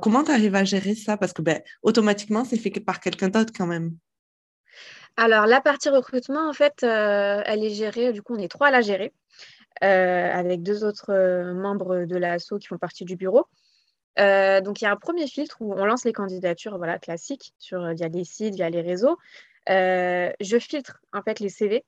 comment 0.00 0.24
tu 0.24 0.30
arrives 0.30 0.54
à 0.54 0.64
gérer 0.64 0.94
ça? 0.94 1.16
Parce 1.16 1.32
que 1.32 1.42
ben, 1.42 1.60
automatiquement, 1.82 2.44
c'est 2.44 2.56
fait 2.56 2.70
par 2.80 3.00
quelqu'un 3.00 3.28
d'autre 3.28 3.52
quand 3.56 3.66
même. 3.66 3.96
Alors, 5.16 5.46
la 5.46 5.60
partie 5.60 5.88
recrutement, 5.90 6.48
en 6.48 6.52
fait, 6.52 6.82
euh, 6.82 7.40
elle 7.46 7.62
est 7.64 7.70
gérée, 7.70 8.12
du 8.12 8.20
coup, 8.22 8.34
on 8.34 8.38
est 8.38 8.48
trois 8.48 8.68
à 8.68 8.70
la 8.72 8.80
gérer, 8.80 9.12
euh, 9.84 10.32
avec 10.32 10.62
deux 10.62 10.84
autres 10.84 11.10
euh, 11.10 11.54
membres 11.54 12.04
de 12.04 12.16
l'ASSO 12.16 12.58
qui 12.58 12.66
font 12.66 12.78
partie 12.78 13.04
du 13.04 13.16
bureau. 13.16 13.46
donc, 14.16 14.80
il 14.80 14.84
y 14.84 14.86
a 14.86 14.90
un 14.92 14.96
premier 14.96 15.26
filtre 15.28 15.58
où 15.60 15.72
on 15.72 15.84
lance 15.84 16.04
les 16.04 16.12
candidatures 16.12 16.78
voilà, 16.78 16.98
classiques 16.98 17.54
sur, 17.58 17.94
via 17.94 18.08
les 18.08 18.24
sites, 18.24 18.54
via 18.54 18.70
les 18.70 18.80
réseaux. 18.80 19.18
je 19.68 20.58
filtre, 20.60 21.00
en 21.12 21.22
fait, 21.22 21.38
les 21.40 21.48
CV. 21.48 21.84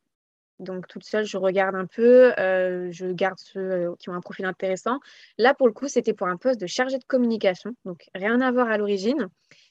Donc, 0.61 0.87
toute 0.89 1.05
seule, 1.05 1.27
je 1.27 1.37
regarde 1.37 1.75
un 1.75 1.87
peu, 1.87 2.33
je 2.37 3.13
garde 3.13 3.39
ceux 3.39 3.95
qui 3.99 4.09
ont 4.09 4.15
un 4.15 4.21
profil 4.21 4.45
intéressant. 4.45 5.01
Là, 5.37 5.53
pour 5.53 5.67
le 5.67 5.73
coup, 5.73 5.89
c'était 5.89 6.15
pour 6.15 6.29
un 6.29 6.37
poste 6.37 6.61
de 6.61 6.67
chargé 6.67 6.99
de 6.99 7.05
communication, 7.05 7.75
donc 7.85 8.09
rien 8.15 8.41
à 8.41 8.53
voir 8.53 8.69
à 8.71 8.79
l'origine. 8.79 9.29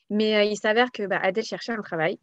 Mais 0.10 0.50
il 0.50 0.58
s'avère 0.58 0.91
que 0.91 1.08
bah, 1.08 1.20
Adèle 1.22 1.46
cherchait 1.46 1.72
un 1.72 1.82
travail. 1.82 2.20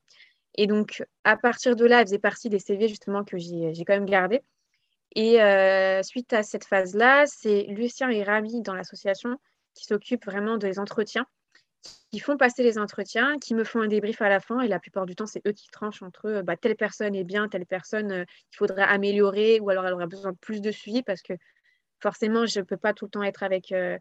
Et 0.56 0.66
donc, 0.66 1.02
à 1.24 1.36
partir 1.36 1.76
de 1.76 1.86
là, 1.86 2.00
elle 2.00 2.06
faisait 2.06 2.18
partie 2.18 2.48
des 2.48 2.58
CV 2.58 2.88
justement 2.88 3.24
que 3.24 3.38
j'ai 3.38 3.72
quand 3.86 3.94
même 3.94 4.06
gardé. 4.06 4.42
Et 5.14 5.42
euh, 5.42 6.02
suite 6.02 6.32
à 6.32 6.42
cette 6.42 6.64
phase-là, 6.64 7.24
c'est 7.26 7.64
Lucien 7.64 8.08
et 8.10 8.22
Rami 8.22 8.62
dans 8.62 8.74
l'association 8.74 9.38
qui 9.74 9.84
s'occupent 9.84 10.24
vraiment 10.24 10.56
des 10.56 10.78
entretiens, 10.78 11.26
qui 12.10 12.18
font 12.18 12.36
passer 12.36 12.62
les 12.62 12.78
entretiens, 12.78 13.38
qui 13.38 13.54
me 13.54 13.64
font 13.64 13.80
un 13.80 13.88
débrief 13.88 14.22
à 14.22 14.28
la 14.28 14.40
fin. 14.40 14.60
Et 14.60 14.68
la 14.68 14.78
plupart 14.78 15.06
du 15.06 15.14
temps, 15.14 15.26
c'est 15.26 15.46
eux 15.46 15.52
qui 15.52 15.68
tranchent 15.70 16.02
entre 16.02 16.28
eux, 16.28 16.42
bah, 16.42 16.56
telle 16.56 16.76
personne 16.76 17.14
est 17.14 17.24
bien, 17.24 17.48
telle 17.48 17.66
personne 17.66 18.12
euh, 18.12 18.24
qu'il 18.50 18.58
faudrait 18.58 18.82
améliorer, 18.82 19.60
ou 19.60 19.70
alors 19.70 19.86
elle 19.86 19.94
aura 19.94 20.06
besoin 20.06 20.32
de 20.32 20.38
plus 20.38 20.60
de 20.60 20.70
suivi 20.70 21.02
parce 21.02 21.22
que 21.22 21.34
forcément, 22.00 22.46
je 22.46 22.60
ne 22.60 22.64
peux 22.64 22.76
pas 22.76 22.92
tout 22.92 23.06
le 23.06 23.10
temps 23.10 23.22
être 23.22 23.42
avec, 23.42 23.72
euh, 23.72 23.98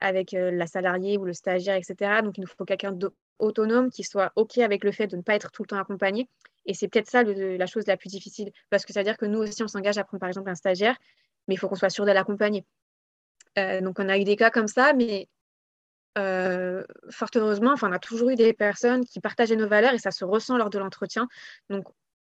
avec 0.00 0.32
la 0.32 0.66
salariée 0.66 1.18
ou 1.18 1.24
le 1.24 1.32
stagiaire, 1.32 1.76
etc. 1.76 2.22
Donc, 2.22 2.38
il 2.38 2.42
nous 2.42 2.46
faut 2.46 2.64
quelqu'un 2.64 2.96
autonome, 3.38 3.90
qui 3.90 4.02
soit 4.04 4.32
OK 4.36 4.58
avec 4.58 4.84
le 4.84 4.92
fait 4.92 5.06
de 5.06 5.16
ne 5.16 5.22
pas 5.22 5.34
être 5.34 5.50
tout 5.50 5.62
le 5.62 5.68
temps 5.68 5.78
accompagné. 5.78 6.28
Et 6.66 6.74
c'est 6.74 6.88
peut-être 6.88 7.08
ça 7.08 7.22
la 7.22 7.66
chose 7.66 7.86
la 7.86 7.96
plus 7.96 8.10
difficile, 8.10 8.52
parce 8.68 8.84
que 8.84 8.92
ça 8.92 9.00
veut 9.00 9.04
dire 9.04 9.16
que 9.16 9.24
nous 9.24 9.38
aussi, 9.38 9.62
on 9.62 9.68
s'engage 9.68 9.96
à 9.96 10.04
prendre 10.04 10.20
par 10.20 10.28
exemple 10.28 10.50
un 10.50 10.54
stagiaire, 10.54 10.96
mais 11.48 11.54
il 11.54 11.58
faut 11.58 11.68
qu'on 11.68 11.74
soit 11.74 11.90
sûr 11.90 12.04
de 12.04 12.12
l'accompagner. 12.12 12.66
Donc 13.56 13.98
on 13.98 14.08
a 14.08 14.18
eu 14.18 14.24
des 14.24 14.36
cas 14.36 14.50
comme 14.50 14.68
ça, 14.68 14.92
mais 14.92 15.28
fort 16.14 17.28
heureusement, 17.34 17.74
on 17.80 17.92
a 17.92 17.98
toujours 17.98 18.28
eu 18.28 18.34
des 18.34 18.52
personnes 18.52 19.06
qui 19.06 19.20
partageaient 19.20 19.56
nos 19.56 19.68
valeurs 19.68 19.94
et 19.94 19.98
ça 19.98 20.10
se 20.10 20.24
ressent 20.24 20.58
lors 20.58 20.68
de 20.68 20.78
l'entretien. 20.78 21.28
Donc 21.70 21.86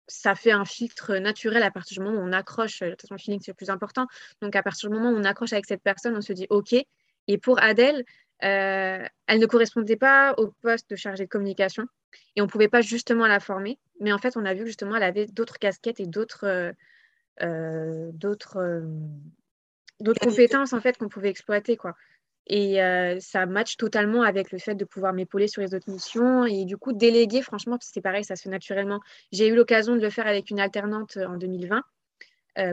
ça 0.08 0.34
fait 0.34 0.50
un 0.50 0.64
filtre 0.64 1.16
naturel 1.16 1.62
à 1.62 1.70
partir 1.70 1.98
du 1.98 2.04
moment 2.04 2.20
où 2.20 2.26
on 2.26 2.32
accroche, 2.32 2.80
de 2.80 2.90
toute 2.90 3.02
façon 3.02 3.14
le 3.14 3.20
feeling 3.20 3.40
c'est 3.40 3.52
le 3.52 3.56
plus 3.56 3.70
important, 3.70 4.06
donc 4.40 4.56
à 4.56 4.62
partir 4.62 4.88
du 4.88 4.96
moment 4.96 5.10
où 5.10 5.16
on 5.16 5.24
accroche 5.24 5.52
avec 5.52 5.66
cette 5.66 5.82
personne, 5.82 6.16
on 6.16 6.22
se 6.22 6.32
dit 6.32 6.46
OK. 6.50 6.74
Et 7.28 7.38
pour 7.38 7.62
Adèle, 7.62 8.04
euh, 8.44 9.04
elle 9.26 9.38
ne 9.38 9.46
correspondait 9.46 9.96
pas 9.96 10.34
au 10.36 10.48
poste 10.62 10.90
de 10.90 10.96
chargée 10.96 11.24
de 11.24 11.28
communication 11.28 11.86
et 12.34 12.40
on 12.40 12.44
ne 12.44 12.50
pouvait 12.50 12.68
pas 12.68 12.80
justement 12.80 13.26
la 13.26 13.40
former. 13.40 13.78
Mais 14.00 14.12
en 14.12 14.18
fait, 14.18 14.36
on 14.36 14.44
a 14.44 14.54
vu 14.54 14.60
que 14.60 14.66
justement, 14.66 14.96
elle 14.96 15.02
avait 15.02 15.26
d'autres 15.26 15.58
casquettes 15.58 16.00
et 16.00 16.06
d'autres 16.06 16.44
euh, 16.44 16.72
euh, 17.42 18.10
d'autres 18.12 18.90
compétences 20.20 20.72
en 20.72 20.80
fait 20.80 20.98
qu'on 20.98 21.08
pouvait 21.08 21.30
exploiter. 21.30 21.76
quoi. 21.76 21.94
Et 22.48 22.78
ça 23.20 23.46
match 23.46 23.76
totalement 23.76 24.22
avec 24.22 24.50
le 24.50 24.58
fait 24.58 24.74
de 24.74 24.84
pouvoir 24.84 25.12
m'épauler 25.12 25.46
sur 25.46 25.62
les 25.62 25.76
autres 25.76 25.88
missions. 25.88 26.44
Et 26.44 26.64
du 26.64 26.76
coup, 26.76 26.92
déléguer, 26.92 27.40
franchement, 27.40 27.78
c'est 27.80 28.00
pareil, 28.00 28.24
ça 28.24 28.34
se 28.34 28.42
fait 28.42 28.50
naturellement. 28.50 29.00
J'ai 29.30 29.46
eu 29.46 29.54
l'occasion 29.54 29.94
de 29.94 30.00
le 30.00 30.10
faire 30.10 30.26
avec 30.26 30.50
une 30.50 30.58
alternante 30.58 31.16
en 31.18 31.36
2020, 31.36 31.82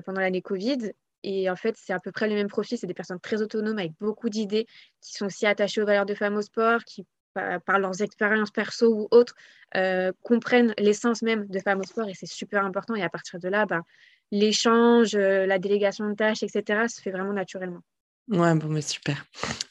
pendant 0.05 0.21
l'année 0.21 0.41
Covid. 0.41 0.91
Et 1.23 1.49
en 1.49 1.55
fait, 1.55 1.75
c'est 1.77 1.93
à 1.93 1.99
peu 1.99 2.11
près 2.11 2.27
le 2.27 2.35
même 2.35 2.47
profil. 2.47 2.77
C'est 2.77 2.87
des 2.87 2.93
personnes 2.93 3.19
très 3.19 3.41
autonomes 3.41 3.77
avec 3.77 3.93
beaucoup 3.99 4.29
d'idées, 4.29 4.65
qui 5.01 5.13
sont 5.13 5.25
aussi 5.25 5.45
attachées 5.45 5.81
aux 5.81 5.85
valeurs 5.85 6.05
de 6.05 6.13
femmes 6.13 6.35
au 6.35 6.41
sport, 6.41 6.83
qui 6.83 7.05
par, 7.33 7.79
leurs 7.79 8.01
expériences 8.01 8.51
perso 8.51 8.93
ou 8.93 9.07
autres, 9.11 9.35
comprennent 10.23 10.73
l'essence 10.77 11.21
même 11.21 11.45
de 11.47 11.59
Femmes 11.59 11.79
au 11.79 11.83
Sport 11.83 12.09
et 12.09 12.13
c'est 12.13 12.25
super 12.25 12.65
important. 12.65 12.95
Et 12.95 13.03
à 13.03 13.09
partir 13.09 13.39
de 13.39 13.47
là, 13.47 13.65
ben, 13.65 13.83
l'échange, 14.31 15.15
la 15.15 15.59
délégation 15.59 16.09
de 16.09 16.15
tâches, 16.15 16.43
etc., 16.43 16.87
se 16.87 17.01
fait 17.01 17.11
vraiment 17.11 17.33
naturellement. 17.33 17.81
Ouais, 18.29 18.53
bon, 18.53 18.67
mais 18.67 18.81
super. 18.81 19.25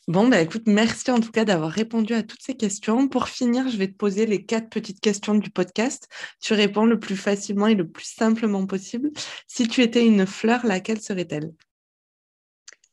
Bon, 0.08 0.26
bah 0.26 0.40
écoute, 0.40 0.64
merci 0.66 1.08
en 1.12 1.20
tout 1.20 1.30
cas 1.30 1.44
d'avoir 1.44 1.70
répondu 1.70 2.12
à 2.14 2.24
toutes 2.24 2.42
ces 2.42 2.56
questions. 2.56 3.06
Pour 3.06 3.28
finir, 3.28 3.68
je 3.68 3.76
vais 3.76 3.86
te 3.86 3.96
poser 3.96 4.26
les 4.26 4.44
quatre 4.44 4.68
petites 4.68 5.00
questions 5.00 5.36
du 5.36 5.48
podcast. 5.50 6.08
Tu 6.40 6.54
réponds 6.54 6.84
le 6.84 6.98
plus 6.98 7.16
facilement 7.16 7.68
et 7.68 7.76
le 7.76 7.88
plus 7.88 8.06
simplement 8.06 8.66
possible. 8.66 9.10
Si 9.46 9.68
tu 9.68 9.80
étais 9.80 10.04
une 10.04 10.26
fleur, 10.26 10.66
laquelle 10.66 11.00
serait-elle? 11.00 11.52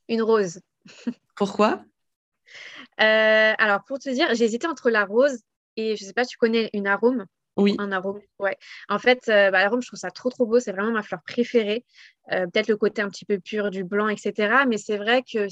Une 0.07 0.21
rose. 0.21 0.59
Pourquoi? 1.35 1.83
Euh, 3.01 3.53
Alors, 3.57 3.83
pour 3.85 3.97
te 3.97 4.09
dire, 4.11 4.35
j'ai 4.35 4.45
hésité 4.45 4.67
entre 4.67 4.91
la 4.91 5.05
rose 5.05 5.39
et 5.77 5.95
je 5.95 6.03
ne 6.03 6.07
sais 6.07 6.13
pas, 6.13 6.25
tu 6.25 6.37
connais 6.37 6.69
une 6.73 6.85
arôme? 6.85 7.25
Oui. 7.57 7.75
Un 7.79 7.91
arôme, 7.91 8.19
ouais. 8.39 8.57
En 8.89 8.99
fait, 8.99 9.29
euh, 9.29 9.49
bah, 9.51 9.61
l'arôme, 9.61 9.81
je 9.81 9.87
trouve 9.87 9.99
ça 9.99 10.11
trop, 10.11 10.29
trop 10.29 10.45
beau. 10.45 10.59
C'est 10.59 10.71
vraiment 10.71 10.91
ma 10.91 11.03
fleur 11.03 11.21
préférée. 11.25 11.85
Euh, 12.31 12.47
peut-être 12.47 12.67
le 12.67 12.77
côté 12.77 13.01
un 13.01 13.09
petit 13.09 13.25
peu 13.25 13.39
pur 13.39 13.71
du 13.71 13.83
blanc, 13.83 14.09
etc. 14.09 14.65
Mais 14.67 14.77
c'est 14.77 14.97
vrai 14.97 15.23
que 15.23 15.47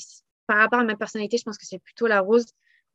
par 0.48 0.58
rapport 0.58 0.80
à 0.80 0.84
ma 0.84 0.96
personnalité, 0.96 1.38
je 1.38 1.44
pense 1.44 1.58
que 1.58 1.66
c'est 1.66 1.80
plutôt 1.80 2.08
la 2.08 2.20
rose 2.20 2.46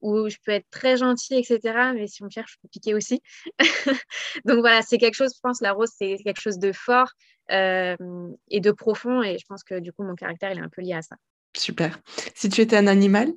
où 0.01 0.29
je 0.29 0.37
peux 0.45 0.53
être 0.53 0.69
très 0.71 0.97
gentille, 0.97 1.39
etc. 1.39 1.93
Mais 1.95 2.07
si 2.07 2.23
on 2.23 2.27
me 2.27 2.31
cherche, 2.31 2.53
je 2.53 2.57
peux 2.63 2.69
piquer 2.69 2.95
aussi. 2.95 3.23
Donc 4.45 4.59
voilà, 4.61 4.83
c'est 4.83 4.99
quelque 4.99 5.15
chose, 5.15 5.33
je 5.35 5.41
pense, 5.41 5.61
la 5.61 5.73
rose, 5.73 5.91
c'est 5.97 6.19
quelque 6.19 6.41
chose 6.41 6.59
de 6.59 6.73
fort 6.73 7.11
euh, 7.51 7.97
et 8.49 8.61
de 8.61 8.71
profond. 8.71 9.23
Et 9.23 9.39
je 9.39 9.47
pense 9.47 9.65
que 9.65 9.81
du 9.81 9.93
coup, 9.93 10.05
mon 10.05 10.15
caractère, 10.15 10.53
il 10.53 10.59
est 10.59 10.63
un 10.63 10.69
peu 10.69 10.83
lié 10.83 10.93
à 10.93 11.03
ça. 11.03 11.17
Super. 11.57 11.99
Si 12.35 12.49
tu 12.49 12.61
étais 12.61 12.77
un 12.77 12.87
animal 12.87 13.33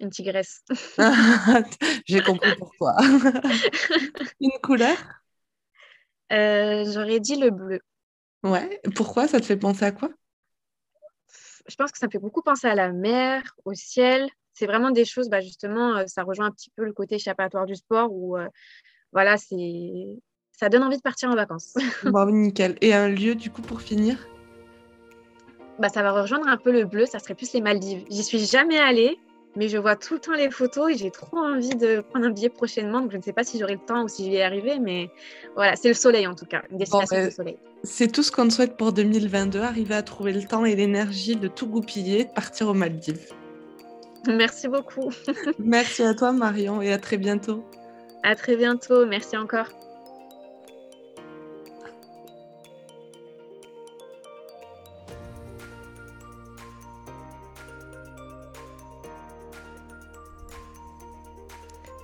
une 0.00 0.10
tigresse. 0.10 0.64
J'ai 2.06 2.20
compris 2.20 2.54
pourquoi. 2.58 2.96
Une 4.40 4.58
couleur? 4.62 4.96
Euh, 6.32 6.84
J'aurais 6.92 7.20
dit 7.20 7.36
le 7.36 7.50
bleu. 7.50 7.80
Ouais. 8.42 8.80
Pourquoi? 8.94 9.28
Ça 9.28 9.40
te 9.40 9.46
fait 9.46 9.56
penser 9.56 9.84
à 9.84 9.92
quoi? 9.92 10.10
Je 11.66 11.76
pense 11.76 11.92
que 11.92 11.98
ça 11.98 12.06
me 12.06 12.10
fait 12.10 12.18
beaucoup 12.18 12.42
penser 12.42 12.66
à 12.66 12.74
la 12.74 12.92
mer, 12.92 13.42
au 13.64 13.72
ciel. 13.72 14.28
C'est 14.52 14.66
vraiment 14.66 14.90
des 14.90 15.04
choses, 15.04 15.28
bah, 15.28 15.40
justement, 15.40 15.96
euh, 15.96 16.04
ça 16.06 16.22
rejoint 16.22 16.46
un 16.46 16.50
petit 16.50 16.70
peu 16.76 16.84
le 16.84 16.92
côté 16.92 17.16
échappatoire 17.16 17.66
du 17.66 17.74
sport 17.74 18.12
où, 18.12 18.36
euh, 18.36 18.48
voilà, 19.12 19.36
c'est 19.36 20.18
ça 20.52 20.68
donne 20.68 20.84
envie 20.84 20.98
de 20.98 21.02
partir 21.02 21.30
en 21.30 21.34
vacances. 21.34 21.74
bon, 22.04 22.30
nickel. 22.30 22.76
Et 22.80 22.94
un 22.94 23.08
lieu, 23.08 23.34
du 23.34 23.50
coup, 23.50 23.62
pour 23.62 23.80
finir? 23.80 24.18
Bah, 25.78 25.88
Ça 25.88 26.02
va 26.02 26.12
rejoindre 26.12 26.46
un 26.46 26.56
peu 26.56 26.70
le 26.70 26.84
bleu, 26.84 27.06
ça 27.06 27.18
serait 27.18 27.34
plus 27.34 27.52
les 27.52 27.60
Maldives. 27.60 28.04
J'y 28.10 28.22
suis 28.22 28.44
jamais 28.44 28.78
allée, 28.78 29.18
mais 29.56 29.68
je 29.68 29.78
vois 29.78 29.96
tout 29.96 30.14
le 30.14 30.20
temps 30.20 30.32
les 30.32 30.50
photos 30.50 30.92
et 30.92 30.96
j'ai 30.96 31.10
trop 31.10 31.38
envie 31.38 31.74
de 31.74 32.00
prendre 32.00 32.26
un 32.26 32.30
billet 32.30 32.48
prochainement. 32.48 33.00
Donc 33.00 33.12
je 33.12 33.16
ne 33.16 33.22
sais 33.22 33.32
pas 33.32 33.44
si 33.44 33.58
j'aurai 33.58 33.74
le 33.74 33.84
temps 33.86 34.04
ou 34.04 34.08
si 34.08 34.24
je 34.24 34.30
vais 34.30 34.36
y 34.36 34.42
arriver, 34.42 34.78
mais 34.78 35.10
voilà, 35.54 35.76
c'est 35.76 35.88
le 35.88 35.94
soleil 35.94 36.26
en 36.26 36.34
tout 36.34 36.46
cas, 36.46 36.62
une 36.70 36.78
destination 36.78 37.16
ben, 37.16 37.26
de 37.26 37.30
soleil. 37.30 37.56
C'est 37.82 38.10
tout 38.10 38.22
ce 38.22 38.32
qu'on 38.32 38.50
souhaite 38.50 38.76
pour 38.76 38.92
2022, 38.92 39.60
arriver 39.60 39.94
à 39.94 40.02
trouver 40.02 40.32
le 40.32 40.42
temps 40.42 40.64
et 40.64 40.74
l'énergie 40.74 41.36
de 41.36 41.48
tout 41.48 41.66
goupiller, 41.66 42.24
de 42.24 42.30
partir 42.30 42.68
aux 42.68 42.74
Maldives. 42.74 43.28
Merci 44.26 44.68
beaucoup. 44.68 45.10
Merci 45.58 46.02
à 46.02 46.14
toi 46.14 46.32
Marion 46.32 46.80
et 46.82 46.92
à 46.92 46.98
très 46.98 47.18
bientôt. 47.18 47.64
À 48.22 48.34
très 48.34 48.56
bientôt, 48.56 49.04
merci 49.04 49.36
encore. 49.36 49.68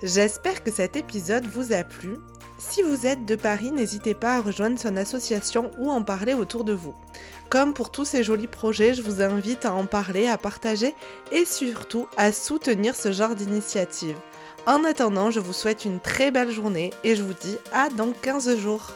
J'espère 0.03 0.65
que 0.65 0.71
cet 0.71 0.97
épisode 0.97 1.45
vous 1.47 1.75
a 1.75 1.85
plu. 1.85 2.17
Si 2.59 2.83
vous 2.83 3.07
êtes 3.07 3.27
de 3.27 3.37
Paris, 3.37 3.71
n'hésitez 3.71 4.15
pas 4.15 4.37
à 4.37 4.41
rejoindre 4.41 4.79
son 4.79 4.97
association 4.97 5.71
ou 5.79 5.91
en 5.91 6.03
parler 6.03 6.33
autour 6.33 6.65
de 6.65 6.73
vous. 6.73 6.95
Comme 7.51 7.75
pour 7.75 7.91
tous 7.91 8.07
ces 8.07 8.25
jolis 8.25 8.47
projets, 8.47 8.95
je 8.95 9.03
vous 9.03 9.21
invite 9.21 9.67
à 9.67 9.75
en 9.75 9.85
parler, 9.85 10.27
à 10.27 10.39
partager 10.39 10.95
et 11.33 11.45
surtout 11.45 12.07
à 12.17 12.33
soutenir 12.33 12.97
ce 12.97 13.13
genre 13.13 13.35
d'initiative. 13.35 14.17
En 14.67 14.85
attendant, 14.85 15.31
je 15.31 15.41
vous 15.41 15.53
souhaite 15.53 15.85
une 15.85 16.01
très 16.01 16.31
belle 16.31 16.51
journée 16.51 16.93
et 17.05 17.15
je 17.15 17.23
vous 17.23 17.35
dis 17.35 17.59
à 17.73 17.91
dans 17.91 18.13
15 18.13 18.57
jours. 18.57 18.93